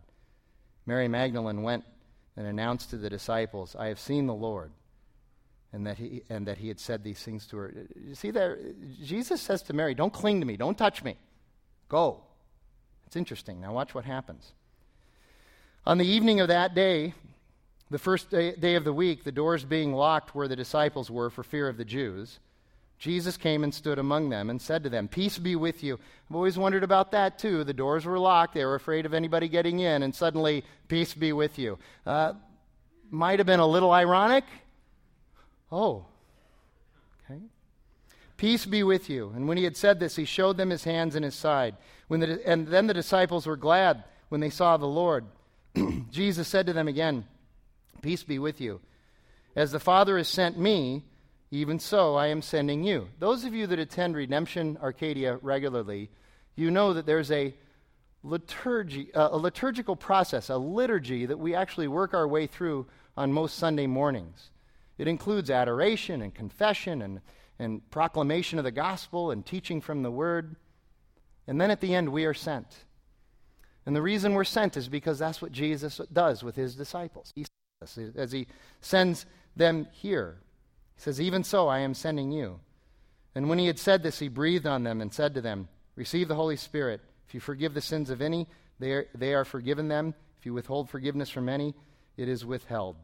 Mary 0.85 1.07
Magdalene 1.07 1.63
went 1.63 1.83
and 2.35 2.45
announced 2.45 2.89
to 2.89 2.97
the 2.97 3.09
disciples, 3.09 3.75
I 3.77 3.87
have 3.87 3.99
seen 3.99 4.27
the 4.27 4.33
Lord, 4.33 4.71
and 5.71 5.87
that 5.87 5.97
he, 5.97 6.23
and 6.29 6.47
that 6.47 6.57
he 6.57 6.67
had 6.67 6.79
said 6.79 7.03
these 7.03 7.19
things 7.19 7.47
to 7.47 7.57
her. 7.57 7.73
You 7.95 8.15
see 8.15 8.31
there, 8.31 8.59
Jesus 9.03 9.41
says 9.41 9.61
to 9.63 9.73
Mary, 9.73 9.95
Don't 9.95 10.13
cling 10.13 10.39
to 10.41 10.45
me, 10.45 10.57
don't 10.57 10.77
touch 10.77 11.03
me, 11.03 11.17
go. 11.89 12.21
It's 13.07 13.15
interesting. 13.15 13.61
Now, 13.61 13.73
watch 13.73 13.93
what 13.95 14.05
happens. 14.05 14.53
On 15.85 15.97
the 15.97 16.07
evening 16.07 16.39
of 16.39 16.47
that 16.47 16.73
day, 16.73 17.13
the 17.89 17.99
first 17.99 18.29
day, 18.29 18.55
day, 18.55 18.75
of 18.75 18.83
the 18.83 18.93
week, 18.93 19.23
the 19.23 19.31
doors 19.31 19.63
being 19.63 19.93
locked 19.93 20.33
where 20.33 20.47
the 20.47 20.55
disciples 20.55 21.11
were 21.11 21.29
for 21.29 21.43
fear 21.43 21.67
of 21.67 21.77
the 21.77 21.85
Jews, 21.85 22.39
Jesus 22.99 23.35
came 23.35 23.63
and 23.63 23.73
stood 23.73 23.99
among 23.99 24.29
them 24.29 24.49
and 24.49 24.61
said 24.61 24.83
to 24.83 24.89
them, 24.89 25.07
Peace 25.07 25.37
be 25.37 25.55
with 25.55 25.83
you. 25.83 25.99
I've 26.29 26.35
always 26.35 26.57
wondered 26.57 26.83
about 26.83 27.11
that 27.11 27.37
too. 27.37 27.63
The 27.63 27.73
doors 27.73 28.05
were 28.05 28.19
locked, 28.19 28.53
they 28.53 28.65
were 28.65 28.75
afraid 28.75 29.05
of 29.05 29.13
anybody 29.13 29.49
getting 29.49 29.79
in, 29.79 30.03
and 30.03 30.15
suddenly, 30.15 30.63
peace 30.87 31.13
be 31.13 31.33
with 31.33 31.59
you. 31.59 31.77
Uh, 32.05 32.33
might 33.09 33.39
have 33.39 33.45
been 33.45 33.59
a 33.59 33.67
little 33.67 33.91
ironic. 33.91 34.45
Oh, 35.71 36.05
okay. 37.29 37.41
Peace 38.37 38.65
be 38.65 38.83
with 38.83 39.09
you. 39.09 39.31
And 39.35 39.47
when 39.47 39.57
he 39.57 39.63
had 39.63 39.77
said 39.77 39.99
this, 39.99 40.15
he 40.15 40.25
showed 40.25 40.57
them 40.57 40.69
his 40.69 40.83
hands 40.83 41.15
and 41.15 41.25
his 41.25 41.35
side. 41.35 41.75
When 42.07 42.19
the, 42.19 42.41
and 42.47 42.67
then 42.67 42.87
the 42.87 42.93
disciples 42.93 43.45
were 43.45 43.57
glad 43.57 44.03
when 44.29 44.41
they 44.41 44.49
saw 44.49 44.77
the 44.77 44.85
Lord. 44.85 45.25
Jesus 46.11 46.47
said 46.47 46.67
to 46.67 46.73
them 46.73 46.87
again, 46.87 47.25
Peace 48.01 48.23
be 48.23 48.39
with 48.39 48.59
you. 48.59 48.81
As 49.55 49.71
the 49.71 49.79
Father 49.79 50.17
has 50.17 50.27
sent 50.27 50.57
me, 50.57 51.03
even 51.53 51.79
so 51.79 52.15
I 52.15 52.27
am 52.27 52.41
sending 52.41 52.83
you. 52.83 53.09
Those 53.19 53.45
of 53.45 53.53
you 53.53 53.67
that 53.67 53.79
attend 53.79 54.15
Redemption 54.15 54.77
Arcadia 54.81 55.37
regularly, 55.41 56.09
you 56.55 56.71
know 56.71 56.93
that 56.93 57.05
there's 57.05 57.31
a 57.31 57.53
liturgy, 58.23 59.13
uh, 59.13 59.29
a 59.31 59.37
liturgical 59.37 59.95
process, 59.95 60.49
a 60.49 60.57
liturgy 60.57 61.25
that 61.25 61.37
we 61.37 61.53
actually 61.53 61.87
work 61.87 62.13
our 62.13 62.27
way 62.27 62.47
through 62.47 62.87
on 63.15 63.31
most 63.31 63.57
Sunday 63.57 63.85
mornings. 63.85 64.49
It 64.97 65.07
includes 65.07 65.49
adoration 65.49 66.21
and 66.21 66.33
confession 66.33 67.01
and 67.01 67.21
and 67.59 67.87
proclamation 67.91 68.57
of 68.57 68.65
the 68.65 68.71
gospel 68.71 69.31
and 69.31 69.45
teaching 69.45 69.79
from 69.79 70.03
the 70.03 70.11
word. 70.11 70.55
And 71.47 71.61
then 71.61 71.71
at 71.71 71.81
the 71.81 71.93
end, 71.93 72.09
we 72.09 72.25
are 72.25 72.33
sent. 72.33 72.85
And 73.85 73.95
the 73.95 74.01
reason 74.01 74.33
we're 74.33 74.43
sent 74.43 74.75
is 74.75 74.87
because 74.87 75.19
that's 75.19 75.41
what 75.41 75.51
Jesus 75.51 76.01
does 76.11 76.43
with 76.43 76.55
his 76.55 76.75
disciples. 76.75 77.31
He 77.35 77.45
sends 77.81 77.97
us 78.09 78.15
as 78.15 78.31
he 78.31 78.47
sends 78.81 79.25
them 79.55 79.87
here. 79.91 80.37
He 80.95 81.01
says, 81.01 81.19
Even 81.21 81.43
so, 81.43 81.67
I 81.67 81.79
am 81.79 81.93
sending 81.93 82.31
you. 82.31 82.59
And 83.35 83.49
when 83.49 83.59
he 83.59 83.67
had 83.67 83.79
said 83.79 84.03
this, 84.03 84.19
he 84.19 84.27
breathed 84.27 84.67
on 84.67 84.83
them 84.83 85.01
and 85.01 85.13
said 85.13 85.33
to 85.33 85.41
them, 85.41 85.67
Receive 85.95 86.27
the 86.27 86.35
Holy 86.35 86.55
Spirit. 86.55 87.01
If 87.27 87.33
you 87.33 87.39
forgive 87.39 87.73
the 87.73 87.81
sins 87.81 88.09
of 88.09 88.21
any, 88.21 88.47
they 88.79 88.91
are, 88.91 89.07
they 89.15 89.33
are 89.33 89.45
forgiven 89.45 89.87
them. 89.87 90.13
If 90.39 90.45
you 90.45 90.53
withhold 90.53 90.89
forgiveness 90.89 91.29
from 91.29 91.49
any, 91.49 91.73
it 92.17 92.27
is 92.27 92.45
withheld. 92.45 92.95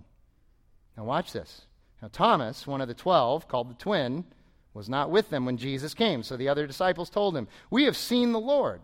Now, 0.98 1.06
watch 1.06 1.32
this. 1.32 1.62
Now, 2.02 2.10
Thomas, 2.12 2.68
one 2.68 2.82
of 2.82 2.88
the 2.88 2.94
twelve, 2.94 3.48
called 3.48 3.70
the 3.70 3.82
twin, 3.82 4.26
was 4.74 4.90
not 4.90 5.10
with 5.10 5.30
them 5.30 5.46
when 5.46 5.58
Jesus 5.58 5.94
came. 5.94 6.24
So 6.24 6.38
the 6.38 6.50
other 6.50 6.68
disciples 6.68 7.10
told 7.10 7.36
him, 7.36 7.48
We 7.70 7.86
have 7.86 7.98
seen 7.98 8.32
the 8.32 8.40
Lord. 8.40 8.82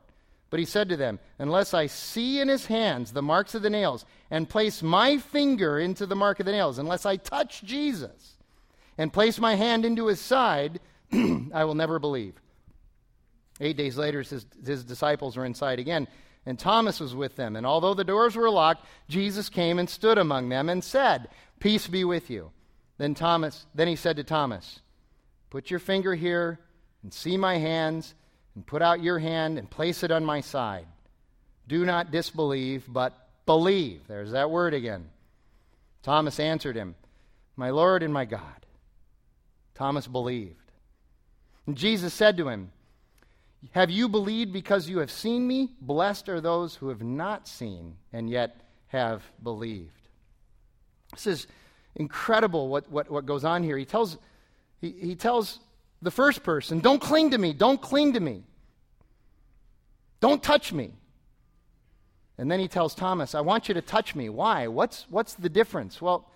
But 0.49 0.59
he 0.59 0.65
said 0.65 0.89
to 0.89 0.97
them, 0.97 1.19
Unless 1.37 1.73
I 1.73 1.87
see 1.87 2.39
in 2.39 2.47
his 2.47 2.65
hands 2.67 3.11
the 3.11 3.21
marks 3.21 3.55
of 3.55 3.61
the 3.61 3.69
nails, 3.69 4.05
and 4.31 4.49
place 4.49 4.81
my 4.81 5.17
finger 5.17 5.79
into 5.79 6.05
the 6.05 6.15
mark 6.15 6.39
of 6.39 6.45
the 6.45 6.51
nails, 6.51 6.79
unless 6.79 7.05
I 7.05 7.17
touch 7.17 7.63
Jesus 7.63 8.34
and 8.97 9.11
place 9.11 9.39
my 9.39 9.55
hand 9.55 9.85
into 9.85 10.07
his 10.07 10.19
side, 10.19 10.79
I 11.53 11.63
will 11.63 11.75
never 11.75 11.99
believe. 11.99 12.35
Eight 13.59 13.77
days 13.77 13.97
later, 13.97 14.21
his, 14.21 14.45
his 14.65 14.83
disciples 14.83 15.37
were 15.37 15.45
inside 15.45 15.79
again, 15.79 16.07
and 16.45 16.59
Thomas 16.59 16.99
was 16.99 17.15
with 17.15 17.35
them. 17.35 17.55
And 17.55 17.65
although 17.65 17.93
the 17.93 18.03
doors 18.03 18.35
were 18.35 18.49
locked, 18.49 18.85
Jesus 19.07 19.49
came 19.49 19.79
and 19.79 19.89
stood 19.89 20.17
among 20.17 20.49
them 20.49 20.69
and 20.69 20.83
said, 20.83 21.29
Peace 21.59 21.87
be 21.87 22.03
with 22.03 22.29
you. 22.29 22.51
Then 22.97 23.15
Thomas, 23.15 23.65
then 23.73 23.87
he 23.87 23.95
said 23.95 24.17
to 24.17 24.23
Thomas, 24.23 24.81
Put 25.49 25.69
your 25.69 25.79
finger 25.79 26.15
here 26.15 26.59
and 27.03 27.13
see 27.13 27.37
my 27.37 27.57
hands, 27.57 28.13
and 28.55 28.65
put 28.65 28.81
out 28.81 29.03
your 29.03 29.19
hand 29.19 29.57
and 29.57 29.69
place 29.69 30.03
it 30.03 30.11
on 30.11 30.25
my 30.25 30.41
side. 30.41 30.87
Do 31.67 31.85
not 31.85 32.11
disbelieve, 32.11 32.85
but 32.87 33.13
believe. 33.45 34.01
There's 34.07 34.31
that 34.31 34.49
word 34.49 34.73
again. 34.73 35.09
Thomas 36.03 36.39
answered 36.39 36.75
him, 36.75 36.95
My 37.55 37.69
Lord 37.69 38.03
and 38.03 38.13
my 38.13 38.25
God. 38.25 38.64
Thomas 39.75 40.07
believed. 40.07 40.71
And 41.67 41.77
Jesus 41.77 42.13
said 42.13 42.37
to 42.37 42.47
him, 42.47 42.71
Have 43.71 43.89
you 43.89 44.09
believed 44.09 44.53
because 44.53 44.89
you 44.89 44.99
have 44.99 45.11
seen 45.11 45.47
me? 45.47 45.71
Blessed 45.81 46.29
are 46.29 46.41
those 46.41 46.75
who 46.75 46.89
have 46.89 47.03
not 47.03 47.47
seen 47.47 47.95
and 48.11 48.29
yet 48.29 48.61
have 48.87 49.23
believed. 49.43 49.91
This 51.11 51.27
is 51.27 51.47
incredible 51.95 52.69
what, 52.69 52.89
what, 52.89 53.09
what 53.09 53.25
goes 53.25 53.45
on 53.45 53.63
here. 53.63 53.77
He 53.77 53.85
tells 53.85 54.17
he, 54.81 54.91
he 54.91 55.15
tells 55.15 55.59
the 56.01 56.11
first 56.11 56.43
person, 56.43 56.79
Don't 56.79 57.01
cling 57.01 57.31
to 57.31 57.37
me, 57.37 57.53
don't 57.53 57.81
cling 57.81 58.13
to 58.13 58.19
me, 58.19 58.43
don't 60.19 60.41
touch 60.41 60.71
me. 60.71 60.91
And 62.37 62.51
then 62.51 62.59
he 62.59 62.67
tells 62.67 62.93
Thomas, 62.93 63.33
I 63.33 63.41
want 63.41 63.69
you 63.69 63.73
to 63.75 63.81
touch 63.81 64.13
me. 64.13 64.27
Why? 64.27 64.67
What's, 64.67 65.05
what's 65.09 65.35
the 65.35 65.47
difference? 65.47 66.01
Well, 66.01 66.29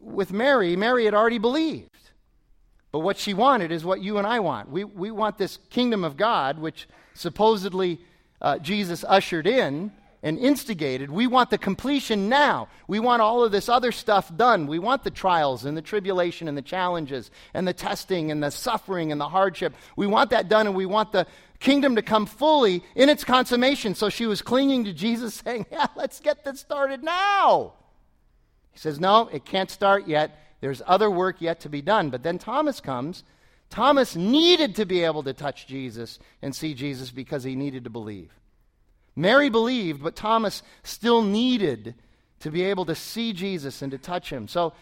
with 0.00 0.32
Mary, 0.32 0.74
Mary 0.74 1.04
had 1.04 1.14
already 1.14 1.38
believed. 1.38 2.01
But 2.92 3.00
what 3.00 3.16
she 3.16 3.34
wanted 3.34 3.72
is 3.72 3.84
what 3.84 4.02
you 4.02 4.18
and 4.18 4.26
I 4.26 4.40
want. 4.40 4.70
We, 4.70 4.84
we 4.84 5.10
want 5.10 5.38
this 5.38 5.58
kingdom 5.70 6.04
of 6.04 6.16
God, 6.16 6.58
which 6.58 6.86
supposedly 7.14 8.00
uh, 8.40 8.58
Jesus 8.58 9.04
ushered 9.08 9.46
in, 9.46 9.92
and 10.22 10.38
instigated. 10.38 11.10
We 11.10 11.26
want 11.26 11.50
the 11.50 11.58
completion 11.58 12.28
now. 12.28 12.68
We 12.86 13.00
want 13.00 13.22
all 13.22 13.42
of 13.42 13.50
this 13.50 13.68
other 13.68 13.90
stuff 13.90 14.34
done. 14.36 14.68
We 14.68 14.78
want 14.78 15.02
the 15.02 15.10
trials 15.10 15.64
and 15.64 15.76
the 15.76 15.82
tribulation 15.82 16.46
and 16.46 16.56
the 16.56 16.62
challenges 16.62 17.30
and 17.54 17.66
the 17.66 17.72
testing 17.72 18.30
and 18.30 18.42
the 18.42 18.50
suffering 18.50 19.10
and 19.10 19.20
the 19.20 19.28
hardship. 19.28 19.74
We 19.96 20.06
want 20.06 20.30
that 20.30 20.48
done 20.48 20.68
and 20.68 20.76
we 20.76 20.86
want 20.86 21.10
the 21.10 21.26
kingdom 21.58 21.96
to 21.96 22.02
come 22.02 22.26
fully 22.26 22.84
in 22.94 23.08
its 23.08 23.24
consummation. 23.24 23.96
So 23.96 24.08
she 24.08 24.26
was 24.26 24.42
clinging 24.42 24.84
to 24.84 24.92
Jesus, 24.92 25.34
saying, 25.44 25.66
Yeah, 25.72 25.88
let's 25.96 26.20
get 26.20 26.44
this 26.44 26.60
started 26.60 27.02
now. 27.02 27.72
He 28.70 28.78
says, 28.78 29.00
No, 29.00 29.26
it 29.26 29.44
can't 29.44 29.70
start 29.70 30.06
yet. 30.06 30.38
There's 30.62 30.80
other 30.86 31.10
work 31.10 31.40
yet 31.40 31.60
to 31.60 31.68
be 31.68 31.82
done. 31.82 32.08
But 32.08 32.22
then 32.22 32.38
Thomas 32.38 32.80
comes. 32.80 33.24
Thomas 33.68 34.14
needed 34.14 34.76
to 34.76 34.86
be 34.86 35.02
able 35.02 35.24
to 35.24 35.32
touch 35.32 35.66
Jesus 35.66 36.20
and 36.40 36.54
see 36.54 36.72
Jesus 36.72 37.10
because 37.10 37.42
he 37.42 37.56
needed 37.56 37.84
to 37.84 37.90
believe. 37.90 38.30
Mary 39.16 39.50
believed, 39.50 40.04
but 40.04 40.14
Thomas 40.14 40.62
still 40.84 41.20
needed 41.20 41.96
to 42.40 42.50
be 42.50 42.62
able 42.62 42.84
to 42.84 42.94
see 42.94 43.32
Jesus 43.32 43.82
and 43.82 43.90
to 43.90 43.98
touch 43.98 44.30
him. 44.30 44.46
So 44.46 44.72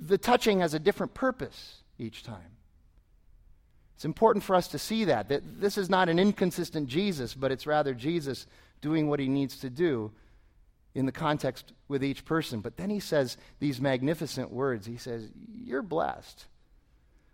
the 0.00 0.18
touching 0.18 0.60
has 0.60 0.74
a 0.74 0.80
different 0.80 1.14
purpose 1.14 1.76
each 1.96 2.24
time. 2.24 2.56
It's 3.94 4.04
important 4.04 4.42
for 4.42 4.56
us 4.56 4.66
to 4.68 4.80
see 4.80 5.04
that, 5.04 5.28
that 5.28 5.60
this 5.60 5.78
is 5.78 5.88
not 5.88 6.08
an 6.08 6.18
inconsistent 6.18 6.88
Jesus, 6.88 7.34
but 7.34 7.52
it's 7.52 7.68
rather 7.68 7.94
Jesus 7.94 8.48
doing 8.80 9.08
what 9.08 9.20
he 9.20 9.28
needs 9.28 9.58
to 9.58 9.70
do 9.70 10.10
in 10.94 11.06
the 11.06 11.12
context 11.12 11.72
with 11.88 12.04
each 12.04 12.24
person. 12.24 12.60
But 12.60 12.76
then 12.76 12.90
he 12.90 13.00
says 13.00 13.36
these 13.58 13.80
magnificent 13.80 14.52
words. 14.52 14.86
He 14.86 14.96
says, 14.96 15.30
You're 15.52 15.82
blessed. 15.82 16.46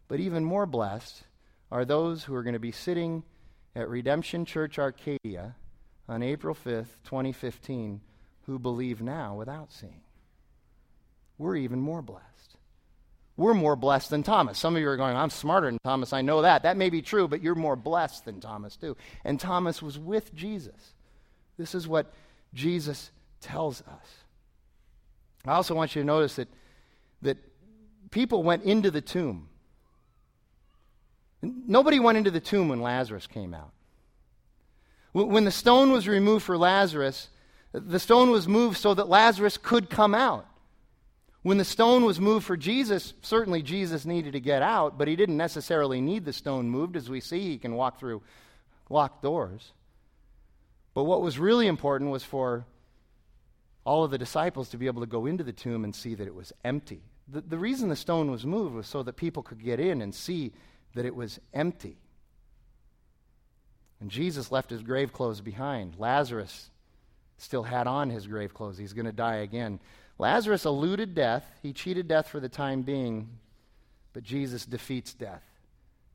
But 0.09 0.21
even 0.21 0.45
more 0.45 0.67
blessed 0.67 1.23
are 1.71 1.85
those 1.85 2.25
who 2.25 2.35
are 2.35 2.43
going 2.43 2.55
to 2.55 2.59
be 2.59 2.73
sitting 2.73 3.23
at 3.77 3.89
Redemption 3.89 4.45
Church 4.45 4.79
Arcadia 4.79 5.55
on 6.09 6.23
April 6.23 6.55
5th, 6.55 6.97
2015, 7.05 8.01
who 8.47 8.59
believe 8.59 9.01
now 9.01 9.37
without 9.37 9.73
seeing. 9.73 10.01
We're 11.39 11.57
even 11.57 11.81
more 11.81 12.03
blessed. 12.03 12.27
We're 13.37 13.55
more 13.55 13.77
blessed 13.77 14.11
than 14.11 14.23
Thomas. 14.23 14.59
Some 14.59 14.75
of 14.75 14.83
you 14.83 14.89
are 14.89 14.97
going, 14.97 15.17
I'm 15.17 15.31
smarter 15.31 15.69
than 15.69 15.79
Thomas. 15.85 16.13
I 16.13 16.21
know 16.21 16.43
that. 16.43 16.65
That 16.65 16.77
may 16.77 16.91
be 16.91 17.01
true, 17.01 17.29
but 17.29 17.41
you're 17.43 17.55
more 17.55 17.77
blessed 17.77 18.25
than 18.25 18.41
Thomas, 18.41 18.77
too. 18.77 18.97
And 19.25 19.39
Thomas 19.39 19.81
was 19.81 19.99
with 19.99 20.35
Jesus. 20.35 20.95
This 21.57 21.75
is 21.75 21.87
what 21.87 22.13
Jesus 22.53 23.11
tells 23.41 23.81
us. 23.83 24.25
I 25.47 25.53
also 25.53 25.75
want 25.75 25.95
you 25.95 26.03
to 26.03 26.07
notice 26.07 26.37
that, 26.37 26.49
that 27.23 27.39
people 28.11 28.43
went 28.43 28.65
into 28.65 28.91
the 28.91 29.01
tomb. 29.01 29.49
Nobody 31.43 31.99
went 31.99 32.19
into 32.19 32.31
the 32.31 32.41
tomb 32.41 32.69
when 32.69 32.83
Lazarus 32.83 33.27
came 33.27 33.55
out. 33.55 33.71
When 35.13 35.45
the 35.45 35.51
stone 35.51 35.91
was 35.91 36.07
removed 36.07 36.45
for 36.45 36.57
Lazarus, 36.57 37.29
the 37.73 37.99
stone 37.99 38.31
was 38.31 38.47
moved 38.47 38.77
so 38.77 38.95
that 38.95 39.09
Lazarus 39.09 39.57
could 39.57 39.91
come 39.91 40.15
out. 40.15 40.47
When 41.43 41.57
the 41.57 41.65
stone 41.65 42.05
was 42.05 42.21
moved 42.21 42.45
for 42.45 42.57
Jesus, 42.57 43.15
certainly 43.23 43.63
Jesus 43.63 44.05
needed 44.05 44.35
to 44.35 44.41
get 44.41 44.61
out, 44.61 44.99
but 44.99 45.09
he 45.09 45.17
didn't 45.17 45.39
necessarily 45.39 46.01
need 46.01 46.27
the 46.27 46.35
stone 46.35 46.69
moved. 46.69 46.97
As 46.97 47.09
we 47.09 47.21
see, 47.21 47.41
he 47.41 47.59
can 47.59 47.75
walk 47.75 47.99
through 47.99 48.23
locked 48.91 49.23
doors. 49.23 49.73
But 50.93 51.05
what 51.05 51.23
was 51.23 51.39
really 51.39 51.67
important 51.67 52.11
was 52.11 52.23
for 52.23 52.67
all 53.85 54.05
of 54.05 54.11
the 54.11 54.19
disciples 54.19 54.69
to 54.71 54.77
be 54.77 54.87
able 54.87 55.01
to 55.01 55.07
go 55.07 55.27
into 55.27 55.45
the 55.45 55.53
tomb 55.53 55.85
and 55.85 55.95
see 55.95 56.15
that 56.15 56.27
it 56.27 56.35
was 56.35 56.53
empty. 56.65 57.03
The, 57.29 57.41
the 57.41 57.59
reason 57.59 57.89
the 57.89 57.97
stone 57.97 58.31
was 58.31 58.45
moved 58.45 58.75
was 58.75 58.87
so 58.87 59.03
that 59.03 59.17
people 59.17 59.43
could 59.43 59.63
get 59.63 59.81
in 59.81 60.03
and 60.03 60.15
see 60.15 60.53
that 60.95 61.07
it 61.07 61.15
was 61.15 61.41
empty. 61.55 61.97
And 64.01 64.11
Jesus 64.11 64.51
left 64.51 64.71
his 64.71 64.83
grave 64.83 65.13
clothes 65.13 65.41
behind. 65.41 65.95
Lazarus 65.99 66.71
still 67.39 67.63
had 67.63 67.87
on 67.87 68.11
his 68.11 68.27
grave 68.27 68.55
clothes. 68.55 68.79
He's 68.79 68.93
going 68.93 69.07
to 69.07 69.13
die 69.13 69.37
again. 69.37 69.81
Lazarus 70.19 70.65
eluded 70.65 71.15
death. 71.15 71.45
He 71.63 71.73
cheated 71.73 72.09
death 72.09 72.29
for 72.29 72.41
the 72.41 72.49
time 72.49 72.83
being, 72.83 73.29
but 74.13 74.23
Jesus 74.23 74.67
defeats 74.67 75.15
death. 75.15 75.43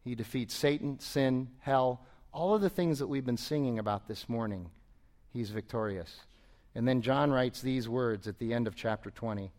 He 0.03 0.13
defeats 0.13 0.53
Satan, 0.53 0.99
sin, 0.99 1.47
hell, 1.59 2.01
all 2.31 2.53
of 2.53 2.61
the 2.61 2.69
things 2.69 2.99
that 2.99 3.07
we've 3.07 3.25
been 3.25 3.37
singing 3.37 3.79
about 3.79 4.07
this 4.07 4.29
morning. 4.29 4.69
He's 5.33 5.49
victorious. 5.49 6.19
And 6.75 6.87
then 6.87 7.01
John 7.01 7.31
writes 7.31 7.61
these 7.61 7.87
words 7.87 8.27
at 8.27 8.37
the 8.37 8.53
end 8.53 8.67
of 8.67 8.75
chapter 8.75 9.09
20. 9.09 9.51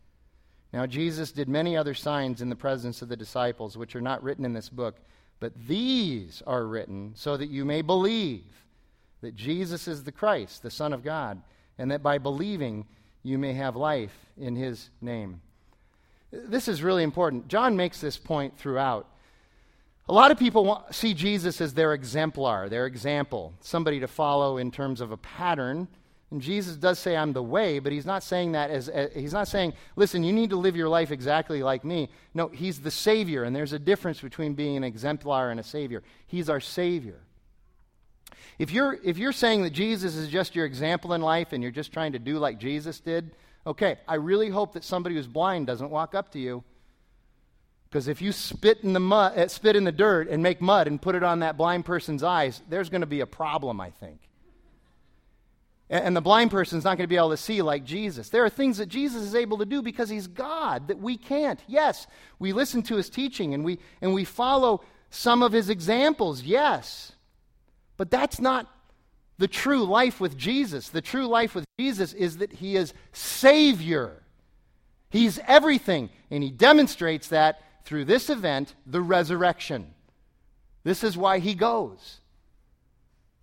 Now, 0.73 0.87
Jesus 0.87 1.33
did 1.33 1.49
many 1.49 1.77
other 1.77 1.95
signs 1.95 2.43
in 2.43 2.51
the 2.51 2.57
presence 2.57 3.01
of 3.01 3.09
the 3.09 3.17
disciples, 3.17 3.79
which 3.79 3.97
are 3.97 4.01
not 4.01 4.23
written 4.23 4.45
in 4.45 4.53
this 4.53 4.69
book. 4.69 4.97
But 5.41 5.53
these 5.67 6.43
are 6.47 6.65
written 6.65 7.13
so 7.15 7.37
that 7.37 7.51
you 7.51 7.65
may 7.65 7.83
believe 7.83 8.45
that 9.23 9.35
Jesus 9.35 9.89
is 9.89 10.05
the 10.05 10.13
Christ, 10.13 10.63
the 10.63 10.71
Son 10.71 10.93
of 10.93 11.03
God, 11.03 11.41
and 11.79 11.91
that 11.91 12.03
by 12.03 12.19
believing 12.19 12.87
you 13.23 13.39
may 13.39 13.55
have 13.55 13.77
life 13.77 14.15
in 14.37 14.55
his 14.55 14.91
name. 15.01 15.41
This 16.31 16.69
is 16.69 16.83
really 16.83 17.03
important. 17.03 17.49
John 17.49 17.77
makes 17.77 18.01
this 18.01 18.19
point 18.19 18.59
throughout. 18.59 19.09
A 20.09 20.13
lot 20.13 20.31
of 20.31 20.39
people 20.39 20.65
want, 20.65 20.95
see 20.95 21.15
Jesus 21.15 21.61
as 21.61 21.75
their 21.75 21.93
exemplar, 21.93 22.69
their 22.69 22.87
example, 22.87 23.55
somebody 23.61 24.01
to 24.01 24.07
follow 24.07 24.59
in 24.59 24.71
terms 24.71 25.01
of 25.01 25.11
a 25.11 25.17
pattern 25.17 25.89
and 26.31 26.43
Jesus 26.43 26.77
does 26.77 26.99
say, 26.99 27.17
I'm 27.17 27.33
the 27.33 27.43
way, 27.43 27.79
but 27.79 27.93
he's 27.93 28.07
not 28.07 28.23
saying 28.25 28.53
that 28.53 28.71
as, 28.71 28.89
as, 28.89 29.13
he's 29.15 29.33
not 29.33 29.47
saying, 29.47 29.75
listen, 29.95 30.25
you 30.25 30.33
need 30.33 30.51
to 30.51 30.57
live 30.57 30.75
your 30.75 30.89
life 30.89 31.13
exactly 31.13 31.63
like 31.63 31.85
me. 31.85 32.09
No, 32.35 32.49
he's 32.49 32.81
the 32.81 32.91
Savior, 32.91 33.45
and 33.45 33.55
there's 33.55 33.73
a 33.73 33.79
difference 33.79 34.21
between 34.21 34.55
being 34.55 34.77
an 34.77 34.83
exemplar 34.83 35.51
and 35.51 35.61
a 35.61 35.63
Savior. 35.63 36.03
He's 36.27 36.51
our 36.51 36.61
Savior. 36.61 37.21
If 38.59 38.73
you're, 38.73 38.99
if 39.05 39.19
you're 39.19 39.33
saying 39.33 39.63
that 39.63 39.71
Jesus 39.71 40.17
is 40.17 40.29
just 40.29 40.57
your 40.57 40.67
example 40.67 41.13
in 41.13 41.21
life 41.21 41.53
and 41.53 41.63
you're 41.63 41.71
just 41.73 41.93
trying 41.93 42.13
to 42.13 42.19
do 42.19 42.39
like 42.39 42.59
Jesus 42.59 42.99
did, 42.99 43.31
okay, 43.65 43.99
I 44.09 44.15
really 44.17 44.49
hope 44.49 44.73
that 44.73 44.83
somebody 44.83 45.15
who's 45.15 45.29
blind 45.29 45.69
doesn't 45.69 45.91
walk 45.91 46.15
up 46.15 46.33
to 46.33 46.41
you. 46.41 46.65
Because 47.89 48.09
if 48.09 48.21
you 48.21 48.33
spit 48.33 48.81
in, 48.83 48.95
the 48.95 49.01
mud, 49.01 49.39
uh, 49.39 49.47
spit 49.47 49.77
in 49.77 49.85
the 49.85 49.93
dirt 49.93 50.29
and 50.29 50.43
make 50.43 50.61
mud 50.61 50.89
and 50.89 51.01
put 51.01 51.15
it 51.15 51.23
on 51.23 51.41
that 51.41 51.57
blind 51.57 51.85
person's 51.85 52.25
eyes, 52.25 52.61
there's 52.69 52.89
going 52.89 53.03
to 53.03 53.07
be 53.07 53.21
a 53.21 53.27
problem, 53.27 53.81
I 53.81 53.91
think. 53.91 54.26
And 55.89 56.17
the 56.17 56.21
blind 56.21 56.51
person 56.51 56.79
is 56.79 56.85
not 56.85 56.97
going 56.97 57.05
to 57.05 57.09
be 57.09 57.17
able 57.17 57.31
to 57.31 57.37
see 57.37 57.63
like 57.63 57.85
Jesus. 57.85 58.29
There 58.29 58.45
are 58.45 58.51
things 58.51 58.79
that 58.79 58.87
Jesus 58.87 59.23
is 59.23 59.37
able 59.37 59.59
to 59.59 59.65
do 59.65 59.83
because 59.83 60.09
he's 60.09 60.27
God 60.27 60.89
that 60.89 60.99
we 60.99 61.17
can't. 61.17 61.63
Yes, 61.69 62.09
we 62.41 62.53
listen 62.53 62.83
to 62.85 62.97
his 62.97 63.09
teaching 63.09 63.55
and 63.55 63.65
we, 63.65 63.79
and 64.01 64.13
we 64.13 64.25
follow 64.25 64.83
some 65.11 65.45
of 65.45 65.53
his 65.53 65.71
examples, 65.71 66.43
yes. 66.43 67.13
But 67.97 68.11
that's 68.11 68.41
not 68.41 68.69
the 69.39 69.47
true 69.47 69.85
life 69.85 70.21
with 70.21 70.37
Jesus. 70.37 70.89
The 70.89 71.01
true 71.01 71.29
life 71.29 71.55
with 71.55 71.65
Jesus 71.79 72.13
is 72.13 72.39
that 72.39 72.55
he 72.55 72.75
is 72.75 72.93
Savior. 73.13 74.23
He's 75.11 75.39
everything. 75.47 76.11
And 76.33 76.43
he 76.43 76.51
demonstrates 76.51 77.29
that 77.29 77.63
through 77.85 78.07
this 78.07 78.29
event, 78.29 78.75
the 78.87 79.01
resurrection. 79.01 79.95
This 80.83 81.05
is 81.05 81.17
why 81.17 81.39
he 81.39 81.55
goes. 81.55 82.21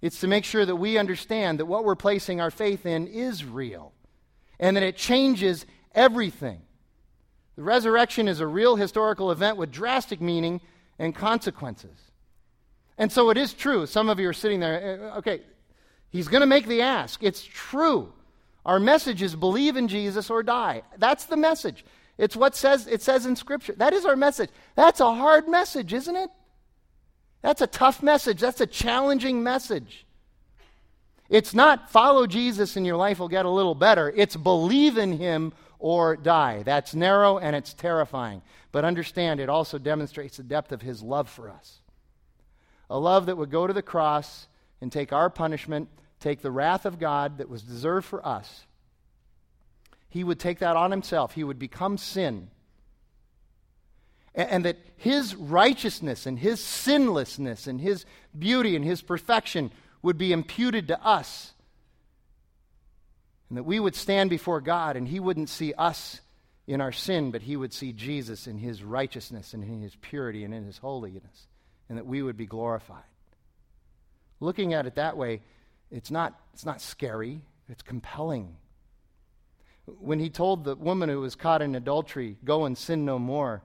It's 0.04 0.20
to 0.20 0.28
make 0.28 0.44
sure 0.44 0.66
that 0.66 0.76
we 0.76 0.98
understand 0.98 1.62
that 1.62 1.66
what 1.66 1.86
we're 1.86 1.96
placing 1.96 2.42
our 2.42 2.52
faith 2.52 2.86
in 2.86 3.08
is 3.08 3.46
real 3.46 3.94
and 4.60 4.76
that 4.76 4.84
it 4.84 4.98
changes 4.98 5.66
everything. 5.96 6.62
The 7.56 7.64
resurrection 7.64 8.28
is 8.28 8.42
a 8.42 8.46
real 8.46 8.76
historical 8.76 9.32
event 9.32 9.56
with 9.56 9.72
drastic 9.72 10.20
meaning 10.20 10.60
and 11.00 11.16
consequences. 11.16 11.98
And 12.98 13.14
so 13.14 13.30
it 13.30 13.38
is 13.38 13.54
true. 13.54 13.86
Some 13.86 14.10
of 14.10 14.20
you 14.20 14.28
are 14.28 14.34
sitting 14.34 14.60
there, 14.60 14.82
eh, 14.84 15.18
okay, 15.20 15.40
he's 16.10 16.28
going 16.28 16.42
to 16.42 16.48
make 16.48 16.68
the 16.68 16.82
ask. 16.82 17.24
It's 17.24 17.46
true. 17.46 18.12
Our 18.66 18.82
message 18.82 19.22
is 19.22 19.38
believe 19.38 19.78
in 19.78 19.88
Jesus 19.88 20.30
or 20.30 20.44
die. 20.44 20.82
That's 20.98 21.28
the 21.28 21.38
message. 21.38 21.86
It's 22.18 22.36
what 22.36 22.58
says 22.58 22.88
it 22.88 23.02
says 23.02 23.26
in 23.26 23.38
scripture. 23.38 23.74
That 23.78 23.94
is 23.94 24.04
our 24.04 24.18
message. 24.18 24.50
That's 24.76 25.00
a 25.00 25.16
hard 25.16 25.48
message, 25.48 25.94
isn't 25.94 26.16
it? 26.18 26.30
That's 27.44 27.62
a 27.62 27.68
tough 27.68 28.02
message. 28.02 28.40
That's 28.40 28.62
a 28.62 28.66
challenging 28.66 29.44
message. 29.44 30.06
It's 31.30 31.54
not 31.54 31.92
follow 31.92 32.26
Jesus 32.26 32.78
and 32.78 32.86
your 32.86 32.96
life 32.96 33.20
will 33.20 33.28
get 33.28 33.46
a 33.46 33.50
little 33.50 33.76
better. 33.76 34.12
It's 34.16 34.36
believe 34.36 34.98
in 34.98 35.18
him 35.18 35.54
or 35.78 36.16
die. 36.16 36.64
That's 36.64 36.96
narrow 36.96 37.38
and 37.38 37.56
it's 37.56 37.74
terrifying. 37.74 38.42
But 38.72 38.86
understand, 38.86 39.40
it 39.40 39.50
also 39.50 39.78
demonstrates 39.78 40.38
the 40.38 40.44
depth 40.44 40.72
of 40.72 40.82
his 40.82 41.04
love 41.04 41.30
for 41.30 41.50
us. 41.50 41.82
A 42.90 42.98
love 42.98 43.26
that 43.26 43.38
would 43.38 43.52
go 43.52 43.68
to 43.68 43.74
the 43.74 43.82
cross 43.82 44.48
and 44.80 44.92
take 44.92 45.12
our 45.12 45.30
punishment, 45.30 45.90
take 46.22 46.42
the 46.42 46.52
wrath 46.52 46.86
of 46.86 46.98
God 46.98 47.40
that 47.40 47.50
was 47.50 47.62
deserved 47.62 48.06
for 48.06 48.26
us. 48.26 48.66
He 50.08 50.24
would 50.24 50.40
take 50.40 50.60
that 50.60 50.78
on 50.78 50.92
himself. 50.92 51.34
He 51.34 51.44
would 51.44 51.60
become 51.60 51.98
sin 51.98 52.50
and, 54.36 54.66
that 54.66 54.78
his 54.98 55.36
righteousness 55.36 56.26
and 56.26 56.40
his 56.40 56.60
sinlessness 56.60 57.68
and 57.68 57.80
his 57.80 58.06
beauty 58.38 58.76
and 58.76 58.84
his 58.84 59.02
perfection 59.02 59.72
would 60.02 60.18
be 60.18 60.32
imputed 60.32 60.88
to 60.88 61.06
us. 61.06 61.54
And 63.50 63.58
that 63.58 63.64
we 63.64 63.80
would 63.80 63.96
stand 63.96 64.30
before 64.30 64.62
God 64.62 64.96
and 64.96 65.08
he 65.08 65.20
wouldn't 65.20 65.50
see 65.50 65.74
us 65.74 66.22
in 66.66 66.82
our 66.82 66.92
sin, 66.92 67.32
but 67.32 67.42
he 67.42 67.56
would 67.56 67.74
see 67.74 67.92
Jesus 67.92 68.48
in 68.48 68.58
his 68.58 68.84
righteousness 68.84 69.54
and 69.54 69.64
in 69.64 69.82
his 69.82 69.96
purity 69.96 70.44
and 70.44 70.54
in 70.54 70.66
his 70.66 70.78
holiness, 70.78 71.48
and 71.90 71.98
that 71.98 72.06
we 72.06 72.22
would 72.22 72.38
be 72.38 72.46
glorified. 72.46 73.04
Looking 74.40 74.74
at 74.74 74.86
it 74.86 74.96
that 74.96 75.18
way, 75.18 75.42
it's 75.92 76.10
not, 76.10 76.40
it's 76.54 76.66
not 76.66 76.82
scary, 76.82 77.42
it's 77.70 77.84
compelling. 77.84 78.56
When 79.86 80.20
he 80.20 80.30
told 80.30 80.64
the 80.64 80.76
woman 80.76 81.10
who 81.10 81.20
was 81.20 81.36
caught 81.36 81.62
in 81.62 81.76
adultery, 81.76 82.38
Go 82.44 82.66
and 82.66 82.78
sin 82.78 83.06
no 83.06 83.20
more, 83.20 83.62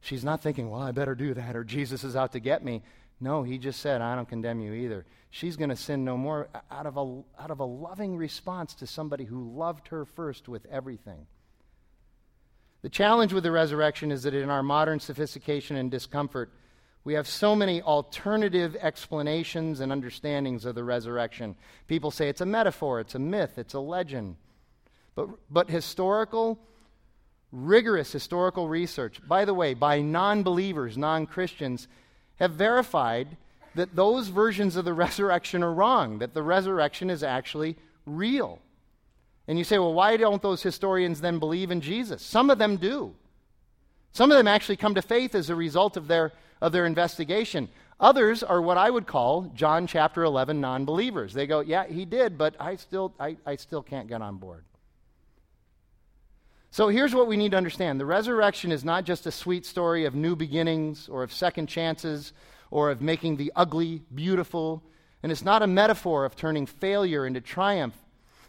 She's 0.00 0.24
not 0.24 0.42
thinking, 0.42 0.70
well, 0.70 0.82
I 0.82 0.92
better 0.92 1.14
do 1.14 1.34
that, 1.34 1.56
or 1.56 1.64
Jesus 1.64 2.04
is 2.04 2.16
out 2.16 2.32
to 2.32 2.40
get 2.40 2.64
me. 2.64 2.82
No, 3.20 3.42
he 3.42 3.58
just 3.58 3.80
said, 3.80 4.00
I 4.00 4.14
don't 4.14 4.28
condemn 4.28 4.60
you 4.60 4.72
either. 4.72 5.04
She's 5.30 5.56
going 5.56 5.70
to 5.70 5.76
sin 5.76 6.04
no 6.04 6.16
more 6.16 6.48
out 6.70 6.86
of, 6.86 6.96
a, 6.96 7.22
out 7.38 7.50
of 7.50 7.60
a 7.60 7.64
loving 7.64 8.16
response 8.16 8.74
to 8.76 8.86
somebody 8.86 9.24
who 9.24 9.56
loved 9.56 9.88
her 9.88 10.04
first 10.04 10.48
with 10.48 10.64
everything. 10.66 11.26
The 12.82 12.88
challenge 12.88 13.32
with 13.32 13.42
the 13.42 13.50
resurrection 13.50 14.12
is 14.12 14.22
that 14.22 14.34
in 14.34 14.50
our 14.50 14.62
modern 14.62 15.00
sophistication 15.00 15.76
and 15.76 15.90
discomfort, 15.90 16.52
we 17.02 17.14
have 17.14 17.26
so 17.26 17.56
many 17.56 17.82
alternative 17.82 18.76
explanations 18.80 19.80
and 19.80 19.90
understandings 19.90 20.64
of 20.64 20.74
the 20.74 20.84
resurrection. 20.84 21.56
People 21.88 22.10
say 22.10 22.28
it's 22.28 22.40
a 22.40 22.46
metaphor, 22.46 23.00
it's 23.00 23.14
a 23.16 23.18
myth, 23.18 23.58
it's 23.58 23.74
a 23.74 23.80
legend. 23.80 24.36
But, 25.14 25.28
but 25.50 25.70
historical, 25.70 26.58
rigorous 27.52 28.12
historical 28.12 28.68
research, 28.68 29.20
by 29.26 29.44
the 29.44 29.54
way, 29.54 29.74
by 29.74 30.00
non 30.00 30.42
believers, 30.42 30.96
non 30.96 31.26
Christians, 31.26 31.88
have 32.36 32.52
verified 32.52 33.36
that 33.74 33.94
those 33.94 34.28
versions 34.28 34.76
of 34.76 34.84
the 34.84 34.92
resurrection 35.04 35.62
are 35.62 35.72
wrong, 35.72 36.18
that 36.18 36.34
the 36.34 36.42
resurrection 36.42 37.10
is 37.10 37.22
actually 37.22 37.76
real. 38.06 38.58
And 39.46 39.56
you 39.56 39.64
say, 39.64 39.78
well, 39.78 39.94
why 39.94 40.16
don't 40.16 40.42
those 40.42 40.62
historians 40.62 41.20
then 41.20 41.38
believe 41.38 41.70
in 41.70 41.80
Jesus? 41.80 42.22
Some 42.22 42.50
of 42.50 42.58
them 42.58 42.76
do. 42.76 43.14
Some 44.12 44.30
of 44.30 44.36
them 44.36 44.48
actually 44.48 44.76
come 44.76 44.94
to 44.94 45.02
faith 45.02 45.34
as 45.34 45.48
a 45.48 45.54
result 45.54 45.96
of 45.96 46.08
their 46.08 46.32
of 46.60 46.72
their 46.72 46.86
investigation. 46.86 47.68
Others 48.00 48.42
are 48.42 48.60
what 48.60 48.76
I 48.76 48.90
would 48.90 49.06
call 49.06 49.50
John 49.54 49.86
chapter 49.86 50.22
11 50.22 50.60
non 50.60 50.84
believers. 50.84 51.32
They 51.32 51.46
go, 51.46 51.60
Yeah, 51.60 51.86
he 51.86 52.04
did, 52.04 52.38
but 52.38 52.54
I 52.60 52.76
still, 52.76 53.14
I, 53.18 53.36
I 53.44 53.56
still 53.56 53.82
can't 53.82 54.08
get 54.08 54.22
on 54.22 54.36
board. 54.36 54.64
So 56.70 56.88
here's 56.88 57.14
what 57.14 57.26
we 57.26 57.36
need 57.36 57.52
to 57.52 57.56
understand 57.56 57.98
the 57.98 58.06
resurrection 58.06 58.72
is 58.72 58.84
not 58.84 59.04
just 59.04 59.26
a 59.26 59.32
sweet 59.32 59.64
story 59.64 60.04
of 60.04 60.14
new 60.14 60.36
beginnings 60.36 61.08
or 61.08 61.22
of 61.22 61.32
second 61.32 61.66
chances 61.66 62.32
or 62.70 62.90
of 62.90 63.00
making 63.00 63.36
the 63.36 63.52
ugly 63.56 64.02
beautiful. 64.14 64.82
And 65.22 65.32
it's 65.32 65.44
not 65.44 65.62
a 65.62 65.66
metaphor 65.66 66.24
of 66.24 66.36
turning 66.36 66.66
failure 66.66 67.26
into 67.26 67.40
triumph. 67.40 67.94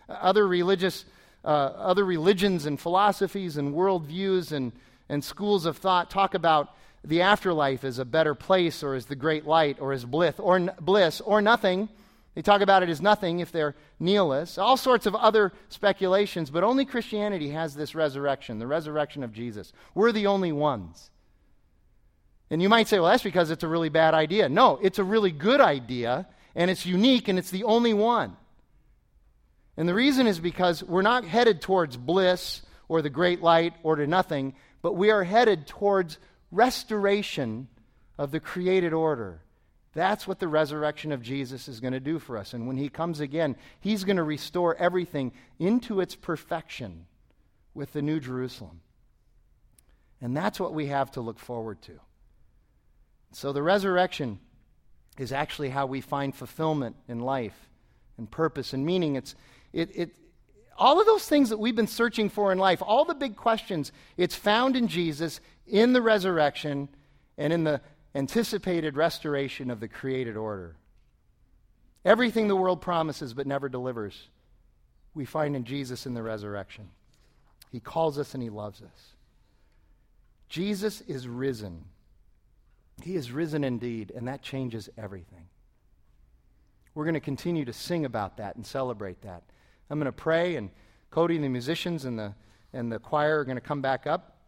Other 0.09 0.47
religious, 0.47 1.05
uh, 1.45 1.47
other 1.47 2.03
religions 2.03 2.65
and 2.65 2.79
philosophies 2.79 3.57
and 3.57 3.73
worldviews 3.73 4.51
and, 4.51 4.73
and 5.07 5.23
schools 5.23 5.65
of 5.65 5.77
thought 5.77 6.09
talk 6.09 6.33
about 6.33 6.75
the 7.03 7.21
afterlife 7.21 7.85
as 7.85 7.97
a 7.97 8.05
better 8.05 8.35
place 8.35 8.83
or 8.83 8.95
as 8.95 9.05
the 9.05 9.15
great 9.15 9.45
light 9.47 9.77
or 9.79 9.93
as 9.93 10.03
bliss 10.03 10.35
or, 10.37 10.59
bliss 10.81 11.21
or 11.21 11.41
nothing. 11.41 11.87
They 12.39 12.43
talk 12.43 12.61
about 12.61 12.83
it 12.83 12.89
as 12.89 13.01
nothing 13.01 13.41
if 13.41 13.51
they're 13.51 13.75
nihilists. 13.99 14.57
All 14.57 14.77
sorts 14.77 15.05
of 15.05 15.13
other 15.13 15.51
speculations, 15.67 16.49
but 16.49 16.63
only 16.63 16.85
Christianity 16.85 17.49
has 17.49 17.75
this 17.75 17.93
resurrection, 17.93 18.59
the 18.59 18.65
resurrection 18.65 19.25
of 19.25 19.33
Jesus. 19.33 19.73
We're 19.93 20.13
the 20.13 20.27
only 20.27 20.53
ones. 20.53 21.11
And 22.49 22.61
you 22.61 22.69
might 22.69 22.87
say, 22.87 22.97
well, 22.97 23.09
that's 23.09 23.23
because 23.23 23.51
it's 23.51 23.65
a 23.65 23.67
really 23.67 23.89
bad 23.89 24.13
idea. 24.13 24.47
No, 24.47 24.79
it's 24.81 24.99
a 24.99 25.03
really 25.03 25.31
good 25.31 25.59
idea, 25.59 26.29
and 26.55 26.71
it's 26.71 26.85
unique, 26.85 27.27
and 27.27 27.37
it's 27.37 27.51
the 27.51 27.65
only 27.65 27.93
one. 27.93 28.37
And 29.75 29.89
the 29.89 29.93
reason 29.93 30.25
is 30.25 30.39
because 30.39 30.81
we're 30.81 31.01
not 31.01 31.25
headed 31.25 31.59
towards 31.59 31.97
bliss 31.97 32.61
or 32.87 33.01
the 33.01 33.09
great 33.09 33.41
light 33.41 33.73
or 33.83 33.97
to 33.97 34.07
nothing, 34.07 34.55
but 34.81 34.93
we 34.93 35.11
are 35.11 35.25
headed 35.25 35.67
towards 35.67 36.17
restoration 36.51 37.67
of 38.17 38.31
the 38.31 38.39
created 38.39 38.93
order. 38.93 39.41
That's 39.93 40.27
what 40.27 40.39
the 40.39 40.47
resurrection 40.47 41.11
of 41.11 41.21
Jesus 41.21 41.67
is 41.67 41.79
going 41.79 41.93
to 41.93 41.99
do 41.99 42.19
for 42.19 42.37
us. 42.37 42.53
And 42.53 42.67
when 42.67 42.77
he 42.77 42.89
comes 42.89 43.19
again, 43.19 43.55
he's 43.79 44.03
going 44.03 44.17
to 44.17 44.23
restore 44.23 44.75
everything 44.75 45.31
into 45.57 45.99
its 45.99 46.15
perfection 46.15 47.07
with 47.73 47.93
the 47.93 48.01
New 48.01 48.19
Jerusalem. 48.19 48.81
And 50.21 50.35
that's 50.35 50.59
what 50.59 50.73
we 50.73 50.87
have 50.87 51.11
to 51.11 51.21
look 51.21 51.39
forward 51.39 51.81
to. 51.83 51.99
So 53.31 53.51
the 53.51 53.63
resurrection 53.63 54.39
is 55.17 55.31
actually 55.31 55.69
how 55.69 55.85
we 55.85 56.01
find 56.01 56.35
fulfillment 56.35 56.95
in 57.07 57.19
life 57.19 57.69
and 58.17 58.29
purpose 58.29 58.73
and 58.73 58.85
meaning. 58.85 59.15
It's, 59.15 59.35
it, 59.73 59.89
it, 59.95 60.11
all 60.77 60.99
of 60.99 61.05
those 61.05 61.27
things 61.27 61.49
that 61.49 61.57
we've 61.57 61.75
been 61.75 61.87
searching 61.87 62.29
for 62.29 62.51
in 62.51 62.57
life, 62.57 62.81
all 62.85 63.05
the 63.05 63.15
big 63.15 63.35
questions, 63.35 63.91
it's 64.17 64.35
found 64.35 64.75
in 64.75 64.87
Jesus, 64.87 65.39
in 65.67 65.93
the 65.93 66.01
resurrection, 66.01 66.89
and 67.37 67.53
in 67.53 67.63
the 67.63 67.81
anticipated 68.15 68.97
restoration 68.97 69.69
of 69.69 69.79
the 69.79 69.87
created 69.87 70.35
order. 70.35 70.75
Everything 72.05 72.47
the 72.47 72.55
world 72.55 72.81
promises 72.81 73.33
but 73.33 73.47
never 73.47 73.69
delivers, 73.69 74.29
we 75.13 75.25
find 75.25 75.55
in 75.55 75.63
Jesus 75.63 76.05
in 76.05 76.13
the 76.13 76.23
resurrection. 76.23 76.89
He 77.71 77.79
calls 77.79 78.17
us 78.17 78.33
and 78.33 78.41
he 78.41 78.49
loves 78.49 78.81
us. 78.81 79.13
Jesus 80.47 81.01
is 81.01 81.27
risen. 81.27 81.85
He 83.03 83.15
is 83.15 83.31
risen 83.31 83.63
indeed, 83.63 84.11
and 84.15 84.27
that 84.27 84.41
changes 84.41 84.89
everything. 84.97 85.47
We're 86.95 87.05
going 87.05 87.13
to 87.13 87.19
continue 87.19 87.65
to 87.65 87.73
sing 87.73 88.05
about 88.05 88.37
that 88.37 88.55
and 88.55 88.65
celebrate 88.65 89.21
that. 89.21 89.43
I'm 89.89 89.99
going 89.99 90.05
to 90.05 90.11
pray, 90.11 90.55
and 90.55 90.69
Cody 91.11 91.35
and 91.35 91.43
the 91.43 91.49
musicians 91.49 92.05
and 92.05 92.17
the, 92.17 92.33
and 92.73 92.91
the 92.91 92.99
choir 92.99 93.39
are 93.39 93.45
going 93.45 93.57
to 93.57 93.61
come 93.61 93.81
back 93.81 94.07
up. 94.07 94.38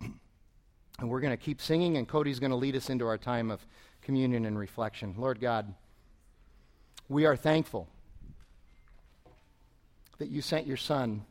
And 1.02 1.10
we're 1.10 1.20
going 1.20 1.36
to 1.36 1.43
keep 1.43 1.60
singing, 1.60 1.97
and 1.97 2.08
Cody's 2.08 2.39
going 2.39 2.52
to 2.52 2.56
lead 2.56 2.76
us 2.76 2.89
into 2.89 3.08
our 3.08 3.18
time 3.18 3.52
of 3.52 3.66
communion 4.02 4.45
and 4.45 4.58
reflection. 4.58 5.16
Lord 5.18 5.41
God, 5.41 5.74
we 7.10 7.26
are 7.26 7.36
thankful 7.36 7.89
that 10.20 10.30
you 10.30 10.41
sent 10.41 10.68
your 10.68 10.78
Son 10.78 11.26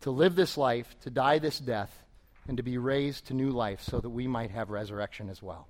to 0.00 0.10
live 0.10 0.34
this 0.34 0.56
life, 0.56 0.96
to 1.02 1.10
die 1.10 1.38
this 1.38 1.58
death, 1.58 2.04
and 2.48 2.56
to 2.56 2.62
be 2.62 2.78
raised 2.78 3.26
to 3.26 3.34
new 3.34 3.50
life 3.50 3.82
so 3.82 4.00
that 4.00 4.10
we 4.10 4.26
might 4.26 4.50
have 4.50 4.70
resurrection 4.70 5.28
as 5.28 5.42
well. 5.42 5.68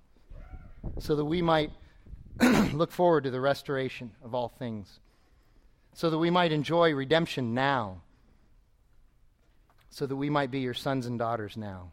So 1.01 1.17
that 1.17 1.25
we 1.25 1.43
might 1.43 1.73
look 2.73 2.93
forward 2.93 3.25
to 3.25 3.31
the 3.31 3.41
restoration 3.41 4.13
of 4.25 4.35
all 4.35 4.49
things 4.49 5.01
so 5.93 6.11
that 6.11 6.19
we 6.19 6.31
might 6.31 6.53
enjoy 6.53 6.95
redemption 6.95 7.55
now, 7.55 8.03
so 9.91 10.07
that 10.07 10.17
we 10.17 10.31
might 10.31 10.51
be 10.51 10.61
your 10.61 10.75
sons 10.75 11.07
and 11.07 11.19
daughters 11.19 11.57
now. 11.57 11.91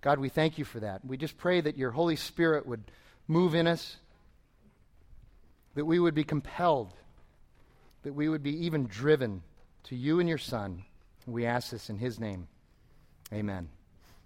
God, 0.00 0.18
we 0.18 0.28
thank 0.28 0.58
you 0.58 0.64
for 0.64 0.80
that. 0.80 1.04
We 1.04 1.16
just 1.16 1.36
pray 1.36 1.60
that 1.60 1.76
your 1.76 1.90
Holy 1.90 2.16
Spirit 2.16 2.66
would 2.66 2.82
move 3.28 3.54
in 3.54 3.66
us, 3.66 3.96
that 5.74 5.84
we 5.84 5.98
would 5.98 6.14
be 6.14 6.24
compelled, 6.24 6.92
that 8.02 8.14
we 8.14 8.28
would 8.28 8.42
be 8.42 8.66
even 8.66 8.86
driven 8.86 9.42
to 9.84 9.96
you 9.96 10.20
and 10.20 10.28
your 10.28 10.38
Son. 10.38 10.84
We 11.26 11.44
ask 11.46 11.70
this 11.70 11.90
in 11.90 11.98
his 11.98 12.18
name. 12.18 12.48
Amen. 13.32 13.68